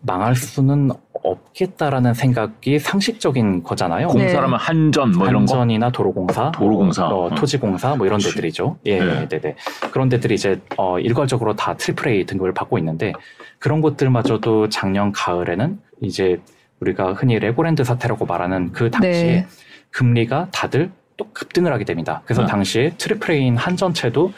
망할 0.03 0.37
수는 0.37 0.91
없겠다라는 1.25 2.13
생각이 2.15 2.79
상식적인 2.79 3.63
거잖아요. 3.63 4.09
공- 4.09 4.21
공사라면 4.21 4.59
한전 4.61 5.13
뭐 5.13 5.27
이런 5.27 5.47
거. 5.47 5.55
한전이나 5.55 5.91
도로공사, 5.91 6.53
도로공사. 6.53 7.07
어, 7.09 7.29
음. 7.31 7.35
토지공사 7.35 7.97
뭐 7.97 8.07
이런 8.07 8.19
그치. 8.19 8.31
데들이죠. 8.35 8.77
예, 8.87 8.99
네. 9.03 9.29
네, 9.29 9.41
네. 9.41 9.57
그런 9.91 10.09
데들이 10.11 10.35
이제 10.35 10.61
어, 10.77 10.99
일괄적으로 11.01 11.57
다 11.57 11.75
triple 11.75 12.09
A 12.09 12.25
등급을 12.27 12.53
받고 12.53 12.79
있는데 12.79 13.13
그런 13.59 13.81
곳들마저도 13.81 14.69
작년 14.69 15.11
가을에는 15.13 15.81
이제 16.03 16.39
우리가 16.85 17.15
흔히 17.15 17.39
레고랜드 17.39 17.83
사태라고 17.83 18.27
말하는 18.27 18.73
그 18.73 18.91
당시에 18.91 19.13
네. 19.13 19.47
금리가 19.91 20.49
다들 20.53 20.91
또 21.17 21.27
급등을 21.33 21.73
하게 21.73 21.85
됩니다. 21.85 22.23
그래서 22.25 22.43
네. 22.43 22.49
당시에 22.49 22.95
triple 22.99 23.35
A인 23.35 23.57
한전채도 23.57 24.33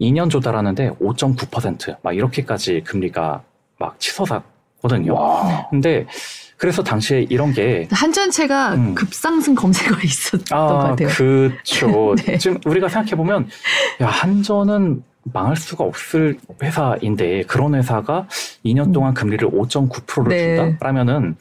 2년 0.00 0.30
조달하는데 0.30 0.90
5.9%막 1.00 2.14
이렇게까지 2.14 2.82
금리가 2.84 3.42
막 3.78 3.98
치솟았거든요. 3.98 5.14
와. 5.14 5.66
근데 5.70 6.06
그래서 6.56 6.82
당시에 6.82 7.26
이런 7.30 7.52
게 7.52 7.88
한전채가 7.90 8.74
음. 8.74 8.94
급상승 8.94 9.54
검색어에 9.54 10.02
있었던 10.04 10.44
것 10.44 10.56
아, 10.56 10.88
같아요. 10.88 11.08
그렇죠. 11.08 12.14
네. 12.26 12.36
지금 12.36 12.58
우리가 12.66 12.88
생각해 12.88 13.12
보면 13.12 13.48
야 14.02 14.08
한전은 14.08 15.02
망할 15.32 15.56
수가 15.56 15.84
없을 15.84 16.38
회사인데 16.62 17.42
그런 17.42 17.74
회사가 17.74 18.26
2년 18.64 18.92
동안 18.92 19.14
금리를 19.14 19.48
5.9%를 19.48 20.24
음. 20.24 20.28
네. 20.28 20.56
준다라면은 20.56 21.36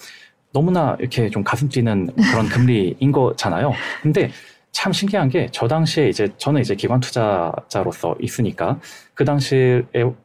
너무나 0.58 0.96
이렇게 1.00 1.30
좀 1.30 1.44
가슴 1.44 1.70
뛰는 1.70 2.08
그런 2.16 2.48
금리인 2.50 3.12
거잖아요. 3.12 3.74
근데 4.02 4.32
참 4.72 4.92
신기한 4.92 5.30
게 5.30 5.48
저 5.52 5.68
당시에 5.68 6.10
이제 6.10 6.30
저는 6.38 6.62
이제 6.62 6.74
기관 6.74 7.00
투자자로서 7.00 8.16
있으니까 8.20 8.80
그 9.14 9.24
당시의 9.24 9.84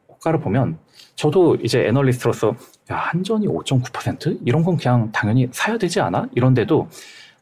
호가를 0.08 0.40
보면 0.40 0.78
저도 1.16 1.56
이제 1.56 1.86
애널리스트로서 1.86 2.56
야 2.90 2.96
한전이 2.96 3.46
5.9% 3.46 4.38
이런 4.46 4.62
건 4.64 4.78
그냥 4.78 5.12
당연히 5.12 5.48
사야 5.52 5.76
되지 5.76 6.00
않아? 6.00 6.28
이런데도 6.34 6.88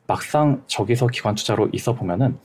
막상 0.08 0.64
저기서 0.66 1.06
기관 1.06 1.36
투자로 1.36 1.68
있어 1.72 1.94
보면은 1.94 2.38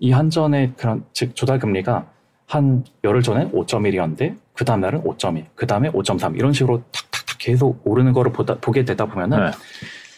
이 0.00 0.12
한전의 0.12 0.74
그런 0.76 1.02
즉 1.14 1.34
조달 1.34 1.58
금리가 1.58 2.06
한 2.46 2.84
열흘 3.04 3.22
전에 3.22 3.50
5.1이었는데 3.52 4.36
그 4.52 4.66
다음 4.66 4.80
날은 4.80 5.02
5.2, 5.02 5.46
그 5.54 5.66
다음에 5.66 5.90
5.3 5.90 6.36
이런 6.36 6.52
식으로 6.52 6.82
탁탁탁 6.92 7.27
계속 7.38 7.80
오르는 7.84 8.12
거를 8.12 8.32
보다, 8.32 8.56
보게 8.56 8.84
되다 8.84 9.06
보면은 9.06 9.38
네. 9.46 9.50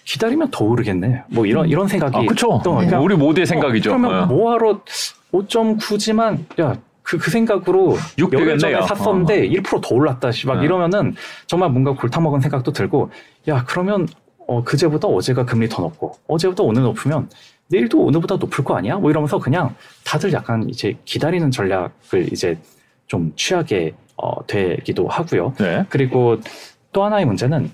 기다리면 0.05 0.51
더 0.51 0.64
오르겠네. 0.64 1.25
뭐 1.29 1.47
이런 1.47 1.68
이런 1.68 1.87
생각이 1.87 2.16
아, 2.16 2.23
그쵸. 2.27 2.61
또 2.64 2.81
네. 2.81 2.87
그냥 2.87 3.05
우리 3.05 3.14
모두의 3.14 3.47
생각이죠. 3.47 3.91
어, 3.91 3.97
그러면 3.97 4.29
네. 4.29 4.35
뭐하러 4.35 4.81
5.9지만 5.33 6.61
야. 6.61 6.77
그, 7.03 7.18
그 7.18 7.31
생각으로 7.31 7.97
육 8.18 8.33
열흘 8.33 8.57
전에 8.59 8.73
되겠네요. 8.73 8.87
샀었는데 8.87 9.49
1%더 9.49 9.95
올랐다, 9.95 10.31
씨. 10.31 10.47
막 10.47 10.59
네. 10.61 10.64
이러면은 10.64 11.16
정말 11.47 11.71
뭔가 11.71 11.93
골타 11.93 12.21
먹은 12.21 12.41
생각도 12.41 12.71
들고, 12.73 13.11
야, 13.49 13.64
그러면, 13.66 14.07
어, 14.47 14.62
그제보다 14.62 15.09
어제가 15.09 15.45
금리 15.45 15.68
더 15.68 15.83
높고, 15.83 16.12
어제보다 16.29 16.62
오늘 16.62 16.83
높으면 16.83 17.29
내일도 17.66 17.99
오늘보다 17.99 18.37
높을 18.37 18.62
거 18.62 18.77
아니야? 18.77 18.97
뭐 18.97 19.11
이러면서 19.11 19.41
그냥 19.41 19.75
다들 20.05 20.33
약간 20.33 20.68
이제 20.68 20.97
기다리는 21.05 21.51
전략을 21.51 22.33
이제 22.33 22.57
좀 23.09 23.33
취하게, 23.35 23.93
어, 24.16 24.47
되기도 24.47 25.09
하고요. 25.09 25.55
네. 25.59 25.85
그리고 25.89 26.37
또 26.93 27.05
하나의 27.05 27.24
문제는 27.26 27.70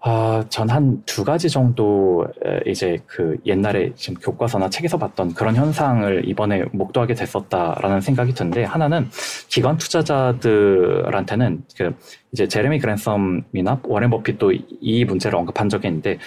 아, 0.00 0.44
전 0.50 0.68
한 0.70 1.02
두 1.04 1.24
가지 1.24 1.48
정도 1.50 2.26
에, 2.44 2.60
이제 2.70 2.98
그 3.06 3.36
옛날에 3.44 3.92
지금 3.96 4.20
교과서나 4.20 4.70
책에서 4.70 4.98
봤던 4.98 5.34
그런 5.34 5.56
현상을 5.56 6.28
이번에 6.28 6.64
목도하게 6.72 7.14
됐었다라는 7.14 8.00
생각이 8.00 8.32
드는데 8.34 8.62
하나는 8.64 9.08
기관 9.48 9.76
투자자들한테는 9.78 11.64
그 11.76 11.94
이제 12.32 12.46
제레미 12.46 12.78
그랜섬이나 12.78 13.80
워렌 13.84 14.10
버핏도 14.10 14.52
이- 14.52 14.64
이 14.80 15.04
문제를 15.04 15.36
언급한 15.38 15.68
적이 15.68 15.88
있는데 15.88 16.18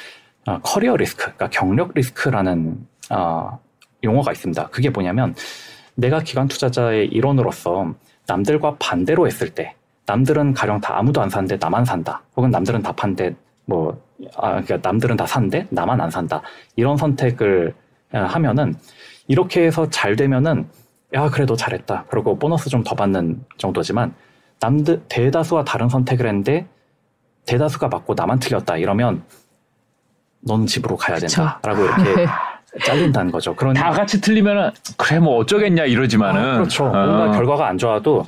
아, 0.46 0.60
career 0.62 0.96
risk, 0.98 1.24
그러니까 1.24 1.50
경력 1.50 1.92
리스크라는 1.94 2.86
아, 3.10 3.58
용어가 4.04 4.32
있습니다. 4.32 4.68
그게 4.70 4.90
뭐냐면 4.90 5.36
내가 5.96 6.22
기관 6.22 6.48
투자자의 6.48 7.08
일원으로서 7.08 7.94
남들과 8.28 8.76
반대로 8.80 9.26
했을 9.28 9.50
때 9.50 9.76
남들은 10.10 10.55
가령 10.55 10.82
다 10.82 10.97
아무도 10.97 11.22
안 11.22 11.30
사는데 11.30 11.57
나만 11.60 11.86
산다. 11.86 12.24
혹은 12.36 12.49
남들은 12.49 12.82
다 12.82 12.91
판데 12.93 13.36
뭐 13.66 14.01
아, 14.38 14.60
그러니까 14.62 14.80
남들은 14.82 15.16
다 15.18 15.28
산데 15.28 15.68
나만 15.70 16.01
안 16.01 16.10
산다. 16.10 16.41
이런 16.76 16.97
선택을 16.97 17.76
아, 18.14 18.22
하면은 18.24 18.74
이렇게 19.28 19.66
해서 19.66 19.88
잘 19.91 20.16
되면은 20.16 20.68
야 21.14 21.30
그래도 21.30 21.55
잘했다. 21.55 22.05
그리고 22.10 22.39
보너스 22.39 22.70
좀 22.70 22.84
더 22.84 22.95
받는 22.95 23.45
정도지만 23.57 24.14
남들 24.60 25.03
대다수와 25.10 25.64
다른 25.64 25.89
선택을 25.89 26.26
했는데 26.26 26.66
대다수가 27.45 27.88
맞고 27.89 28.16
나만 28.16 28.39
틀렸다. 28.39 28.78
이러면 28.78 29.22
넌 30.41 30.66
집으로 30.66 30.97
가야 30.97 31.18
그쵸. 31.18 31.43
된다라고 31.62 31.84
이렇게 31.86 32.26
잘린다는 32.84 33.32
거죠. 33.32 33.55
그러니 33.55 33.78
다 33.78 33.91
같이 33.91 34.22
틀리면은 34.22 34.72
그래 34.97 35.20
뭐 35.20 35.38
어쩌겠냐 35.38 35.86
이러지만은 35.86 36.41
아, 36.41 36.53
그렇죠. 36.55 36.86
어. 36.86 36.91
뭔가 36.91 37.32
결과가 37.32 37.68
안 37.68 37.78
좋아도 37.78 38.26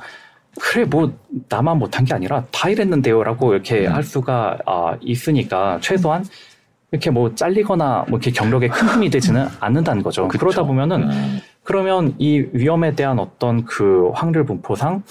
그래 0.60 0.84
뭐 0.84 1.12
나만 1.48 1.78
못한 1.78 2.04
게 2.04 2.14
아니라 2.14 2.44
다 2.50 2.68
이랬는데요라고 2.68 3.54
이렇게 3.54 3.86
음. 3.86 3.94
할 3.94 4.02
수가 4.02 4.58
아, 4.66 4.96
있으니까 5.00 5.78
최소한 5.80 6.24
이렇게 6.90 7.10
뭐 7.10 7.34
잘리거나 7.34 8.04
뭐 8.08 8.18
이렇게 8.18 8.30
경력에 8.30 8.68
큰 8.68 8.88
힘이 8.88 9.08
되지는 9.10 9.46
않는다는 9.60 10.02
거죠. 10.02 10.28
그쵸. 10.28 10.38
그러다 10.40 10.62
보면은 10.64 11.10
음. 11.10 11.40
그러면 11.62 12.14
이 12.18 12.44
위험에 12.52 12.94
대한 12.94 13.18
어떤 13.18 13.64
그 13.64 14.10
확률 14.14 14.44
분포상 14.44 15.02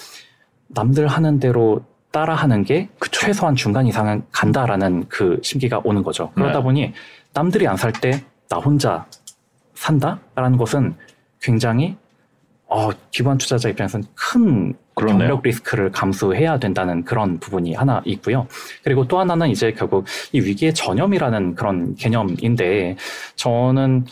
남들 0.68 1.08
하는 1.08 1.39
대로 1.39 1.84
따라하는 2.12 2.64
게 2.64 2.89
그쵸. 3.00 3.22
최소한 3.22 3.56
중간 3.56 3.88
이상은 3.88 4.22
간다라는 4.32 5.06
그 5.10 5.39
심기가 5.42 5.82
오는 5.84 6.04
거죠. 6.04 6.32
그러다 6.36 6.60
네. 6.60 6.64
보니 6.64 6.94
남들이 7.34 7.68
안 7.68 7.76
살 7.78 7.92
때 7.94 8.22
나 8.52 8.58
혼자 8.58 9.06
산다라는 9.76 10.58
것은 10.58 10.94
굉장히 11.42 11.96
어, 12.68 12.89
기관 13.10 13.38
투자자 13.38 13.70
입장에서는 13.70 14.06
큰 14.14 14.74
그러네요. 14.96 15.20
경력 15.20 15.44
리스크를 15.44 15.92
감수해야 15.92 16.60
된다는 16.60 17.04
그런 17.04 17.39
부분이 17.39 17.74
하나 17.74 18.02
있고요. 18.06 18.48
그리고 18.84 19.08
또 19.08 19.20
하나는 19.20 19.50
이제 19.50 19.72
결국 19.72 20.06
이 20.32 20.39
위기의 20.39 20.74
전염이라는 20.74 21.56
그런 21.56 21.96
개념인데 21.96 22.98
저는 23.36 24.06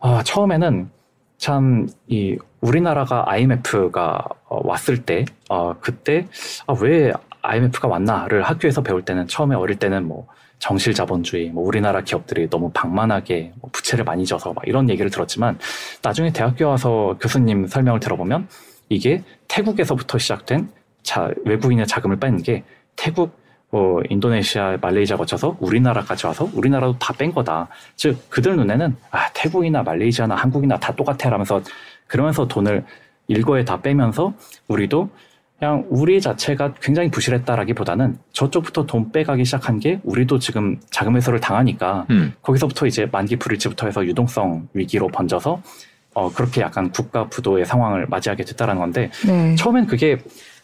아, 0.00 0.22
처음에는 0.24 0.90
참 1.38 1.86
이 2.06 2.36
우리나라가 2.60 3.24
IMF가 3.26 4.22
어, 4.48 4.60
왔을 4.64 4.98
때 4.98 5.24
어, 5.48 5.74
그때 5.80 6.26
아, 6.66 6.74
왜 6.80 7.12
IMF가 7.42 7.88
왔나를 7.88 8.42
학교에서 8.42 8.82
배울 8.82 9.02
때는 9.02 9.26
처음에 9.26 9.56
어릴 9.56 9.76
때는 9.78 10.06
뭐 10.06 10.26
정실 10.58 10.92
자본주의, 10.92 11.48
뭐 11.48 11.66
우리나라 11.66 12.02
기업들이 12.02 12.50
너무 12.50 12.70
방만하게 12.74 13.54
뭐 13.60 13.70
부채를 13.72 14.04
많이 14.04 14.26
져서 14.26 14.52
막 14.52 14.62
이런 14.66 14.90
얘기를 14.90 15.10
들었지만 15.10 15.58
나중에 16.02 16.32
대학교 16.32 16.68
와서 16.68 17.16
교수님 17.18 17.66
설명을 17.66 17.98
들어보면 18.00 18.46
이게 18.90 19.22
태국에서부터 19.50 20.16
시작된 20.18 20.68
자, 21.02 21.30
외국인의 21.44 21.86
자금을 21.86 22.16
뺀 22.20 22.36
게 22.38 22.62
태국, 22.96 23.38
뭐 23.70 24.02
인도네시아, 24.08 24.78
말레이시아 24.80 25.16
거쳐서 25.16 25.56
우리나라까지 25.60 26.26
와서 26.26 26.48
우리나라도 26.52 26.98
다 26.98 27.12
뺀 27.14 27.32
거다. 27.32 27.68
즉 27.96 28.18
그들 28.28 28.56
눈에는 28.56 28.96
아 29.10 29.30
태국이나 29.32 29.82
말레이시아나 29.82 30.34
한국이나 30.34 30.78
다 30.78 30.94
똑같아라면서 30.94 31.62
그러면서 32.06 32.46
돈을 32.46 32.84
일거에 33.28 33.64
다 33.64 33.80
빼면서 33.80 34.34
우리도 34.68 35.08
그냥 35.58 35.86
우리 35.88 36.20
자체가 36.20 36.74
굉장히 36.80 37.10
부실했다라기보다는 37.10 38.18
저쪽부터 38.32 38.86
돈 38.86 39.12
빼가기 39.12 39.44
시작한 39.44 39.78
게 39.78 40.00
우리도 40.04 40.38
지금 40.38 40.78
자금 40.90 41.16
회수를 41.16 41.38
당하니까 41.40 42.06
음. 42.10 42.32
거기서부터 42.42 42.86
이제 42.86 43.06
만기 43.10 43.36
불일치부터 43.36 43.86
해서 43.86 44.04
유동성 44.04 44.68
위기로 44.74 45.08
번져서 45.08 45.60
어 46.14 46.30
그렇게 46.32 46.60
약간 46.60 46.90
국가 46.90 47.28
부도의 47.28 47.64
상황을 47.64 48.06
맞이하게 48.06 48.44
됐다라는 48.44 48.80
건데 48.80 49.10
네. 49.26 49.54
처음엔 49.54 49.86
그게 49.86 50.18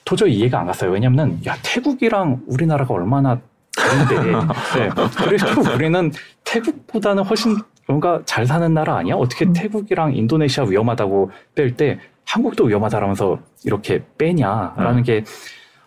도저히 0.05 0.34
이해가 0.34 0.61
안 0.61 0.66
갔어요. 0.66 0.90
왜냐면은 0.90 1.38
야 1.47 1.57
태국이랑 1.62 2.42
우리나라가 2.47 2.94
얼마나 2.94 3.40
다른데 3.76 4.32
네. 4.78 4.90
그래서 5.16 5.61
우리는 5.74 6.11
태국보다는 6.44 7.24
훨씬 7.24 7.57
뭔가 7.86 8.20
잘 8.24 8.47
사는 8.47 8.72
나라 8.74 8.97
아니야? 8.97 9.14
어떻게 9.14 9.44
음. 9.44 9.53
태국이랑 9.53 10.14
인도네시아 10.16 10.64
위험하다고 10.64 11.30
뺄 11.55 11.76
때 11.76 11.99
한국도 12.24 12.64
위험하다라면서 12.64 13.38
이렇게 13.64 14.03
빼냐라는 14.18 14.99
음. 14.99 15.03
게 15.03 15.24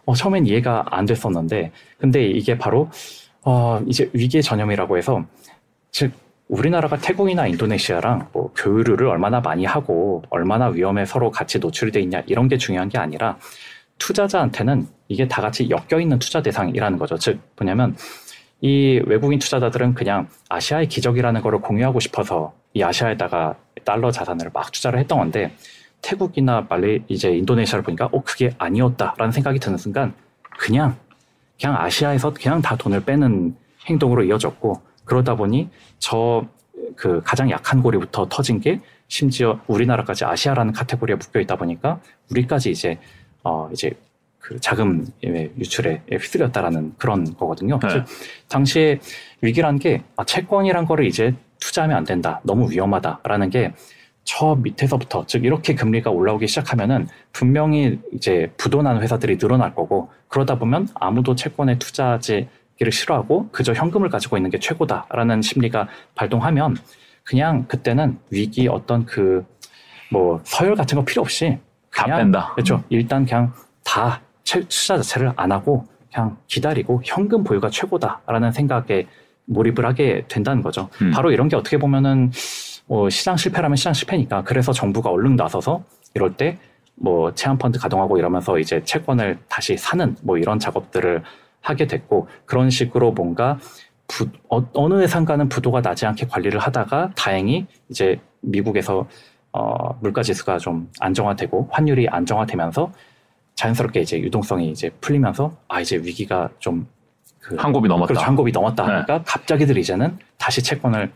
어, 0.06 0.16
처음엔 0.16 0.46
이해가 0.48 0.86
안 0.90 1.06
됐었는데 1.06 1.72
근데 2.00 2.26
이게 2.26 2.58
바로 2.58 2.90
어, 3.44 3.82
이제 3.88 4.10
위기의 4.14 4.42
전염이라고 4.42 4.98
해서 4.98 5.24
즉 5.92 6.12
우리나라가 6.50 6.98
태국이나 6.98 7.46
인도네시아랑 7.46 8.30
뭐 8.34 8.52
교류를 8.56 9.08
얼마나 9.08 9.40
많이 9.40 9.66
하고 9.66 10.24
얼마나 10.32 10.68
위험에 10.68 11.06
서로 11.06 11.30
같이 11.30 11.60
노출이 11.60 11.92
돼 11.92 12.02
있냐 12.02 12.24
이런 12.26 12.48
게 12.48 12.58
중요한 12.58 12.90
게 12.90 12.98
아니라 12.98 13.38
투자자한테는 14.00 14.88
이게 15.08 15.28
다 15.28 15.44
같이 15.44 15.70
엮여 15.70 16.02
있는 16.02 16.18
투자 16.18 16.42
대상이라는 16.42 16.98
거죠. 16.98 17.18
즉 17.18 17.40
뭐냐면 17.56 17.96
이 18.62 19.00
외국인 19.06 19.38
투자자들은 19.38 19.94
그냥 19.94 20.28
아시아의 20.50 20.88
기적이라는 20.88 21.42
거를 21.42 21.60
공유하고 21.60 22.00
싶어서 22.00 22.54
이 22.74 22.82
아시아에다가 22.82 23.56
달러 23.86 24.10
자산을 24.10 24.50
막 24.52 24.72
투자를 24.72 25.00
했던 25.00 25.20
건데 25.20 25.54
태국이나 26.02 26.66
말레 26.68 27.04
이제 27.10 27.30
인도네시아를 27.32 27.84
보니까 27.84 28.10
어 28.12 28.24
그게 28.24 28.56
아니었다라는 28.58 29.32
생각이 29.32 29.60
드는 29.60 29.78
순간 29.78 30.14
그냥 30.58 30.96
그냥 31.62 31.80
아시아에서 31.80 32.34
그냥 32.34 32.62
다 32.62 32.76
돈을 32.76 33.04
빼는 33.04 33.56
행동으로 33.86 34.24
이어졌고 34.24 34.89
그러다 35.10 35.36
보니 35.36 35.70
저 35.98 36.60
그 36.96 37.22
가장 37.24 37.50
약한 37.50 37.82
고리부터 37.82 38.28
터진 38.30 38.60
게 38.60 38.80
심지어 39.08 39.60
우리나라까지 39.68 40.26
아시아라는 40.26 40.74
카테고리에 40.74 41.16
묶여 41.16 41.40
있다 41.40 41.56
보니까 41.56 42.00
우리까지 42.32 42.72
이제 42.72 43.00
어 43.44 43.70
이제 43.72 43.92
그 44.38 44.60
자금 44.60 45.08
유출에 45.24 46.04
휩쓸렸다라는 46.10 46.96
그런 46.98 47.36
거거든요. 47.36 47.80
네. 47.80 47.88
즉 47.90 48.06
당시에 48.50 49.00
위기란 49.42 49.80
게 49.80 50.04
아, 50.16 50.24
채권이란 50.24 50.86
거를 50.86 51.06
이제 51.06 51.34
투자하면 51.60 51.98
안 51.98 52.04
된다. 52.04 52.42
너무 52.44 52.70
위험하다라는 52.70 53.50
게 53.50 53.74
저 54.32 54.54
밑에서부터 54.62 55.26
즉 55.26 55.44
이렇게 55.44 55.74
금리가 55.74 56.12
올라오기 56.12 56.48
시작하면은 56.48 57.08
분명히 57.34 58.00
이제 58.14 58.52
부도난 58.58 59.02
회사들이 59.02 59.40
늘어날 59.40 59.74
거고 59.74 60.12
그러다 60.28 60.60
보면 60.60 60.88
아무도 60.94 61.34
채권에 61.34 61.80
투자하 61.80 62.20
기를 62.80 62.92
싫어하고 62.92 63.50
그저 63.52 63.74
현금을 63.74 64.10
가지고 64.10 64.38
있는 64.38 64.50
게 64.50 64.58
최고다라는 64.58 65.42
심리가 65.42 65.88
발동하면 66.16 66.76
그냥 67.26 67.66
그때는 67.68 68.18
위기 68.32 68.68
어떤 68.68 69.06
그 69.06 69.46
뭐 70.12 70.40
서열 70.44 70.74
같은 70.74 70.98
거 70.98 71.06
필요 71.06 71.22
없이 71.22 71.60
다 71.94 72.06
그냥 72.06 72.18
뺀다. 72.18 72.54
그렇죠. 72.56 72.84
일단 72.90 73.28
그냥 73.28 73.54
다 73.86 74.20
채- 74.44 74.62
투자 74.68 74.98
자체를 74.98 75.34
안 75.36 75.52
하고 75.52 75.86
그냥 76.12 76.36
기다리고 76.48 77.00
현금 77.06 77.44
보유가 77.44 77.70
최고다라는 77.70 78.52
생각에 78.52 79.06
몰입을 79.46 79.86
하게 79.86 80.26
된다는 80.28 80.64
거죠. 80.64 80.90
음. 81.04 81.12
바로 81.12 81.32
이런 81.32 81.48
게 81.48 81.56
어떻게 81.56 81.78
보면은 81.78 82.32
뭐 82.88 83.08
시장 83.12 83.38
실패라면 83.38 83.76
시장 83.76 83.94
실패니까 83.94 84.42
그래서 84.46 84.72
정부가 84.74 85.12
얼른 85.12 85.36
나서서 85.36 85.84
이럴 86.16 86.34
때 86.36 86.58
뭐 87.02 87.32
체험 87.36 87.60
펀드 87.60 87.78
가동하고 87.80 88.18
이러면서 88.18 88.58
이제 88.58 88.84
채권을 88.84 89.38
다시 89.48 89.78
사는 89.78 90.16
뭐 90.24 90.40
이런 90.40 90.58
작업들을 90.58 91.22
하게 91.62 91.88
됐고 91.88 92.28
그런 92.46 92.70
식으로 92.70 93.12
뭔가 93.12 93.60
부, 94.08 94.28
어, 94.50 94.90
느 94.90 95.02
회사인가는 95.02 95.50
부도가 95.50 95.82
나지 95.82 96.06
않게 96.06 96.28
관리를 96.28 96.60
하다가 96.60 97.12
다행히 97.16 97.68
이제 97.90 98.20
미국에서 98.42 99.08
어, 99.52 100.00
물가 100.02 100.24
지수가 100.24 100.58
좀 100.60 100.90
안정화되고 101.00 101.70
환율이 101.72 102.08
안정화되면서 102.10 102.92
자연스럽게 103.56 104.02
이제 104.02 104.20
유동성이 104.20 104.72
이제 104.72 104.90
풀리면서 105.02 105.56
아 105.68 105.82
이제 105.82 105.98
위기가 105.98 106.50
좀 106.60 106.88
그 107.40 107.56
한 107.58 107.72
곱이 107.72 107.88
넘었다. 107.88 108.08
그렇죠. 108.08 108.26
한 108.26 108.36
곱이 108.36 108.52
넘었다 108.52 108.86
네. 108.86 108.92
하니까 108.94 109.24
갑자기들 109.24 109.78
이제는 109.78 110.18
다시 110.38 110.62
채권을 110.62 111.12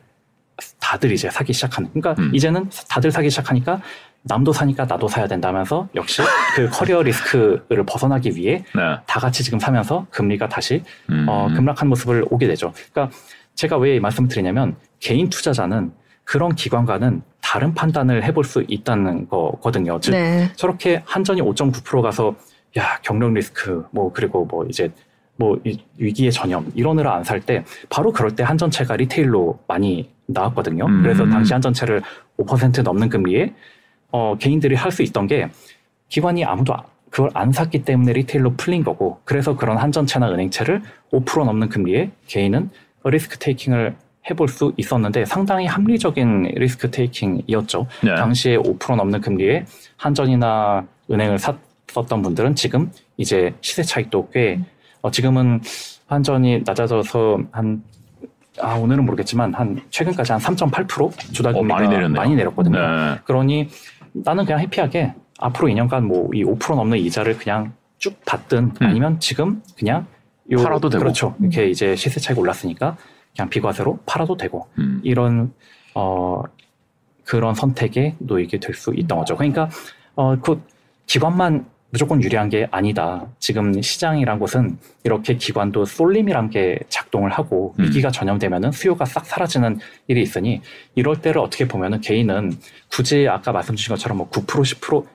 다들 0.79 1.11
이제 1.11 1.29
사기 1.29 1.53
시작하는. 1.53 1.89
그러니까 1.91 2.21
음. 2.21 2.33
이제는 2.33 2.69
다들 2.89 3.11
사기 3.11 3.29
시작하니까 3.29 3.81
남도 4.23 4.53
사니까 4.53 4.85
나도 4.85 5.07
사야 5.07 5.27
된다면서 5.27 5.89
역시 5.95 6.21
그 6.55 6.69
career 6.71 7.01
risk를 7.03 7.83
벗어나기 7.85 8.31
위해 8.35 8.63
네. 8.75 8.81
다 9.05 9.19
같이 9.19 9.43
지금 9.43 9.59
사면서 9.59 10.05
금리가 10.11 10.47
다시 10.47 10.83
음. 11.09 11.25
어, 11.27 11.49
급락한 11.53 11.89
모습을 11.89 12.25
오게 12.29 12.47
되죠. 12.47 12.71
그러니까 12.93 13.15
제가 13.55 13.77
왜 13.77 13.94
이 13.94 13.99
말씀을 13.99 14.29
드리냐면 14.29 14.75
개인 14.99 15.29
투자자는 15.29 15.91
그런 16.23 16.55
기관과는 16.55 17.21
다른 17.41 17.73
판단을 17.73 18.23
해볼 18.23 18.45
수 18.45 18.63
있다는 18.67 19.27
거거든요. 19.27 19.99
즉 19.99 20.11
네. 20.11 20.49
저렇게 20.55 21.03
한전이 21.05 21.41
5.9% 21.41 22.01
가서 22.01 22.33
야 22.77 22.97
경력 23.03 23.33
리스크 23.33 23.85
뭐 23.91 24.11
그리고 24.13 24.45
뭐 24.45 24.65
이제 24.69 24.89
뭐 25.35 25.59
이- 25.65 25.77
위기의 25.97 26.31
전염 26.31 26.71
이러느라 26.75 27.15
안 27.15 27.23
살 27.23 27.41
때 27.41 27.65
바로 27.89 28.11
그럴 28.13 28.35
때 28.35 28.43
한전채가 28.43 28.95
retail로 28.95 29.59
많이 29.67 30.09
나왔거든요. 30.27 30.85
음. 30.85 31.01
그래서 31.03 31.27
당시 31.27 31.51
한전채를 31.51 32.01
5% 32.37 32.81
넘는 32.83 33.09
금리에 33.09 33.53
어, 34.13 34.37
개인들이 34.37 34.75
할 34.75 34.91
수 34.91 35.01
있던 35.03 35.25
게 35.27 35.49
기관이 36.07 36.45
아무도 36.45 36.73
아- 36.75 36.83
그걸 37.09 37.29
안 37.33 37.51
샀기 37.51 37.83
때문에 37.83 38.13
리테일로 38.13 38.53
풀린 38.55 38.83
거고 38.83 39.19
그래서 39.23 39.55
그런 39.55 39.77
한전채나 39.77 40.31
은행채를 40.31 40.81
5% 41.11 41.45
넘는 41.45 41.69
금리에 41.69 42.11
개인은 42.27 42.69
리스크 43.05 43.37
테이킹을 43.37 43.95
해볼 44.29 44.47
수 44.47 44.71
있었는데 44.77 45.25
상당히 45.25 45.65
합리적인 45.65 46.53
리스크 46.55 46.89
테이킹이었죠. 46.89 47.87
네. 48.03 48.15
당시에 48.15 48.57
5% 48.57 48.95
넘는 48.95 49.19
금리에 49.21 49.65
한전이나 49.97 50.85
은행을 51.11 51.37
샀었던 51.39 52.21
분들은 52.21 52.55
지금 52.55 52.91
이제 53.17 53.53
시세 53.61 53.83
차익도 53.83 54.29
꽤 54.31 54.59
어, 55.01 55.11
지금은 55.11 55.61
한전이 56.07 56.61
낮아져서 56.65 57.39
한 57.51 57.83
아, 58.61 58.75
오늘은 58.75 59.05
모르겠지만 59.05 59.51
한 59.55 59.81
최근까지 59.89 60.31
한 60.31 60.39
3.8% 60.39 61.33
주달 61.33 61.53
어, 61.55 61.57
금리가 61.57 61.75
많이 61.75 61.89
내렸네요. 61.89 62.21
많이 62.21 62.35
내렸거든요. 62.35 62.77
네. 62.79 63.19
그러니 63.25 63.67
나는 64.13 64.45
그냥 64.45 64.59
해피하게 64.61 65.13
앞으로 65.39 65.67
2년간 65.67 66.01
뭐 66.05 66.29
이 66.33 66.43
5% 66.43 66.75
넘는 66.75 66.97
이자를 66.99 67.37
그냥 67.37 67.73
쭉 67.97 68.19
받든 68.25 68.57
음. 68.81 68.87
아니면 68.87 69.19
지금 69.19 69.61
그냥 69.77 70.05
요 70.51 70.57
팔아도 70.57 70.89
되고. 70.89 71.01
그렇죠. 71.03 71.35
이렇게 71.39 71.69
이제 71.69 71.95
시세 71.95 72.19
차익 72.19 72.37
올랐으니까 72.39 72.97
그냥 73.35 73.49
비과세로 73.49 73.99
팔아도 74.05 74.37
되고 74.37 74.67
음. 74.77 74.99
이런 75.03 75.53
어 75.95 76.41
그런 77.25 77.55
선택에 77.55 78.15
놓이게 78.19 78.59
될 78.59 78.75
수 78.75 78.93
있던 78.93 79.17
거죠. 79.19 79.35
그러니까 79.37 79.69
어그 80.15 80.61
기관만 81.07 81.65
무조건 81.93 82.23
유리한 82.23 82.49
게 82.49 82.67
아니다. 82.71 83.27
지금 83.37 83.79
시장이란 83.79 84.39
곳은 84.39 84.79
이렇게 85.03 85.35
기관도 85.35 85.85
쏠림이란 85.85 86.49
게 86.49 86.79
작동을 86.89 87.29
하고 87.29 87.75
음. 87.77 87.83
위기가 87.83 88.09
전염되면은 88.09 88.71
수요가 88.71 89.05
싹 89.05 89.27
사라지는 89.27 89.77
일이 90.07 90.23
있으니 90.23 90.59
이럴 90.95 91.21
때를 91.21 91.39
어떻게 91.39 91.67
보면은 91.67 92.01
개인은 92.01 92.53
굳이 92.91 93.27
아까 93.29 93.51
말씀 93.51 93.75
주신 93.75 93.93
것처럼 93.93 94.17
뭐 94.17 94.29
9% 94.31 94.43
10% 94.43 95.05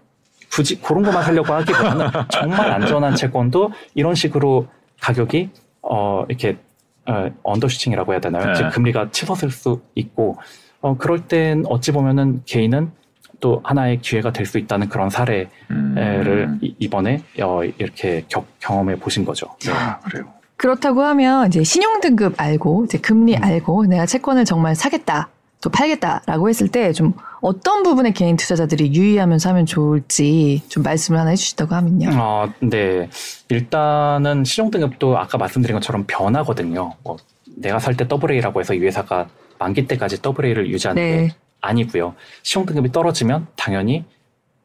굳이 0.52 0.80
그런 0.80 1.02
것만 1.02 1.20
하려고 1.24 1.52
하기보다는 1.52 2.06
정말 2.30 2.70
안전한 2.70 3.16
채권도 3.16 3.72
이런 3.96 4.14
식으로 4.14 4.68
가격이 5.00 5.50
어 5.82 6.24
이렇게 6.28 6.58
어, 7.06 7.28
언더슈팅이라고 7.42 8.12
해야 8.12 8.20
되나요? 8.20 8.52
네. 8.52 8.54
즉 8.54 8.70
금리가 8.70 9.10
치솟을 9.10 9.50
수 9.50 9.82
있고 9.96 10.38
어 10.80 10.96
그럴 10.96 11.26
땐 11.26 11.64
어찌 11.66 11.90
보면은 11.90 12.42
개인은 12.46 12.92
또 13.40 13.60
하나의 13.64 14.00
기회가 14.00 14.32
될 14.32 14.46
수 14.46 14.58
있다는 14.58 14.88
그런 14.88 15.10
사례를 15.10 15.48
음. 15.70 16.58
이- 16.62 16.74
이번에 16.78 17.22
어, 17.42 17.62
이렇게 17.64 18.24
겨- 18.28 18.44
경험해 18.60 18.96
보신 18.96 19.24
거죠. 19.24 19.46
네. 19.60 19.72
아, 19.72 19.98
그래요. 20.00 20.24
그렇다고 20.56 21.02
하면 21.02 21.46
이제 21.48 21.62
신용 21.62 22.00
등급 22.00 22.34
알고 22.40 22.84
이제 22.86 22.98
금리 22.98 23.36
음. 23.36 23.44
알고 23.44 23.86
내가 23.86 24.06
채권을 24.06 24.44
정말 24.44 24.74
사겠다 24.74 25.28
또 25.60 25.70
팔겠다라고 25.70 26.48
했을 26.48 26.68
때 26.68 26.92
좀 26.92 27.12
어떤 27.40 27.82
부분에 27.82 28.12
개인 28.12 28.36
투자자들이 28.36 28.92
유의하면서 28.94 29.50
하면 29.50 29.66
좋을지 29.66 30.62
좀 30.68 30.82
말씀을 30.82 31.20
하나 31.20 31.30
해주시다고 31.30 31.74
하면요. 31.74 32.10
어, 32.20 32.52
네. 32.60 33.08
일단은 33.48 34.44
신용 34.44 34.70
등급도 34.70 35.18
아까 35.18 35.36
말씀드린 35.38 35.74
것처럼 35.74 36.04
변하거든요. 36.06 36.94
뭐 37.04 37.16
내가 37.56 37.78
살때 37.78 38.06
A라고 38.30 38.60
해서 38.60 38.72
이 38.74 38.78
회사가 38.80 39.28
만기 39.58 39.86
때까지 39.86 40.18
A를 40.44 40.68
유지하는 40.70 41.02
게 41.02 41.16
네. 41.16 41.28
아니고요. 41.60 42.14
시용 42.42 42.66
등급이 42.66 42.92
떨어지면 42.92 43.46
당연히 43.56 44.04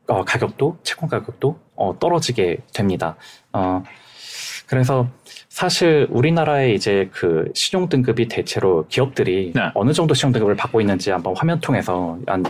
어, 0.08 0.24
가격도 0.24 0.78
채권 0.84 1.10
가격도 1.10 1.60
어, 1.76 1.98
떨어지게 2.00 2.58
됩니다. 2.74 3.16
어, 3.54 3.84
그래서 4.68 5.08
사실 5.50 6.08
우리나라의 6.10 6.74
이제 6.76 7.10
그 7.14 7.52
신용 7.54 7.88
등급이 7.88 8.28
대체로 8.28 8.88
기업들이 8.88 9.52
네. 9.54 9.62
어느 9.76 9.94
정도 9.94 10.14
신용 10.14 10.32
등급을 10.34 10.56
받고 10.56 10.82
있는지 10.82 11.12
한번 11.12 11.36
화면 11.38 11.60
통해서 11.60 12.18
한 12.26 12.44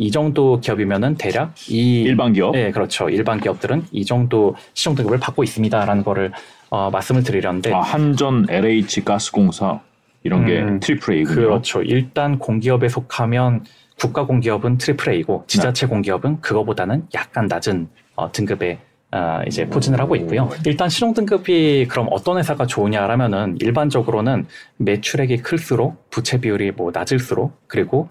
이 0.00 0.10
정도 0.10 0.58
기업이면은 0.60 1.16
대략 1.16 1.52
이 1.68 2.00
일반 2.00 2.32
기업. 2.32 2.52
네, 2.52 2.70
그렇죠. 2.70 3.10
일반 3.10 3.38
기업들은 3.38 3.84
이 3.92 4.06
정도 4.06 4.56
신용 4.72 4.94
등급을 4.94 5.20
받고 5.20 5.44
있습니다라는 5.44 6.04
거를 6.04 6.32
어, 6.70 6.88
말씀을 6.90 7.22
드리려는데 7.22 7.70
아, 7.70 7.80
한전, 7.80 8.46
LH 8.48 9.04
가스공사 9.04 9.80
이런 10.22 10.46
게 10.46 10.60
음, 10.62 10.80
triple 10.80 11.14
A군요. 11.14 11.34
그렇죠. 11.34 11.82
일단 11.82 12.38
공기업에 12.38 12.88
속하면 12.88 13.64
국가 14.00 14.24
공기업은 14.24 14.78
triple 14.78 15.12
A고 15.12 15.44
지자체 15.46 15.86
공기업은 15.86 16.40
그거보다는 16.40 17.06
약간 17.14 17.46
낮은 17.46 17.88
어, 18.16 18.32
등급의 18.32 18.78
어, 19.12 19.40
이제 19.46 19.66
포진을 19.66 20.00
하고 20.00 20.14
있고요. 20.16 20.48
일단 20.64 20.88
신용 20.88 21.12
등급이 21.12 21.86
그럼 21.88 22.08
어떤 22.10 22.38
회사가 22.38 22.66
좋으냐라면은 22.66 23.56
일반적으로는 23.60 24.46
매출액이 24.78 25.38
클수록 25.38 26.08
부채 26.10 26.40
비율이 26.40 26.72
뭐 26.72 26.90
낮을수록 26.94 27.52
그리고 27.66 28.08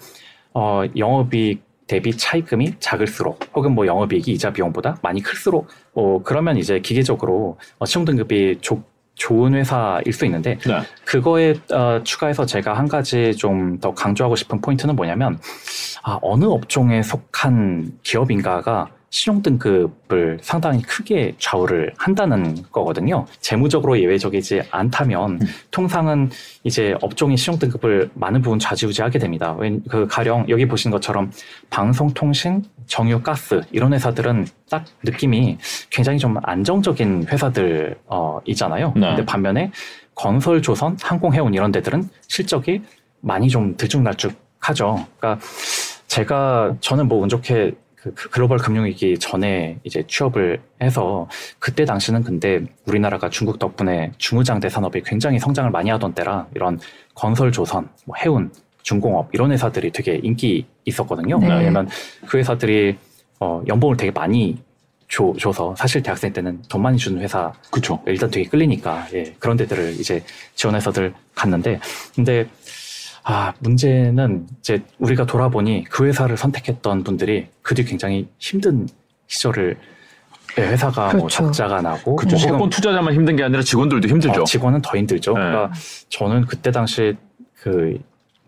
어, 0.53 0.83
영업이익 0.95 1.63
대비 1.87 2.15
차입금이 2.15 2.75
작을수록 2.79 3.39
혹은 3.55 3.73
뭐 3.73 3.87
영업이익이 3.87 4.31
이자 4.31 4.51
비용보다 4.53 4.97
많이 5.01 5.21
클수록 5.23 5.67
어, 5.93 6.21
그러면 6.23 6.57
이제 6.57 6.79
기계적으로 6.79 7.57
어, 7.79 7.85
신용 7.85 8.05
등급이 8.05 8.59
조- 8.61 8.83
좋은 9.19 9.53
회사일 9.53 10.11
수 10.13 10.25
있는데 10.25 10.57
네. 10.65 10.81
그거에 11.05 11.53
어, 11.71 12.01
추가해서 12.03 12.45
제가 12.45 12.73
한 12.73 12.87
가지 12.87 13.35
좀 13.35 13.59
더 13.79 13.93
강조하고 13.93 14.35
싶은 14.35 14.61
포인트는 14.61 14.95
뭐냐면 14.95 15.37
아, 16.03 16.17
어느 16.21 16.45
업종에 16.45 17.01
속한 17.03 17.99
기업인가가 18.03 18.89
신용 19.11 19.41
등급을 19.41 20.37
상당히 20.41 20.81
크게 20.83 21.33
좌우를 21.39 21.93
한다는 21.97 22.55
거거든요. 22.71 23.25
재무적으로 23.39 23.99
예외적이지 23.99 24.61
않다면 24.69 25.39
통상은 25.71 26.29
이제 26.63 26.95
업종이 27.01 27.35
신용 27.35 27.57
등급을 27.59 28.11
많은 28.13 28.41
부분 28.41 28.59
좌지우지하게 28.59 29.17
됩니다. 29.19 29.53
웬- 29.53 29.81
그 29.89 30.05
가령 30.07 30.45
여기 30.49 30.67
보신 30.67 30.91
것처럼 30.91 31.31
방송통신, 31.69 32.63
정유, 32.85 33.21
가스 33.23 33.61
이런 33.71 33.93
회사들은 33.93 34.45
딱 34.69 34.85
느낌이 35.03 35.57
굉장히 35.89 36.19
좀 36.19 36.37
안정적인 36.43 37.27
회사들 37.29 37.97
어, 38.05 38.39
있잖아요. 38.45 38.93
네. 38.95 39.07
근데 39.07 39.25
반면에 39.25 39.71
건설, 40.13 40.61
조선, 40.61 40.97
항공 41.01 41.33
해운 41.33 41.53
이런 41.53 41.71
데들은 41.71 42.09
실적이 42.27 42.83
많이 43.21 43.47
좀 43.49 43.75
들쭉날쭉하죠. 43.77 45.05
그러니까 45.17 45.43
제가 46.07 46.75
저는 46.81 47.07
뭐 47.07 47.19
운 47.21 47.29
좋게 47.29 47.73
그 48.01 48.13
그- 48.13 48.29
글로벌 48.29 48.57
금융위기 48.59 49.17
전에 49.19 49.77
이제 49.83 50.03
취업을 50.07 50.61
해서 50.81 51.27
그때 51.59 51.83
당시는 51.85 52.23
근데 52.23 52.61
우리나라가 52.85 53.29
중국 53.29 53.59
덕분에 53.59 54.11
중무장대 54.17 54.69
산업이 54.69 55.01
굉장히 55.05 55.37
성장을 55.39 55.69
많이 55.71 55.89
하던 55.89 56.13
때라 56.13 56.47
이런 56.55 56.79
건설 57.13 57.51
조선, 57.51 57.89
뭐 58.05 58.15
해운, 58.17 58.51
중공업 58.83 59.29
이런 59.33 59.51
회사들이 59.51 59.91
되게 59.91 60.19
인기 60.23 60.65
있었거든요. 60.85 61.37
네. 61.39 61.47
왜냐면 61.49 61.89
그 62.27 62.37
회사들이 62.37 62.97
어 63.41 63.61
연봉을 63.67 63.97
되게 63.97 64.11
많이 64.11 64.57
줘, 65.09 65.33
줘서 65.39 65.75
사실 65.75 66.01
대학생 66.01 66.31
때는 66.31 66.61
돈 66.69 66.81
많이 66.81 66.97
주는 66.97 67.19
회사 67.21 67.51
그쵸. 67.71 67.99
일단 68.05 68.29
되게 68.29 68.47
끌리니까 68.47 69.07
예, 69.13 69.35
그런 69.39 69.57
데들을 69.57 69.99
이제 69.99 70.23
지원해서들 70.55 71.13
갔는데 71.35 71.79
근데 72.15 72.47
아 73.23 73.53
문제는 73.59 74.47
이제 74.59 74.81
우리가 74.99 75.25
돌아보니 75.25 75.85
그 75.85 76.05
회사를 76.05 76.37
선택했던 76.37 77.03
분들이 77.03 77.47
그 77.61 77.75
뒤 77.75 77.83
굉장히 77.83 78.27
힘든 78.39 78.87
시절을 79.27 79.77
예, 80.57 80.61
회사가 80.63 81.03
뭐 81.11 81.11
그렇죠. 81.27 81.43
적자가 81.43 81.81
나고 81.81 82.15
그쵸. 82.15 82.35
뭐 82.47 82.57
혹은 82.57 82.69
투자자만 82.69 83.13
힘든 83.13 83.35
게 83.35 83.43
아니라 83.43 83.61
직원들도 83.61 84.07
힘들죠. 84.07 84.41
어, 84.41 84.43
직원은 84.45 84.81
더 84.81 84.97
힘들죠. 84.97 85.33
네. 85.33 85.39
그러니까 85.39 85.71
저는 86.09 86.45
그때 86.45 86.71
당시 86.71 87.15
그 87.61 87.99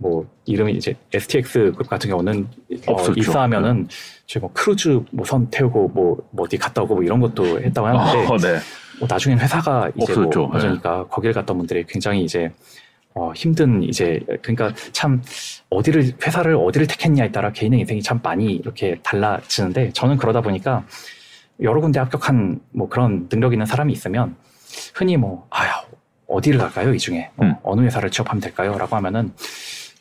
뭐 0.02 0.28
이름이 0.46 0.74
이제 0.74 0.96
STX 1.14 1.74
급 1.78 1.88
같은 1.88 2.10
경우는 2.10 2.48
어, 2.88 2.94
없었죠. 2.94 3.20
입사하면은 3.20 3.88
저희 4.26 4.42
뭐 4.42 4.50
크루즈 4.52 5.00
뭐 5.12 5.24
선 5.26 5.48
태우고 5.52 5.90
뭐, 5.90 6.18
뭐 6.32 6.46
어디 6.46 6.58
갔다 6.58 6.82
오고 6.82 6.96
뭐 6.96 7.04
이런 7.04 7.20
것도 7.20 7.62
했다고 7.62 7.88
하는데 7.88 8.26
어, 8.28 8.38
네. 8.38 8.58
뭐 9.00 9.08
나중엔 9.08 9.40
회사가 9.40 9.92
이제 9.96 10.12
없어졌죠. 10.12 10.40
뭐 10.40 10.50
그러니까 10.50 11.06
거길 11.08 11.34
갔던 11.34 11.56
분들이 11.56 11.86
굉장히 11.88 12.24
이제 12.24 12.52
어, 13.14 13.34
힘든 13.36 13.84
이제 13.84 14.20
그러니까 14.41 14.74
참 14.91 15.22
어디를 15.70 16.14
회사를 16.26 16.55
어디를 16.55 16.88
택했냐에 16.88 17.32
따라 17.32 17.51
개인의 17.51 17.82
인생이 17.82 18.01
참 18.01 18.20
많이 18.24 18.53
이렇게 18.53 18.99
달라지는데 19.03 19.91
저는 19.93 20.18
그러다 20.18 20.41
보니까 20.41 20.84
여러 21.62 21.82
군데 21.82 21.99
합격한 21.99 22.59
뭐 22.72 22.88
그런 22.89 23.28
능력 23.30 23.53
있는 23.53 23.66
사람이 23.66 23.91
있으면 23.93 24.36
흔히 24.95 25.18
뭐 25.18 25.45
아야 25.49 25.82
어디를 26.28 26.59
갈까요 26.59 26.93
이 26.93 26.97
중에 26.97 27.30
뭐 27.36 27.45
음. 27.47 27.55
어느 27.64 27.82
회사를 27.82 28.09
취업하면 28.09 28.41
될까요?라고 28.41 28.95
하면은 28.95 29.34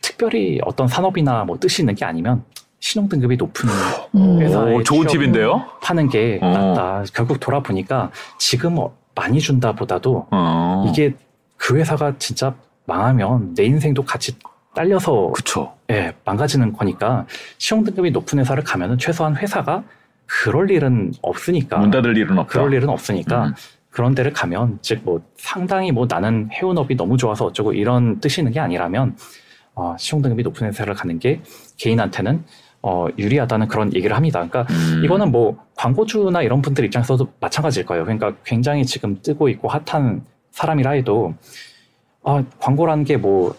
특별히 0.00 0.61
어떤 0.64 0.86
산업이나 0.86 1.44
뭐 1.44 1.58
뜻이 1.58 1.82
있는 1.82 1.94
게 1.94 2.04
아니면 2.04 2.44
신용 2.78 3.08
등급이 3.08 3.36
높은 3.36 3.68
음. 4.14 4.40
회사에 4.40 4.74
오, 4.74 4.82
좋은 4.82 5.06
팁인데요? 5.06 5.66
하는 5.82 6.08
게 6.08 6.38
어. 6.40 6.48
낫다. 6.48 7.04
결국 7.12 7.38
돌아보니까 7.40 8.11
지금 8.38 8.78
어, 8.78 8.92
많이 9.14 9.38
준다보다도 9.40 10.28
어. 10.30 10.86
이게 10.88 11.14
그 11.56 11.76
회사가 11.76 12.14
진짜 12.18 12.54
망하면 12.91 13.55
내 13.55 13.64
인생도 13.64 14.03
같이 14.05 14.36
딸려서 14.74 15.30
그쵸. 15.32 15.72
예, 15.91 16.12
망가지는 16.24 16.72
거니까 16.72 17.24
시용 17.59 17.84
등급이 17.84 18.11
높은 18.11 18.41
회사를 18.41 18.64
가면은 18.64 18.99
최소한 18.99 19.36
회사가 19.36 19.84
그럴 20.26 20.70
일은 20.70 21.12
없으니까 21.22 21.78
문 21.78 21.91
닫을 21.91 22.16
일은 22.16 22.36
없다. 22.38 22.53
그럴 22.53 22.72
일은 22.74 22.88
없으니까 22.88 23.47
음. 23.47 23.55
그런 23.91 24.14
데를 24.14 24.32
가면 24.32 24.78
즉 24.82 25.03
뭐 25.05 25.20
상당히 25.36 25.93
뭐 25.93 26.07
나는 26.09 26.49
해운업이 26.53 26.97
너무 26.97 27.16
좋아서 27.16 27.47
어쩌고 27.47 27.72
이런 27.74 28.20
뜻이 28.20 28.41
있는 28.41 28.53
게 28.53 28.61
아니라면 28.61 29.16
어, 29.74 29.95
시용 29.99 30.20
등급이 30.22 30.43
높은 30.43 30.66
회사를 30.66 30.95
가는 30.95 31.18
게 31.18 31.41
개인한테는 31.78 32.45
어, 32.82 33.07
유리하다는 33.18 33.68
그런 33.68 33.93
얘기를 33.95 34.16
합니다. 34.16 34.45
그러니까 34.47 34.72
음. 34.72 35.05
이거는 35.05 35.30
뭐 35.30 35.59
광고주나 35.76 36.43
이런 36.43 36.61
분들 36.62 36.84
입장에서도 36.86 37.26
마찬가지일 37.41 37.86
거예요. 37.86 38.05
그러니까 38.05 38.34
굉장히 38.45 38.84
지금 38.84 39.20
뜨고 39.22 39.49
있고 39.49 39.68
핫한 39.68 40.22
사람이라 40.53 40.93
해도 40.93 41.34
아, 42.25 42.43
광고라는 42.59 43.05
게 43.05 43.16
뭐 43.16 43.55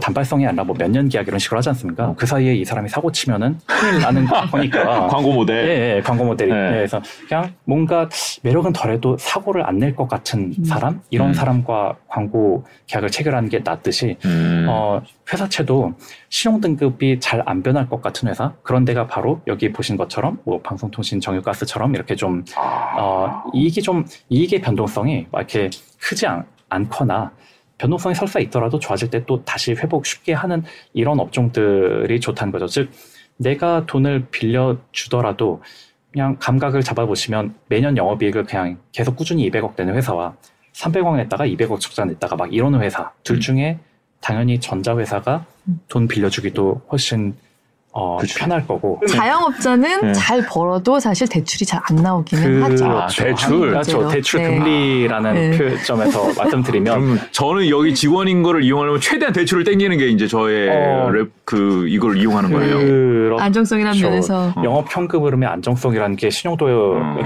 단발성이 0.00 0.46
아니라 0.46 0.62
뭐 0.62 0.76
몇 0.78 0.88
년 0.92 1.08
계약 1.08 1.26
이런 1.26 1.40
식으로 1.40 1.58
하지 1.58 1.70
않습니까? 1.70 2.14
그 2.16 2.24
사이에 2.24 2.54
이 2.54 2.64
사람이 2.64 2.88
사고 2.88 3.10
치면은 3.10 3.58
큰일 3.66 4.00
나는 4.00 4.26
거니까. 4.26 5.08
광고 5.10 5.32
모델. 5.32 5.68
예, 5.68 5.96
예, 5.96 6.00
광고 6.02 6.24
모델이. 6.24 6.52
네. 6.52 6.56
예, 6.56 6.70
그래서 6.70 7.02
그냥 7.28 7.52
뭔가 7.64 8.08
매력은 8.44 8.72
덜해도 8.72 9.16
사고를 9.18 9.66
안 9.66 9.80
낼 9.80 9.96
것 9.96 10.06
같은 10.06 10.54
음. 10.56 10.64
사람? 10.64 11.00
이런 11.10 11.30
음. 11.30 11.34
사람과 11.34 11.96
광고 12.06 12.64
계약을 12.86 13.10
체결하는 13.10 13.48
게 13.48 13.58
낫듯이 13.58 14.16
음. 14.24 14.66
어, 14.68 15.02
회사채도 15.32 15.94
신용 16.28 16.60
등급이 16.60 17.18
잘 17.18 17.42
안 17.46 17.64
변할 17.64 17.88
것 17.88 18.00
같은 18.00 18.28
회사 18.28 18.52
그런 18.62 18.84
데가 18.84 19.08
바로 19.08 19.40
여기 19.48 19.72
보신 19.72 19.96
것처럼 19.96 20.38
뭐 20.44 20.60
방송통신 20.62 21.20
정유가스처럼 21.20 21.96
이렇게 21.96 22.14
좀 22.14 22.44
어, 22.96 23.42
이익이 23.52 23.82
좀 23.82 24.04
이익의 24.28 24.60
변동성이 24.60 25.26
막 25.32 25.40
이렇게 25.40 25.70
크지 26.00 26.24
않, 26.28 26.44
않거나 26.68 27.32
변동성이 27.78 28.14
설사 28.14 28.40
있더라도 28.40 28.78
좋아질 28.78 29.10
때 29.10 29.18
또 29.26 29.44
다시 29.44 29.72
회복 29.72 30.06
쉽게 30.06 30.32
하는 30.32 30.62
이런 30.92 31.20
업종들이 31.20 32.20
좋다는 32.20 32.52
거죠. 32.52 32.66
즉 32.66 32.90
내가 33.36 33.86
돈을 33.86 34.26
빌려 34.30 34.78
주더라도 34.92 35.62
그냥 36.12 36.36
감각을 36.40 36.82
잡아보시면 36.82 37.54
매년 37.68 37.96
영업이익을 37.96 38.44
그냥 38.44 38.78
계속 38.92 39.16
꾸준히 39.16 39.48
200억 39.50 39.76
되는 39.76 39.94
회사와 39.94 40.34
300억 40.72 41.16
냈다가 41.16 41.46
200억 41.46 41.80
적자 41.80 42.04
냈다가 42.04 42.36
막 42.36 42.52
이러는 42.52 42.80
회사 42.80 43.12
둘 43.22 43.36
음. 43.36 43.40
중에 43.40 43.78
당연히 44.20 44.58
전자회사가 44.58 45.44
음. 45.68 45.80
돈 45.88 46.08
빌려주기도 46.08 46.80
훨씬 46.90 47.34
어, 48.00 48.16
그치. 48.18 48.34
편할 48.38 48.64
거고 48.64 49.00
자영업자는 49.08 50.00
네. 50.06 50.12
잘 50.12 50.46
벌어도 50.46 51.00
사실 51.00 51.26
대출이 51.28 51.64
잘 51.66 51.78
안 51.90 51.96
나오기는 51.96 52.42
그- 52.44 52.62
하죠. 52.64 52.86
아, 52.86 53.06
대출. 53.06 53.60
그렇죠. 53.60 53.96
문제로. 53.98 54.08
대출 54.08 54.42
네. 54.42 54.58
금리라는 54.58 55.34
네. 55.34 55.58
표점에서 55.58 56.32
말씀드리면 56.36 57.20
저는 57.30 57.68
여기 57.70 57.94
직원인 57.94 58.42
거를 58.42 58.62
이용하려면 58.62 59.00
최대한 59.00 59.32
대출을 59.32 59.64
땡기는 59.64 59.96
게 59.96 60.08
이제 60.08 60.26
저의 60.26 60.68
어. 60.70 61.10
랩, 61.10 61.30
그, 61.44 61.86
이걸 61.88 62.18
이용하는 62.18 62.52
거예요. 62.52 62.78
그렇 62.78 63.38
안정성이라는 63.38 63.96
그렇죠. 63.98 64.10
면에서 64.10 64.52
어. 64.56 64.62
영업 64.64 64.86
현금 64.94 65.24
흐름의 65.24 65.48
안정성이라는 65.48 66.16
게 66.16 66.30
신용도를 66.30 66.74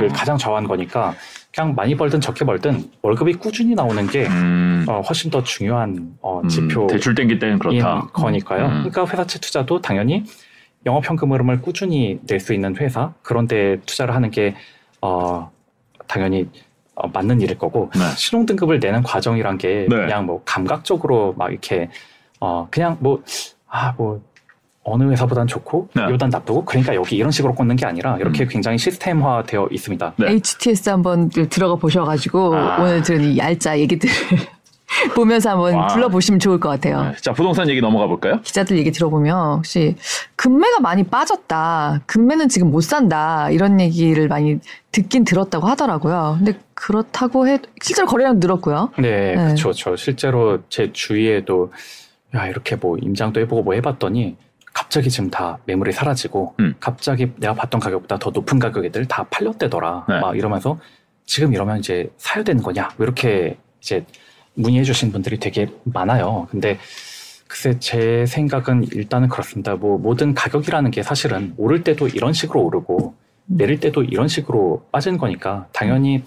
음. 0.03 0.09
가장 0.13 0.37
좌우한 0.39 0.65
거니까 0.65 1.15
그냥 1.55 1.75
많이 1.75 1.95
벌든 1.97 2.21
적게 2.21 2.45
벌든 2.45 2.85
월급이 3.03 3.35
꾸준히 3.35 3.75
나오는 3.75 4.07
게 4.07 4.27
음. 4.27 4.85
어, 4.89 5.01
훨씬 5.01 5.31
더 5.31 5.43
중요한 5.43 6.13
어, 6.23 6.41
음, 6.45 6.49
지표. 6.49 6.87
대출 6.87 7.15
땡길 7.15 7.39
때는 7.39 7.59
그렇다. 7.59 8.09
거니까요. 8.13 8.67
음. 8.67 8.89
그러니까 8.91 9.07
회사채 9.07 9.39
투자도 9.41 9.81
당연히 9.81 10.25
영업 10.87 11.09
현금 11.09 11.33
흐름을 11.33 11.61
꾸준히 11.63 12.21
낼 12.27 12.41
수 12.41 12.55
있는 12.55 12.77
회사 12.77 13.13
그런데 13.23 13.81
투자를 13.87 14.15
하는 14.15 14.31
게 14.31 14.55
어, 15.01 15.51
당연히 16.07 16.49
어, 16.95 17.09
맞는 17.09 17.41
일일 17.41 17.59
거고 17.59 17.91
네. 17.95 18.01
신용 18.17 18.47
등급을 18.47 18.79
내는 18.81 19.03
과정이란 19.03 19.59
게 19.59 19.87
네. 19.89 19.97
그냥 19.97 20.27
뭐 20.27 20.43
감각적으로 20.45 21.35
막 21.37 21.51
이렇게 21.51 21.89
어 22.41 22.67
그냥 22.71 22.97
뭐 23.01 23.23
아 23.69 23.95
뭐 23.97 24.21
어느 24.85 25.05
회사보단 25.05 25.47
좋고 25.47 25.89
네. 25.95 26.03
이보단 26.09 26.29
나쁘고 26.29 26.65
그러니까 26.65 26.95
여기 26.95 27.17
이런 27.17 27.31
식으로 27.31 27.55
꽂는 27.55 27.77
게 27.77 27.87
아니라 27.87 28.17
이렇게 28.19 28.45
음. 28.45 28.49
굉장히 28.49 28.79
시스템화 28.79 29.45
되어 29.45 29.69
있습니다. 29.71 30.15
네. 30.19 30.33
HTS 30.33 30.91
한번 30.91 31.29
들어가 31.31 31.77
보셔가지고 31.77 32.57
아. 32.57 32.83
오늘 32.83 33.01
들은 33.03 33.23
이 33.23 33.39
얄짜 33.39 33.79
얘기들 33.79 34.11
보면서 35.15 35.51
한번 35.51 35.75
와. 35.75 35.87
불러보시면 35.89 36.39
좋을 36.39 36.61
것 36.61 36.69
같아요. 36.69 37.03
네. 37.03 37.17
자, 37.21 37.33
부동산 37.33 37.69
얘기 37.69 37.81
넘어가 37.81 38.07
볼까요? 38.07 38.41
기자들 38.43 38.77
얘기 38.79 38.91
들어보면 38.93 39.57
혹시 39.59 39.97
금매가 40.37 40.81
많이 40.81 41.05
빠졌다. 41.05 42.03
금매는 42.07 42.49
지금 42.49 42.71
못 42.71 42.81
산다. 42.83 43.51
이런 43.51 43.81
얘기를 43.81 44.29
많이 44.29 44.59
듣긴 44.91 45.25
들었다고 45.25 45.67
하더라고요. 45.67 46.37
근데 46.39 46.59
그렇다고 46.75 47.47
해 47.49 47.59
실제로 47.83 48.07
거래량 48.07 48.39
늘었고요. 48.41 48.91
네, 48.99 49.35
네. 49.35 49.37
그렇죠. 49.37 49.73
저 49.73 49.97
실제로 49.97 50.61
제 50.69 50.93
주위에도 50.93 51.73
야 52.35 52.47
이렇게 52.47 52.77
뭐 52.77 52.97
임장도 52.99 53.41
해 53.41 53.47
보고 53.47 53.63
뭐 53.63 53.75
해 53.75 53.81
봤더니 53.81 54.37
갑자기 54.75 55.11
지금 55.11 55.31
다 55.31 55.59
매물이 55.67 55.93
사라지고 55.93 56.55
음. 56.61 56.75
갑자기 56.81 57.31
내가 57.37 57.55
봤던 57.55 57.79
가격보다 57.81 58.19
더 58.19 58.31
높은 58.31 58.59
가격 58.59 58.85
애들 58.85 59.07
다 59.07 59.25
팔렸대더라. 59.31 60.07
네. 60.09 60.21
막 60.21 60.37
이러면서 60.37 60.79
지금 61.27 61.53
이러면 61.53 61.79
이제 61.79 62.11
사야 62.17 62.43
되는 62.43 62.63
거냐? 62.63 62.89
뭐 62.97 63.05
이렇게 63.05 63.59
이제 63.81 64.05
문의해 64.55 64.85
주신 64.85 65.13
분들이 65.13 65.39
되게 65.39 65.69
많아요. 65.85 66.47
근데 66.51 66.79
글쎄 67.49 67.79
제 67.79 68.25
생각은 68.27 68.85
일단은 68.93 69.29
그렇습니다. 69.29 69.77
뭐 69.77 69.99
모든 69.99 70.35
가격이라는 70.35 70.91
게 70.91 71.03
사실은 71.03 71.55
오를 71.57 71.85
때도 71.85 72.09
이런 72.09 72.33
식으로 72.33 72.63
오르고 72.65 73.15
음. 73.47 73.57
내릴 73.57 73.81
때도 73.81 74.03
이런 74.05 74.29
식으로 74.29 74.87
빠진 74.91 75.19
거니까 75.19 75.67
당연히 75.73 76.23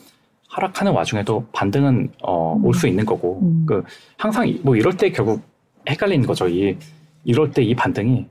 하락하는 0.49 0.91
와중에도 0.93 1.47
반등은 1.51 2.11
어, 2.23 2.59
올 2.63 2.73
수 2.75 2.87
있는 2.87 3.05
거고 3.05 3.39
음. 3.41 3.65
그 3.67 3.83
항상 4.17 4.47
이- 4.47 4.59
뭐 4.63 4.75
이럴 4.75 4.95
때 4.97 5.09
결국 5.11 5.41
헷갈리는 5.89 6.25
거죠. 6.27 6.47
이 6.47 6.77
이럴 7.23 7.51
때 7.51 7.63
이 7.63 7.73
반등이 7.75 8.27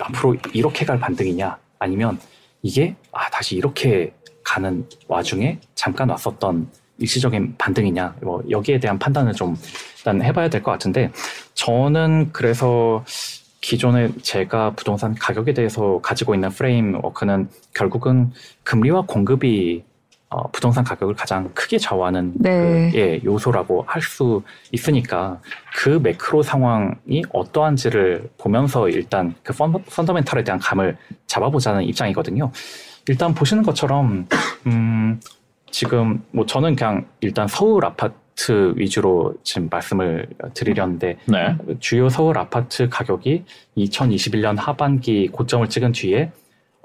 앞으로 0.00 0.36
이렇게 0.54 0.84
갈 0.86 0.98
반등이냐 0.98 1.58
아니면 1.78 2.18
이게 2.62 2.94
아 3.12 3.28
다시 3.30 3.56
이렇게 3.56 4.12
가는 4.42 4.86
와중에 5.06 5.58
잠깐 5.74 6.08
왔었던 6.08 6.68
일시적인 6.98 7.54
반등이냐 7.58 8.16
뭐 8.22 8.42
여기에 8.50 8.80
대한 8.80 8.98
판단을 8.98 9.32
좀 9.32 9.56
일단 9.98 10.22
해봐야 10.22 10.48
될 10.48 10.62
것 10.62 10.72
같은데 10.72 11.10
저는 11.54 12.30
그래서 12.32 13.04
기존에 13.60 14.10
제가 14.22 14.72
부동산 14.74 15.14
가격에 15.14 15.52
대해서 15.52 16.00
가지고 16.02 16.34
있는 16.34 16.48
프레임워크는 16.50 17.48
결국은 17.74 18.32
금리와 18.64 19.02
공급이 19.06 19.84
어, 20.30 20.46
부동산 20.50 20.84
가격을 20.84 21.14
가장 21.14 21.48
크게 21.54 21.78
좌우하는 21.78 22.34
네. 22.36 22.90
그, 22.92 22.98
예, 22.98 23.20
요소라고 23.24 23.84
할 23.86 24.02
수 24.02 24.42
있으니까 24.72 25.40
그 25.74 25.98
매크로 26.02 26.42
상황이 26.42 27.22
어떠한지를 27.32 28.28
보면서 28.36 28.90
일단 28.90 29.34
그 29.42 29.54
펀, 29.54 29.72
펀더멘털에 29.72 30.44
대한 30.44 30.58
감을 30.60 30.98
잡아보자는 31.26 31.82
입장이거든요. 31.84 32.50
일단 33.08 33.34
보시는 33.34 33.62
것처럼 33.62 34.28
음, 34.66 35.18
지금 35.70 36.22
뭐 36.30 36.46
저는 36.46 36.76
그냥 36.76 37.06
일단 37.20 37.46
서울 37.48 37.84
아파트 37.84 38.72
위주로 38.76 39.34
지금 39.42 39.68
말씀을 39.70 40.26
드리려는데 40.54 41.18
네. 41.26 41.56
주요 41.80 42.08
서울 42.08 42.38
아파트 42.38 42.88
가격이 42.88 43.44
2021년 43.76 44.56
하반기 44.56 45.28
고점을 45.28 45.68
찍은 45.68 45.92
뒤에 45.92 46.30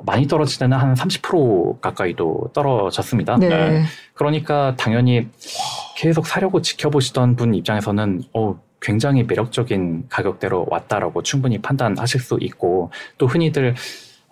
많이 0.05 0.27
떨어지는 0.27 0.73
한 0.73 0.93
30% 0.95 1.79
가까이도 1.79 2.51
떨어졌습니다. 2.53 3.37
네. 3.37 3.49
네. 3.49 3.83
그러니까 4.13 4.75
당연히 4.75 5.27
계속 5.95 6.25
사려고 6.27 6.61
지켜보시던 6.61 7.35
분 7.35 7.53
입장에서는 7.53 8.23
어, 8.33 8.59
굉장히 8.81 9.23
매력적인 9.23 10.07
가격대로 10.09 10.67
왔다라고 10.69 11.23
충분히 11.23 11.57
판단하실 11.59 12.19
수 12.19 12.37
있고 12.41 12.91
또 13.17 13.27
흔히들 13.27 13.69
어, 13.69 13.75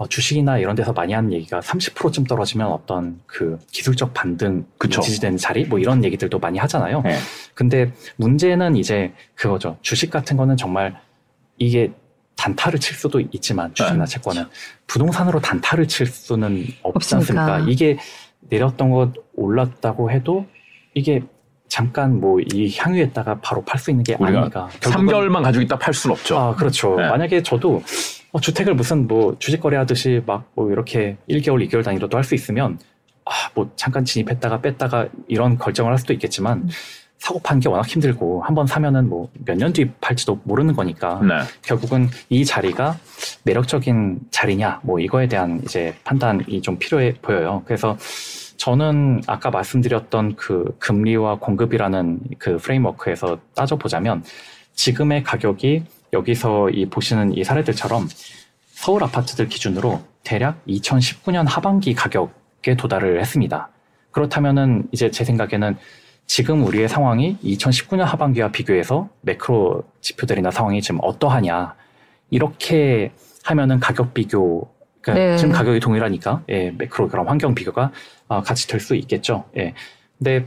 주식이나 0.07 0.57
이런 0.57 0.75
데서 0.75 0.93
많이 0.93 1.13
하는 1.13 1.31
얘기가 1.33 1.59
30%쯤 1.59 2.23
떨어지면 2.25 2.67
어떤 2.67 3.19
그 3.25 3.57
기술적 3.71 4.13
반등 4.13 4.65
그쵸. 4.77 5.01
지지되는 5.01 5.37
자리 5.37 5.65
뭐 5.65 5.79
이런 5.79 6.03
얘기들도 6.03 6.39
많이 6.39 6.57
하잖아요. 6.59 7.01
네. 7.01 7.17
근데 7.53 7.91
문제는 8.17 8.75
이제 8.75 9.13
그거죠. 9.35 9.77
주식 9.81 10.09
같은 10.09 10.37
거는 10.37 10.57
정말 10.57 10.95
이게 11.57 11.91
단타를 12.37 12.79
칠 12.79 12.95
수도 12.95 13.19
있지만 13.19 13.73
주식이나 13.73 14.05
네. 14.05 14.11
채권은 14.11 14.45
부동산으로 14.87 15.39
단타를 15.39 15.87
칠 15.87 16.07
수는 16.07 16.65
없지. 16.81 17.15
않습니까? 17.15 17.59
이게 17.67 17.97
내렸던 18.49 18.89
것 18.89 19.13
올랐다고 19.35 20.09
해도 20.11 20.45
이게 20.93 21.21
잠깐 21.67 22.19
뭐 22.19 22.39
이 22.53 22.73
향유에다가 22.75 23.39
바로 23.41 23.63
팔 23.63 23.79
수 23.79 23.91
있는 23.91 24.03
게 24.03 24.15
아니니까. 24.19 24.67
3개월만 24.81 25.41
가지고 25.43 25.61
있다 25.63 25.77
팔 25.77 25.93
수는 25.93 26.15
없죠. 26.15 26.37
아, 26.37 26.55
그렇죠. 26.55 26.95
네. 26.95 27.07
만약에 27.07 27.43
저도 27.43 27.81
어, 28.31 28.39
주택을 28.39 28.73
무슨 28.75 29.07
뭐 29.07 29.35
주식 29.39 29.59
거래 29.59 29.77
하듯이 29.77 30.21
막 30.25 30.43
뭐 30.55 30.71
이렇게 30.71 31.17
1개월, 31.29 31.67
2개월 31.67 31.83
단위로도 31.83 32.17
할 32.17 32.23
수 32.23 32.35
있으면 32.35 32.79
아, 33.25 33.31
뭐 33.53 33.69
잠깐 33.75 34.03
진입했다가 34.05 34.61
뺐다가 34.61 35.07
이런 35.27 35.57
결정을 35.57 35.91
할 35.91 35.97
수도 35.99 36.13
있겠지만 36.13 36.59
음. 36.59 36.69
사고 37.19 37.39
파는 37.39 37.59
게 37.61 37.69
워낙 37.69 37.87
힘들고 37.87 38.41
한 38.41 38.55
번 38.55 38.65
사면은 38.65 39.07
뭐 39.09 39.29
몇 39.45 39.55
년 39.57 39.71
뒤 39.73 39.89
팔지도 40.01 40.39
모르는 40.43 40.73
거니까 40.75 41.19
네. 41.21 41.41
결국은 41.61 42.09
이 42.29 42.43
자리가 42.45 42.97
매력적인 43.43 44.19
자리냐 44.31 44.79
뭐 44.83 44.99
이거에 44.99 45.27
대한 45.27 45.61
이제 45.63 45.93
판단이 46.03 46.61
좀 46.63 46.77
필요해 46.79 47.15
보여요. 47.21 47.61
그래서 47.65 47.95
저는 48.57 49.21
아까 49.27 49.49
말씀드렸던 49.51 50.35
그 50.35 50.75
금리와 50.79 51.37
공급이라는 51.39 52.19
그 52.39 52.57
프레임워크에서 52.57 53.37
따져보자면 53.55 54.23
지금의 54.73 55.23
가격이 55.23 55.83
여기서 56.13 56.69
이 56.69 56.85
보시는 56.87 57.35
이 57.37 57.43
사례들처럼 57.43 58.07
서울 58.67 59.03
아파트들 59.03 59.47
기준으로 59.47 60.01
대략 60.23 60.63
2019년 60.67 61.45
하반기 61.47 61.93
가격에 61.93 62.75
도달을 62.75 63.19
했습니다. 63.21 63.69
그렇다면은 64.11 64.87
이제 64.91 65.09
제 65.09 65.23
생각에는 65.23 65.77
지금 66.25 66.63
우리의 66.65 66.87
상황이 66.87 67.37
2019년 67.43 68.03
하반기와 68.03 68.51
비교해서 68.51 69.09
매크로 69.21 69.83
지표들이나 70.01 70.51
상황이 70.51 70.81
지금 70.81 70.99
어떠하냐 71.01 71.75
이렇게 72.29 73.11
하면은 73.43 73.79
가격 73.79 74.13
비교 74.13 74.69
그러니까 75.01 75.31
네. 75.31 75.37
지금 75.37 75.51
가격이 75.51 75.79
동일하니까 75.79 76.43
예, 76.49 76.71
매크로 76.77 77.09
그런 77.09 77.27
환경 77.27 77.55
비교가 77.55 77.91
아, 78.27 78.41
같이 78.41 78.67
될 78.67 78.79
수 78.79 78.95
있겠죠. 78.95 79.45
예. 79.57 79.73
근데 80.17 80.45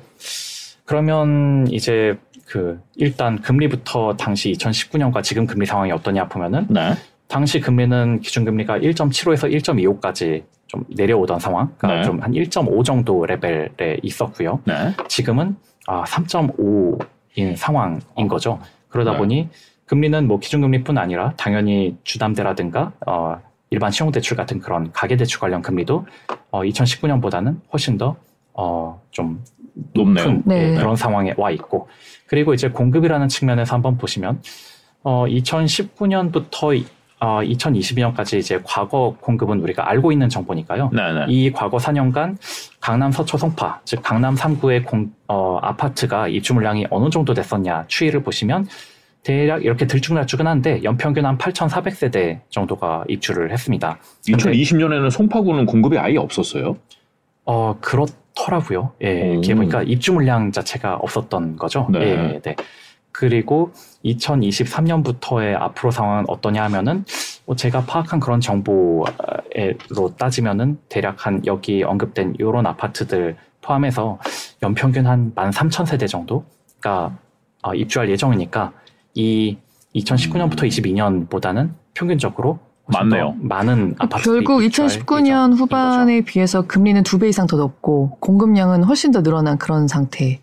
그러면 0.85 1.67
이제 1.71 2.17
그 2.47 2.81
일단 2.97 3.41
금리부터 3.41 4.17
당시 4.17 4.53
2019년과 4.53 5.23
지금 5.23 5.47
금리 5.47 5.67
상황이 5.67 5.91
어떠냐 5.93 6.29
보면은 6.29 6.67
네. 6.69 6.95
당시 7.29 7.61
금리는 7.61 8.21
기준금리가 8.21 8.79
1.75에서 8.79 9.51
1.25까지 9.51 10.45
좀 10.67 10.85
내려오던 10.89 11.41
상황, 11.41 11.73
그러니까 11.79 12.01
네. 12.01 12.07
좀한 12.07 12.33
1.5 12.33 12.85
정도 12.85 13.25
레벨에 13.25 13.99
있었고요. 14.03 14.61
네. 14.65 14.95
지금은 15.09 15.57
아, 15.87 16.05
3.5인 16.05 17.57
상황인 17.57 18.29
거죠. 18.29 18.61
그러다 18.89 19.13
네. 19.13 19.19
보니 19.19 19.49
금리는 19.87 20.27
뭐 20.27 20.39
기준금리뿐 20.39 20.97
아니라 20.99 21.35
당연히 21.37 21.97
주담대라든가 22.05 22.93
어, 23.07 23.41
일반 23.71 23.91
신용대출 23.91 24.37
같은 24.37 24.61
그런 24.61 24.93
가계대출 24.93 25.41
관련 25.41 25.61
금리도 25.63 26.07
어, 26.51 26.63
2019년보다는 26.63 27.57
훨씬 27.73 27.99
더 27.99 28.17
어, 28.55 29.01
좀 29.11 29.43
높네요. 29.93 30.27
높은 30.27 30.43
네. 30.47 30.73
예, 30.73 30.75
그런 30.77 30.97
상황에 30.97 31.35
와 31.37 31.51
있고 31.51 31.89
그리고 32.27 32.55
이제 32.55 32.69
공급이라는 32.69 33.29
측면에서 33.29 33.75
한번 33.75 33.99
보시면 33.99 34.41
어, 35.03 35.27
2019년부터 35.27 36.85
어, 37.21 37.41
2022년까지 37.41 38.39
이제 38.39 38.61
과거 38.65 39.17
공급은 39.21 39.61
우리가 39.61 39.89
알고 39.89 40.13
있는 40.13 40.29
정보니까요. 40.29 40.91
네. 40.93 41.13
네. 41.13 41.25
이 41.29 41.53
과거 41.53 41.79
4년간 41.79 42.37
강남 42.81 43.11
서초 43.11 43.39
송파, 43.39 43.81
즉 43.85 44.03
강남 44.03 44.35
3구의 44.35 44.85
공, 44.85 45.13
어, 45.29 45.59
아파트가 45.63 46.29
입주 46.29 46.55
물량이 46.55 46.87
어느 46.91 47.11
정도 47.11 47.33
됐었냐 47.35 47.85
추이를 47.89 48.23
보시면 48.23 48.67
대략 49.23 49.65
이렇게 49.65 49.87
들쭉날쭉은 49.87 50.47
한데 50.47 50.83
연평균 50.85 51.25
한 51.25 51.39
8,400세대 51.39 52.41
정도가 52.51 53.05
입주를 53.09 53.51
했습니다. 53.53 53.99
2020년에는 54.29 55.11
송파구는 55.11 55.65
공급이 55.65 55.99
아예 55.99 56.19
없었어요. 56.19 56.77
어, 57.47 57.79
그렇 57.81 58.07
더라고요. 58.35 58.93
예, 59.03 59.33
이렇게 59.33 59.53
오. 59.53 59.57
보니까 59.57 59.83
입주 59.83 60.13
물량 60.13 60.53
자체가 60.53 60.97
없었던 60.97 61.57
거죠. 61.57 61.87
네. 61.91 62.01
예, 62.01 62.41
네. 62.43 62.57
그리고 63.13 63.73
2023년부터의 64.05 65.55
앞으로 65.55 65.93
상황은 65.93 66.25
어떠냐 66.27 66.65
하면은 66.65 67.05
뭐 67.47 67.55
제가 67.55 67.85
파악한 67.85 68.19
그런 68.19 68.41
정보로 68.41 69.05
따지면은 70.19 70.79
대략 70.89 71.27
한 71.27 71.41
여기 71.47 71.85
언급된 71.85 72.35
요런 72.41 72.67
아파트들 72.67 73.37
포함해서 73.63 74.19
연평균 74.63 75.07
한 75.07 75.33
13,000세대 75.35 76.09
정도가 76.09 77.17
어, 77.63 77.75
입주할 77.75 78.11
예정이니까 78.11 78.73
이 79.15 79.57
2019년부터 79.95 80.65
22년보다는 80.65 81.71
평균적으로 81.95 82.59
훨씬 82.59 82.59
더 82.59 82.74
많네요. 82.87 83.35
많은 83.41 83.95
아파트 83.99 84.25
결국 84.25 84.61
2019년 84.61 85.57
후반에 85.59 86.21
비해서 86.23 86.63
금리는 86.63 87.03
두 87.03 87.19
배 87.19 87.29
이상 87.29 87.47
더 87.47 87.57
높고 87.57 88.19
공급량은 88.21 88.85
훨씬 88.85 89.11
더 89.11 89.23
늘어난 89.23 89.57
그런 89.59 89.89
상태. 89.89 90.41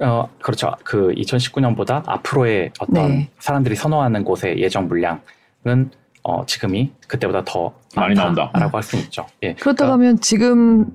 어, 0.00 0.28
그렇죠. 0.42 0.72
그 0.84 1.12
2019년보다 1.16 2.02
앞으로의 2.06 2.72
어떤 2.80 3.08
네. 3.08 3.30
사람들이 3.38 3.74
선호하는 3.76 4.24
곳의 4.24 4.58
예정 4.60 4.88
물량은 4.88 5.90
어, 6.22 6.44
지금이 6.46 6.92
그때보다 7.08 7.44
더 7.44 7.72
많이 7.94 8.14
나온다. 8.14 8.50
라고 8.54 8.76
할 8.76 8.82
수 8.82 8.96
있죠. 8.96 9.26
예. 9.42 9.54
그렇다고 9.54 9.92
하면 9.92 10.20
지금 10.20 10.86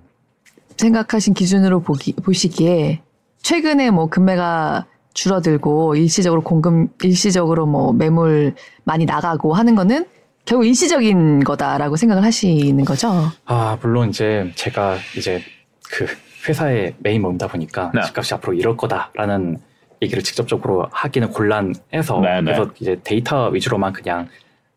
생각하신 0.77 1.33
기준으로 1.33 1.81
보기, 1.81 2.13
보시기에 2.13 3.01
최근에 3.41 3.91
뭐 3.91 4.07
급매가 4.07 4.85
줄어들고 5.13 5.95
일시적으로 5.95 6.41
공급, 6.41 6.91
일시적으로 7.03 7.65
뭐 7.65 7.93
매물 7.93 8.55
많이 8.83 9.05
나가고 9.05 9.53
하는 9.53 9.75
거는 9.75 10.05
결국 10.51 10.65
일시적인 10.65 11.45
거다라고 11.45 11.95
생각을 11.95 12.25
하시는 12.25 12.83
거죠. 12.83 13.09
아, 13.45 13.77
물론 13.81 14.09
이제 14.09 14.51
제가 14.55 14.97
이제 15.17 15.41
그 15.89 16.05
회사의 16.45 16.93
매인 16.97 17.21
몸이다 17.21 17.47
보니까 17.47 17.89
네. 17.95 18.01
집값이 18.01 18.33
앞으로 18.33 18.53
이럴 18.53 18.75
거다라는 18.75 19.59
얘기를 20.01 20.21
직접적으로 20.21 20.89
하기는 20.91 21.29
곤란해서 21.29 22.19
네, 22.19 22.41
네. 22.41 22.51
그래서 22.51 22.69
이제 22.81 22.99
데이터 23.01 23.47
위주로만 23.47 23.93
그냥 23.93 24.27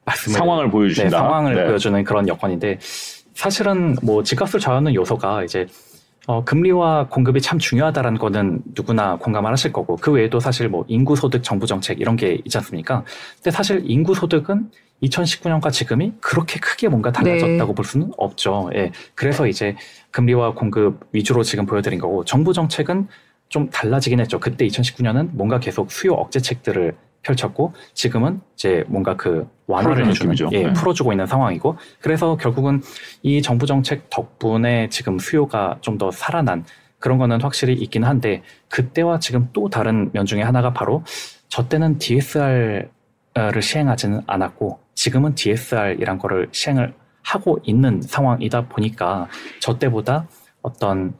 말씀을 0.04 0.38
상황을 0.38 0.70
보여주신다. 0.70 1.10
네, 1.10 1.10
상황을 1.10 1.56
네. 1.56 1.64
보여주는 1.64 2.04
그런 2.04 2.28
여건인데 2.28 2.78
사실은 3.34 3.96
뭐 4.00 4.22
집값을 4.22 4.60
좌우하는 4.60 4.94
요소가 4.94 5.42
이제 5.42 5.66
어, 6.26 6.42
금리와 6.42 7.08
공급이 7.08 7.40
참 7.40 7.58
중요하다라는 7.58 8.18
거는 8.18 8.62
누구나 8.74 9.16
공감을 9.16 9.52
하실 9.52 9.72
거고 9.72 9.96
그 9.96 10.10
외에도 10.10 10.40
사실 10.40 10.68
뭐 10.68 10.84
인구 10.88 11.16
소득 11.16 11.42
정부 11.42 11.66
정책 11.66 12.00
이런 12.00 12.16
게 12.16 12.40
있지 12.44 12.56
않습니까? 12.58 13.04
근데 13.36 13.50
사실 13.50 13.82
인구 13.84 14.14
소득은 14.14 14.70
2019년과 15.02 15.70
지금이 15.70 16.14
그렇게 16.20 16.58
크게 16.60 16.88
뭔가 16.88 17.12
달라졌다고 17.12 17.72
네. 17.72 17.74
볼 17.74 17.84
수는 17.84 18.12
없죠. 18.16 18.70
예. 18.74 18.92
그래서 19.14 19.46
이제 19.46 19.76
금리와 20.12 20.54
공급 20.54 21.00
위주로 21.12 21.42
지금 21.42 21.66
보여드린 21.66 21.98
거고 21.98 22.24
정부 22.24 22.54
정책은 22.54 23.08
좀 23.50 23.68
달라지긴 23.68 24.20
했죠. 24.20 24.40
그때 24.40 24.66
2019년은 24.66 25.30
뭔가 25.32 25.60
계속 25.60 25.92
수요 25.92 26.14
억제책들을 26.14 26.96
펼쳤고 27.24 27.72
지금은 27.94 28.40
이제 28.54 28.84
뭔가 28.86 29.16
그 29.16 29.48
완화를 29.66 30.06
해주는. 30.06 30.36
예, 30.52 30.64
네. 30.64 30.72
풀어주고 30.74 31.12
있는 31.12 31.26
상황이고 31.26 31.76
그래서 32.00 32.36
결국은 32.36 32.82
이 33.22 33.42
정부 33.42 33.66
정책 33.66 34.08
덕분에 34.10 34.88
지금 34.90 35.18
수요가 35.18 35.78
좀 35.80 35.94
더 35.98 36.10
살아난 36.10 36.64
그런 36.98 37.18
거는 37.18 37.40
확실히 37.40 37.74
있긴 37.74 38.02
한데 38.02 38.42
그때와 38.68 39.18
지금 39.20 39.48
또 39.52 39.68
다른 39.68 40.10
면 40.12 40.26
중에 40.26 40.42
하나가 40.42 40.72
바로 40.72 41.04
저 41.48 41.68
때는 41.68 41.98
DSR을 41.98 42.88
시행하지는 43.60 44.22
않았고 44.26 44.80
지금은 44.94 45.34
DSR이란 45.34 46.18
거를 46.18 46.48
시행을 46.50 46.94
하고 47.22 47.58
있는 47.62 48.02
상황이다 48.02 48.68
보니까 48.68 49.28
저 49.60 49.78
때보다 49.78 50.26
어떤 50.62 51.14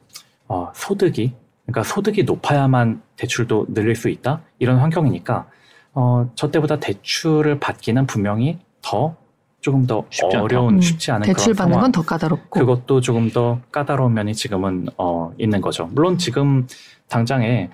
어, 0.47 0.71
소득이 0.75 1.33
그러니까 1.65 1.83
소득이 1.83 2.23
높아야만 2.23 3.01
대출도 3.15 3.67
늘릴 3.69 3.95
수 3.95 4.09
있다 4.09 4.41
이런 4.59 4.77
환경이니까 4.77 5.47
어, 5.95 6.29
저 6.35 6.51
때보다 6.51 6.79
대출을 6.79 7.59
받기는 7.59 8.05
분명히 8.05 8.59
더 8.81 9.15
조금 9.61 9.87
더 9.87 10.05
쉽지. 10.11 10.37
어려운 10.37 10.75
음, 10.75 10.81
쉽지 10.81 11.11
않은 11.11 11.25
대출 11.25 11.53
그런 11.53 11.69
받는. 11.69 11.79
건 11.81 11.91
더 11.91 12.01
까다롭고. 12.03 12.59
그것도 12.59 13.01
조금 13.01 13.29
더 13.31 13.59
까다로운 13.71 14.13
면이 14.13 14.33
지금은 14.35 14.87
어, 14.97 15.33
있는 15.39 15.61
거죠. 15.61 15.87
물론 15.91 16.17
지금 16.17 16.67
당장에 17.07 17.69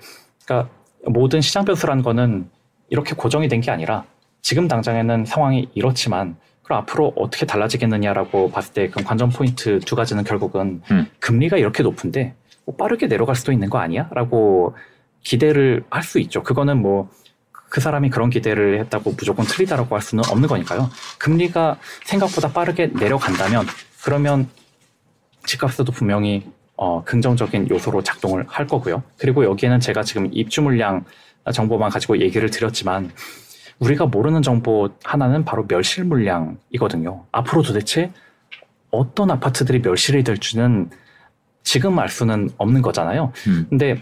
그러니까 0.46 0.70
모든 1.06 1.40
시장 1.40 1.64
변수라는 1.64 2.02
거는 2.02 2.48
이렇게 2.88 3.14
고정이 3.14 3.48
된 3.48 3.60
게 3.60 3.70
아니라 3.70 4.04
지금 4.40 4.68
당장에는 4.68 5.24
상황이 5.26 5.68
이렇지만 5.74 6.36
그럼 6.62 6.78
앞으로 6.80 7.12
어떻게 7.16 7.44
달라지겠느냐라고 7.44 8.50
봤을 8.50 8.72
때 8.72 8.88
그 8.88 9.02
관전 9.04 9.30
포인트 9.30 9.78
두 9.80 9.94
가지는 9.96 10.24
결국은 10.24 10.80
음. 10.90 11.06
금리가 11.20 11.56
이렇게 11.58 11.82
높은데 11.82 12.34
뭐 12.64 12.76
빠르게 12.76 13.08
내려갈 13.08 13.34
수도 13.34 13.52
있는 13.52 13.68
거 13.68 13.78
아니야?라고 13.78 14.74
기대를 15.22 15.84
할 15.90 16.02
수 16.02 16.18
있죠. 16.20 16.42
그거는 16.42 16.80
뭐 16.80 17.08
그 17.72 17.80
사람이 17.80 18.10
그런 18.10 18.28
기대를 18.28 18.80
했다고 18.80 19.14
무조건 19.16 19.46
틀리다라고 19.46 19.94
할 19.94 20.02
수는 20.02 20.22
없는 20.28 20.46
거니까요. 20.46 20.90
금리가 21.16 21.78
생각보다 22.04 22.52
빠르게 22.52 22.88
내려간다면 22.88 23.64
그러면 24.04 24.46
집값에도 25.46 25.90
분명히 25.90 26.46
어, 26.76 27.02
긍정적인 27.02 27.70
요소로 27.70 28.02
작동을 28.02 28.44
할 28.46 28.66
거고요. 28.66 29.02
그리고 29.16 29.46
여기에는 29.46 29.80
제가 29.80 30.02
지금 30.02 30.28
입주 30.32 30.60
물량 30.60 31.06
정보만 31.50 31.88
가지고 31.88 32.20
얘기를 32.20 32.50
드렸지만 32.50 33.10
우리가 33.78 34.04
모르는 34.04 34.42
정보 34.42 34.90
하나는 35.02 35.46
바로 35.46 35.66
멸실 35.66 36.04
물량이거든요. 36.04 37.24
앞으로 37.32 37.62
도대체 37.62 38.12
어떤 38.90 39.30
아파트들이 39.30 39.80
멸실이 39.80 40.24
될지는 40.24 40.90
지금 41.62 41.98
알 41.98 42.10
수는 42.10 42.50
없는 42.58 42.82
거잖아요. 42.82 43.32
음. 43.46 43.66
근데 43.70 43.98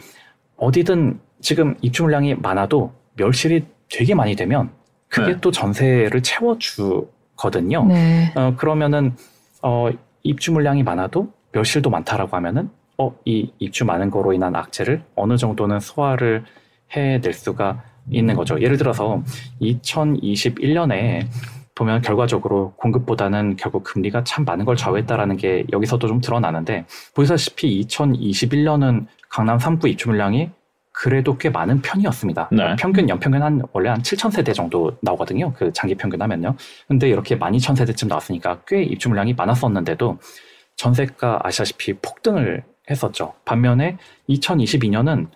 어디든 0.56 1.20
지금 1.40 1.76
입주 1.82 2.02
물량이 2.02 2.34
많아도 2.34 2.98
멸실이 3.20 3.66
되게 3.90 4.14
많이 4.14 4.34
되면 4.34 4.70
그게 5.08 5.32
네. 5.32 5.38
또 5.40 5.50
전세를 5.50 6.22
채워주거든요. 6.22 7.86
네. 7.86 8.32
어, 8.34 8.54
그러면은 8.56 9.14
어, 9.62 9.90
입주 10.22 10.52
물량이 10.52 10.82
많아도 10.82 11.30
멸실도 11.52 11.90
많다라고 11.90 12.36
하면은 12.36 12.70
어, 12.96 13.14
이 13.24 13.52
입주 13.58 13.84
많은 13.84 14.10
거로 14.10 14.32
인한 14.32 14.56
악재를 14.56 15.02
어느 15.16 15.36
정도는 15.36 15.80
소화를 15.80 16.44
해낼 16.90 17.32
수가 17.32 17.82
있는 18.10 18.34
거죠. 18.34 18.60
예를 18.60 18.76
들어서 18.76 19.22
2021년에 19.60 21.26
보면 21.74 22.02
결과적으로 22.02 22.74
공급보다는 22.76 23.56
결국 23.56 23.84
금리가 23.84 24.24
참 24.24 24.44
많은 24.44 24.64
걸 24.64 24.76
좌우했다라는 24.76 25.36
게 25.36 25.64
여기서도 25.72 26.08
좀 26.08 26.20
드러나는데 26.20 26.84
보시다시피 27.14 27.80
2021년은 27.86 29.06
강남 29.28 29.58
3구 29.58 29.88
입주 29.88 30.08
물량이 30.08 30.50
그래도 31.00 31.38
꽤 31.38 31.48
많은 31.48 31.80
편이었습니다. 31.80 32.50
네. 32.52 32.76
평균 32.78 33.08
연평균 33.08 33.42
한 33.42 33.62
원래 33.72 33.88
한 33.88 34.02
7천 34.02 34.30
세대 34.30 34.52
정도 34.52 34.92
나오거든요. 35.00 35.50
그 35.54 35.72
장기 35.72 35.94
평균 35.94 36.20
하면요. 36.20 36.54
근데 36.88 37.08
이렇게 37.08 37.36
12,000 37.36 37.74
세대쯤 37.74 38.08
나왔으니까 38.08 38.60
꽤 38.66 38.82
입주 38.82 39.08
물량이 39.08 39.32
많았었는데도 39.32 40.18
전세가 40.76 41.40
아시다시피 41.42 41.94
폭등을 41.94 42.64
했었죠. 42.90 43.32
반면에 43.46 43.96
2022년은 44.28 45.28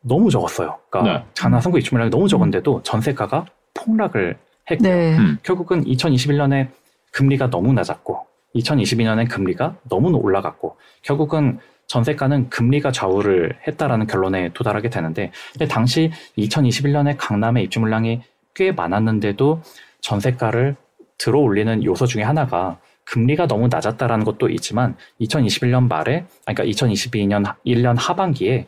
너무 0.00 0.30
적었어요. 0.30 0.78
그러니까 0.88 1.18
네. 1.18 1.24
장남 1.34 1.60
선구 1.60 1.78
입주 1.78 1.94
물량이 1.94 2.10
너무 2.10 2.26
적은데도 2.26 2.82
전세가가 2.82 3.44
폭락을 3.74 4.38
했고요. 4.70 4.88
네. 4.88 5.18
음. 5.18 5.36
결국은 5.42 5.84
2021년에 5.84 6.68
금리가 7.10 7.50
너무 7.50 7.74
낮았고 7.74 8.24
2022년엔 8.54 9.28
금리가 9.30 9.76
너무 9.90 10.08
올라갔고 10.16 10.78
결국은 11.02 11.58
전세가는 11.92 12.48
금리가 12.48 12.90
좌우를 12.90 13.54
했다라는 13.68 14.06
결론에 14.06 14.48
도달하게 14.54 14.88
되는데 14.88 15.30
근데 15.52 15.66
당시 15.66 16.10
2021년에 16.38 17.16
강남의 17.18 17.64
입주 17.64 17.80
물량이 17.80 18.22
꽤 18.54 18.72
많았는데도 18.72 19.60
전세가를 20.00 20.76
들어 21.18 21.38
올리는 21.38 21.84
요소 21.84 22.06
중에 22.06 22.22
하나가 22.22 22.78
금리가 23.04 23.46
너무 23.46 23.68
낮았다라는 23.70 24.24
것도 24.24 24.48
있지만 24.48 24.96
2021년 25.20 25.86
말에 25.86 26.24
아니, 26.46 26.54
그러니까 26.54 26.64
2022년 26.64 27.54
1년 27.66 27.96
하반기에 27.98 28.66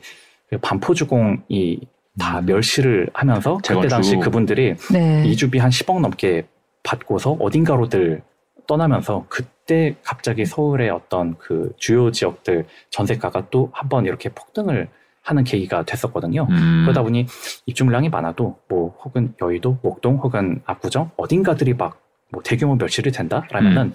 그 0.51 0.59
반포주공이 0.59 1.81
다 2.19 2.41
음. 2.41 2.47
멸실을 2.47 3.09
하면서 3.15 3.59
그때. 3.67 3.89
당시 3.89 4.17
그분들이 4.17 4.77
네. 4.93 5.25
이주비 5.27 5.59
한 5.59 5.71
10억 5.71 5.99
넘게 5.99 6.47
받고서 6.83 7.39
어딘가로들 7.41 8.23
떠나면서 8.67 9.27
그때 9.29 9.97
갑자기 10.03 10.45
서울의 10.45 10.91
어떤 10.91 11.37
그 11.39 11.73
주요 11.79 12.11
지역들 12.11 12.67
전세가가 12.91 13.49
또 13.51 13.71
한 13.73 13.89
번 13.89 14.07
이렇게 14.07 14.29
폭등을 14.31 14.89
하는 15.23 15.45
계기가 15.45 15.85
됐었거든요. 15.85 16.47
음. 16.51 16.83
그러다 16.85 17.03
보니 17.03 17.27
입주 17.67 17.85
물량이 17.85 18.11
많아도 18.11 18.59
뭐 18.69 18.95
혹은 19.05 19.35
여의도, 19.41 19.79
목동 19.83 20.17
혹은 20.17 20.61
압구정 20.67 21.11
어딘가들이 21.17 21.75
막 21.75 21.99
뭐 22.31 22.43
대규모 22.43 22.75
멸실이 22.75 23.13
된다라면은 23.13 23.83
음. 23.83 23.93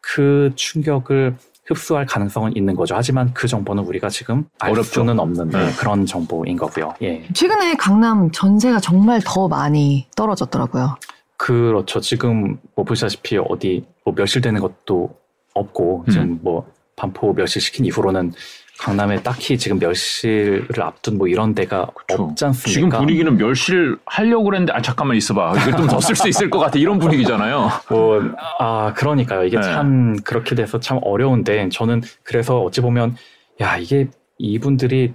그 0.00 0.52
충격을 0.54 1.36
흡수할 1.66 2.06
가능성은 2.06 2.56
있는 2.56 2.74
거죠. 2.76 2.94
하지만 2.96 3.32
그 3.34 3.46
정보는 3.48 3.84
우리가 3.84 4.08
지금 4.08 4.44
알 4.60 4.70
어렵죠. 4.70 5.00
수는 5.00 5.18
없는 5.18 5.48
네, 5.50 5.66
네. 5.66 5.72
그런 5.78 6.06
정보인 6.06 6.56
거고요. 6.56 6.94
예. 7.02 7.26
최근에 7.32 7.74
강남 7.74 8.30
전세가 8.30 8.78
정말 8.80 9.20
더 9.24 9.48
많이 9.48 10.06
떨어졌더라고요. 10.16 10.96
그렇죠. 11.40 12.00
지금 12.00 12.58
뭐 12.74 12.84
보시다시피 12.84 13.38
어디 13.38 13.82
뭐 14.04 14.12
멸실되는 14.14 14.60
것도 14.60 15.08
없고 15.54 16.04
음. 16.06 16.10
지금 16.12 16.38
뭐 16.42 16.70
반포 16.96 17.32
멸실시킨 17.32 17.86
이후로는 17.86 18.32
강남에 18.78 19.22
딱히 19.22 19.56
지금 19.56 19.78
멸실을 19.78 20.82
앞둔 20.82 21.16
뭐 21.16 21.28
이런 21.28 21.54
데가 21.54 21.86
그렇죠. 21.94 22.24
없지 22.24 22.44
않습니까? 22.44 22.70
지금 22.70 22.88
분위기는 22.90 23.36
멸실 23.38 23.96
하려고 24.04 24.44
그랬는데 24.44 24.74
아 24.74 24.82
잠깐만 24.82 25.16
있어봐 25.16 25.54
이거 25.56 25.78
좀더 25.78 25.98
쓸 26.00 26.14
수 26.14 26.28
있을 26.28 26.50
것 26.50 26.58
같아 26.58 26.78
이런 26.78 26.98
분위기잖아요. 26.98 27.70
뭐, 27.88 28.22
아, 28.58 28.92
그러니까요. 28.92 29.44
이게 29.44 29.56
네. 29.56 29.62
참 29.62 30.16
그렇게 30.22 30.54
돼서 30.54 30.78
참 30.78 31.00
어려운데 31.02 31.70
저는 31.70 32.02
그래서 32.22 32.60
어찌 32.60 32.82
보면 32.82 33.16
야, 33.62 33.78
이게 33.78 34.08
이분들이 34.36 35.14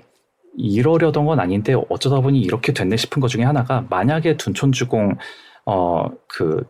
이러려던 0.57 1.25
건 1.25 1.39
아닌데 1.39 1.75
어쩌다 1.89 2.19
보니 2.19 2.39
이렇게 2.39 2.73
됐네 2.73 2.97
싶은 2.97 3.21
것 3.21 3.27
중에 3.27 3.43
하나가 3.43 3.85
만약에 3.89 4.37
둔촌주공 4.37 5.17
어, 5.65 6.05
그 6.27 6.63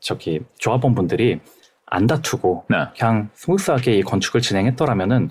저기 0.00 0.40
조합원 0.58 0.94
분들이 0.94 1.40
안 1.86 2.06
다투고 2.06 2.64
네. 2.68 2.76
그냥 2.98 3.30
smooth하게 3.34 3.98
이 3.98 4.02
건축을 4.02 4.40
진행했더라면은 4.40 5.30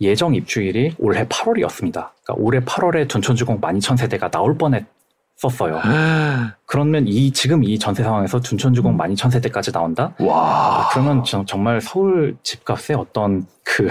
예정 0.00 0.34
입주일이 0.34 0.94
올해 0.98 1.26
8월이었습니다. 1.26 1.92
그러니까 1.92 2.34
올해 2.36 2.60
8월에 2.60 3.06
둔촌주공 3.08 3.60
12,000세대가 3.60 4.30
나올 4.30 4.56
뻔했었어요. 4.56 5.80
그러면 6.64 7.06
이 7.06 7.30
지금 7.32 7.62
이 7.64 7.78
전세 7.78 8.02
상황에서 8.02 8.40
둔촌주공 8.40 8.96
12,000세대까지 8.96 9.72
나온다? 9.72 10.14
와 10.20 10.84
아, 10.84 10.88
그러면 10.90 11.22
저- 11.24 11.44
정말 11.44 11.80
서울 11.82 12.36
집값의 12.42 12.96
어떤 12.96 13.46
그 13.62 13.88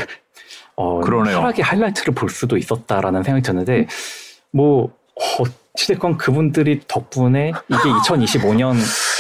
어, 0.75 0.99
그러네요. 1.01 1.37
하락의 1.39 1.63
하이라이트를 1.63 2.15
볼 2.15 2.29
수도 2.29 2.57
있었다라는 2.57 3.21
생각이 3.23 3.43
드는데 3.43 3.87
뭐 4.51 4.85
어 5.21 5.43
찌됐건 5.75 6.17
그분들이 6.17 6.81
덕분에 6.87 7.49
이게 7.67 7.89
2025년 8.03 8.75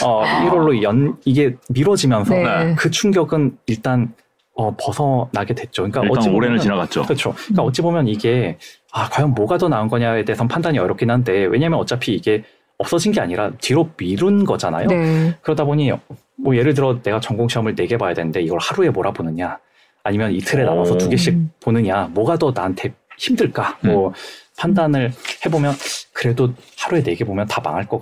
어, 0.05 0.23
1월로 0.23 0.81
연 0.83 1.17
이게 1.25 1.55
미뤄지면서 1.69 2.33
네. 2.33 2.75
그 2.75 2.89
충격은 2.91 3.57
일단 3.67 4.13
어, 4.55 4.75
벗어나게 4.75 5.53
됐죠. 5.53 5.83
그러니까 5.83 6.01
일단 6.01 6.17
어찌 6.17 6.27
올해는 6.27 6.41
보면은 6.41 6.59
지나갔죠. 6.59 7.03
그렇죠. 7.03 7.33
그러니까 7.33 7.63
어찌 7.63 7.81
보면 7.81 8.07
이게 8.07 8.57
아 8.91 9.07
과연 9.09 9.33
뭐가 9.33 9.57
더 9.57 9.69
나은 9.69 9.87
거냐에 9.87 10.25
대해서 10.25 10.45
판단이 10.45 10.77
어렵긴 10.79 11.09
한데 11.09 11.45
왜냐하면 11.45 11.79
어차피 11.79 12.13
이게 12.13 12.43
없어진 12.77 13.11
게 13.11 13.21
아니라 13.21 13.51
뒤로 13.61 13.89
미룬 13.95 14.43
거잖아요. 14.43 14.87
네. 14.87 15.37
그러다 15.41 15.63
보니 15.63 15.91
뭐 16.37 16.55
예를 16.55 16.73
들어 16.73 17.01
내가 17.01 17.19
전공 17.19 17.47
시험을 17.47 17.75
네 17.75 17.85
개 17.85 17.97
봐야 17.97 18.13
되는데 18.13 18.41
이걸 18.41 18.59
하루에 18.61 18.89
몰아 18.89 19.11
보느냐 19.11 19.57
아니면 20.03 20.31
이틀에 20.31 20.63
나눠서 20.63 20.95
오. 20.95 20.97
두 20.97 21.09
개씩 21.09 21.33
음. 21.33 21.51
보느냐 21.61 22.09
뭐가 22.13 22.37
더 22.37 22.51
나한테 22.53 22.93
힘들까 23.17 23.77
뭐 23.81 24.13
판단을 24.59 25.11
해보면 25.45 25.73
그래도 26.13 26.53
하루에 26.77 27.01
네 27.03 27.15
개 27.15 27.23
보면 27.25 27.47
다 27.47 27.61
망할 27.61 27.87
것 27.87 27.99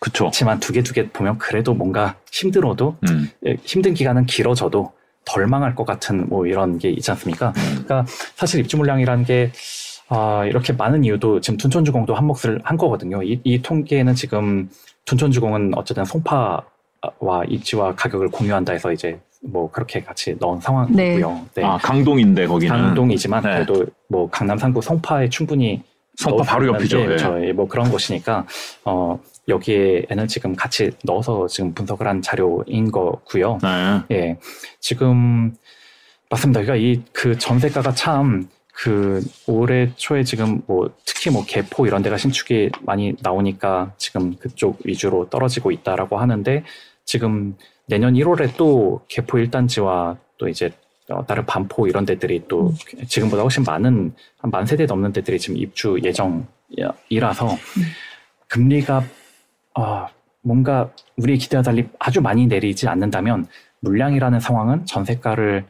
그쵸. 0.00 0.24
같지만 0.24 0.60
두 0.60 0.72
개 0.72 0.82
두 0.82 0.92
개 0.92 1.08
보면 1.08 1.38
그래도 1.38 1.72
뭔가 1.74 2.16
힘들어도 2.32 2.96
음. 3.08 3.30
예, 3.46 3.56
힘든 3.64 3.94
기간은 3.94 4.26
길어져도 4.26 4.92
덜 5.24 5.46
망할 5.46 5.74
것 5.74 5.84
같은 5.86 6.28
뭐 6.28 6.46
이런 6.46 6.78
게 6.78 6.90
있지 6.90 7.10
않습니까? 7.12 7.48
음. 7.56 7.84
그러니까 7.86 8.04
사실 8.34 8.60
입주 8.60 8.76
물량이라는 8.76 9.24
게 9.24 9.52
아, 10.08 10.44
이렇게 10.46 10.72
많은 10.74 11.02
이유도 11.04 11.40
지금 11.40 11.56
둔촌주공도 11.56 12.14
한 12.14 12.26
몫을 12.26 12.60
한 12.62 12.76
거거든요. 12.76 13.22
이, 13.22 13.40
이 13.42 13.62
통계는 13.62 14.14
지금 14.14 14.68
둔촌주공은 15.06 15.72
어쨌든 15.76 16.04
송파와 16.04 17.44
입지와 17.48 17.94
가격을 17.94 18.28
공유한다 18.28 18.72
해서 18.74 18.92
이제 18.92 19.18
뭐 19.44 19.70
그렇게 19.70 20.02
같이 20.02 20.36
넣은 20.40 20.60
상황이고요. 20.60 21.46
네. 21.54 21.64
아 21.64 21.76
강동인데 21.78 22.46
거기는 22.46 22.74
강동이지만 22.74 23.42
네. 23.42 23.54
그래도 23.54 23.86
뭐 24.08 24.28
강남 24.30 24.58
3구 24.58 24.82
송파에 24.82 25.28
충분히 25.28 25.82
성파 26.16 26.44
수 26.44 26.50
바로 26.50 26.66
옆이죠. 26.68 27.00
예. 27.00 27.06
그렇죠. 27.06 27.44
예, 27.44 27.52
뭐 27.52 27.66
그런 27.68 27.90
것이니까 27.90 28.46
어 28.84 29.18
여기에는 29.48 30.26
지금 30.28 30.54
같이 30.54 30.90
넣어서 31.04 31.46
지금 31.46 31.74
분석을 31.74 32.06
한 32.06 32.22
자료인 32.22 32.90
거고요. 32.90 33.58
네. 33.62 34.02
예, 34.16 34.38
지금 34.80 35.54
맞습니다. 36.30 36.62
그러니까 36.62 36.76
이 36.76 37.02
그 37.12 37.36
전세가가 37.38 37.92
참 37.92 38.48
그 38.74 39.22
올해 39.46 39.92
초에 39.94 40.24
지금 40.24 40.60
뭐 40.66 40.90
특히 41.06 41.30
뭐 41.30 41.44
개포 41.46 41.86
이런 41.86 42.02
데가 42.02 42.16
신축이 42.16 42.70
많이 42.80 43.14
나오니까 43.22 43.92
지금 43.98 44.34
그쪽 44.36 44.78
위주로 44.84 45.30
떨어지고 45.30 45.70
있다라고 45.70 46.18
하는데 46.18 46.64
지금 47.04 47.56
내년 47.86 48.14
1월에 48.14 48.56
또 48.56 49.02
개포 49.08 49.38
1단지와 49.38 50.16
또 50.38 50.48
이제 50.48 50.70
어, 51.10 51.24
다른 51.26 51.44
반포 51.44 51.86
이런 51.86 52.06
데들이 52.06 52.44
또 52.48 52.72
지금보다 53.06 53.42
훨씬 53.42 53.62
많은 53.62 54.14
한 54.38 54.50
만 54.50 54.64
세대 54.66 54.86
넘는 54.86 55.12
데들이 55.12 55.38
지금 55.38 55.58
입주 55.58 55.98
예정이라서 56.02 57.48
금리가 58.48 59.04
아 59.74 60.08
뭔가 60.42 60.90
우리의 61.16 61.38
기대와 61.38 61.62
달리 61.62 61.88
아주 61.98 62.20
많이 62.22 62.46
내리지 62.46 62.88
않는다면 62.88 63.46
물량이라는 63.80 64.40
상황은 64.40 64.86
전세가를 64.86 65.66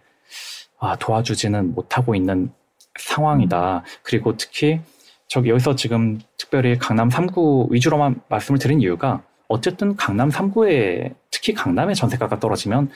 아, 0.79 0.97
도와주지는 0.97 1.75
못하고 1.75 2.15
있는 2.15 2.53
상황이다. 2.99 3.83
그리고 4.03 4.37
특히 4.37 4.81
저기 5.27 5.51
여기서 5.51 5.75
지금 5.77 6.21
특별히 6.37 6.79
강남 6.79 7.09
3구 7.09 7.71
위주로만 7.73 8.21
말씀을 8.29 8.59
드린 8.59 8.81
이유가 8.81 9.23
어쨌든 9.49 9.97
강남 9.97 10.31
3구에 10.31 11.15
특히 11.31 11.53
강남의 11.53 11.95
전세가가 11.95 12.39
떨어지면 12.41 12.91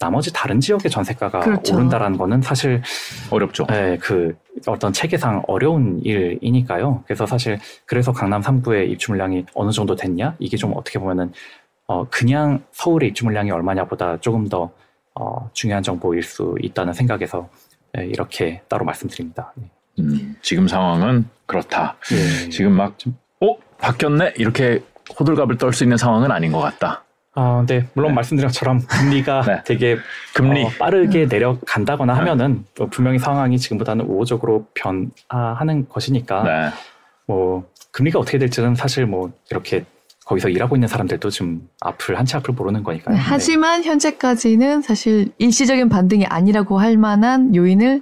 나머지 0.00 0.32
다른 0.32 0.60
지역의 0.60 0.90
전세가가 0.90 1.40
그렇죠. 1.40 1.74
오른다라는 1.74 2.18
거는 2.18 2.42
사실 2.42 2.82
어렵죠. 3.30 3.66
네, 3.68 3.96
그 3.98 4.36
어떤 4.66 4.92
체계상 4.92 5.42
어려운 5.46 6.00
일이니까요. 6.04 7.04
그래서 7.06 7.26
사실 7.26 7.58
그래서 7.86 8.12
강남 8.12 8.42
3구의 8.42 8.90
입주 8.90 9.12
물량이 9.12 9.46
어느 9.54 9.70
정도 9.70 9.94
됐냐? 9.94 10.36
이게 10.40 10.56
좀 10.56 10.72
어떻게 10.76 10.98
보면은 10.98 11.32
어 11.86 12.08
그냥 12.10 12.64
서울의 12.72 13.10
입주 13.10 13.24
물량이 13.24 13.50
얼마냐보다 13.50 14.18
조금 14.20 14.48
더 14.48 14.72
어, 15.14 15.48
중요한 15.52 15.82
정보일 15.82 16.22
수 16.22 16.56
있다는 16.60 16.92
생각에서 16.92 17.48
네, 17.92 18.06
이렇게 18.06 18.62
따로 18.68 18.84
말씀드립니다. 18.84 19.52
네. 19.54 19.70
음, 20.00 20.36
지금 20.42 20.66
상황은 20.66 21.28
그렇다. 21.46 21.96
예. 22.12 22.48
지금 22.48 22.72
막 22.72 22.96
어? 23.40 23.56
바뀌었네? 23.78 24.34
이렇게 24.36 24.82
호들갑을 25.18 25.58
떨 25.58 25.72
수 25.72 25.84
있는 25.84 25.96
상황은 25.96 26.30
아닌 26.30 26.52
것 26.52 26.60
같다. 26.60 27.04
아, 27.36 27.56
근데 27.58 27.88
물론 27.94 28.14
말씀드린 28.14 28.46
것처럼 28.48 28.80
금리가 28.86 29.42
네. 29.46 29.62
되게 29.64 29.96
금리. 30.34 30.64
어, 30.64 30.70
빠르게 30.78 31.26
내려간다거나 31.26 32.14
하면은 32.14 32.64
또 32.74 32.86
분명히 32.88 33.18
상황이 33.18 33.58
지금보다는 33.58 34.04
우호적으로 34.06 34.66
변화하는 34.74 35.88
것이니까 35.88 36.42
네. 36.44 36.70
뭐 37.26 37.68
금리가 37.90 38.18
어떻게 38.20 38.38
될지는 38.38 38.74
사실 38.76 39.06
뭐 39.06 39.32
이렇게 39.50 39.84
거기서 40.26 40.48
일하고 40.48 40.76
있는 40.76 40.88
사람들도 40.88 41.28
좀 41.30 41.68
앞을 41.80 42.18
한치 42.18 42.36
앞을 42.36 42.54
모르는 42.54 42.82
거니까요. 42.82 43.14
네, 43.16 43.20
하지만 43.22 43.82
현재까지는 43.84 44.80
사실 44.82 45.32
일시적인 45.38 45.88
반등이 45.90 46.26
아니라고 46.26 46.78
할 46.78 46.96
만한 46.96 47.54
요인을 47.54 48.00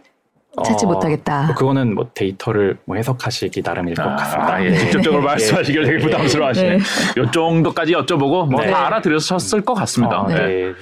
찾지 0.64 0.84
어, 0.84 0.88
못하겠다. 0.88 1.54
그거는 1.54 1.94
뭐 1.94 2.10
데이터를 2.12 2.76
뭐 2.84 2.96
해석하시기 2.96 3.62
나름일 3.64 3.94
것 3.94 4.04
같습니다. 4.04 4.54
아, 4.54 4.64
예. 4.64 4.70
네. 4.70 4.78
직접적으로 4.78 5.22
예. 5.22 5.26
말씀하시길 5.26 5.84
되게 5.84 5.98
부담스러워하시네. 5.98 6.76
네. 6.76 6.78
요 7.16 7.30
정도까지 7.30 7.92
여쭤보고 7.92 8.50
뭐 8.50 8.60
네. 8.60 8.70
다 8.70 8.86
알아들으셨을 8.86 9.62
것 9.62 9.74
같습니다. 9.74 10.20
어, 10.20 10.28
네. 10.28 10.34
네. 10.34 10.72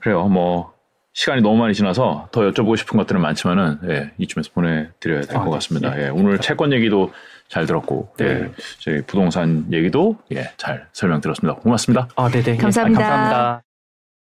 그래요. 0.00 0.26
뭐 0.26 0.72
시간이 1.14 1.42
너무 1.42 1.58
많이 1.58 1.74
지나서 1.74 2.28
더 2.32 2.40
여쭤보고 2.50 2.76
싶은 2.76 2.96
것들은 2.98 3.20
많지만은 3.20 3.78
예, 3.88 4.10
이쯤에서 4.18 4.50
보내드려야 4.54 5.20
될것 5.20 5.36
아, 5.36 5.44
네. 5.44 5.50
같습니다. 5.50 5.98
예. 5.98 6.04
예, 6.06 6.08
오늘 6.08 6.38
채권 6.38 6.72
얘기도 6.72 7.12
잘 7.48 7.66
들었고 7.66 8.14
네. 8.16 8.24
예, 8.26 8.50
저희 8.80 9.02
부동산 9.02 9.66
얘기도 9.70 10.16
예, 10.34 10.50
잘 10.56 10.86
설명 10.92 11.20
들었습니다. 11.20 11.60
고맙습니다. 11.60 12.08
아, 12.16 12.28
네네. 12.28 12.52
예. 12.52 12.56
감사합니다. 12.56 13.00
감사합니다. 13.00 13.62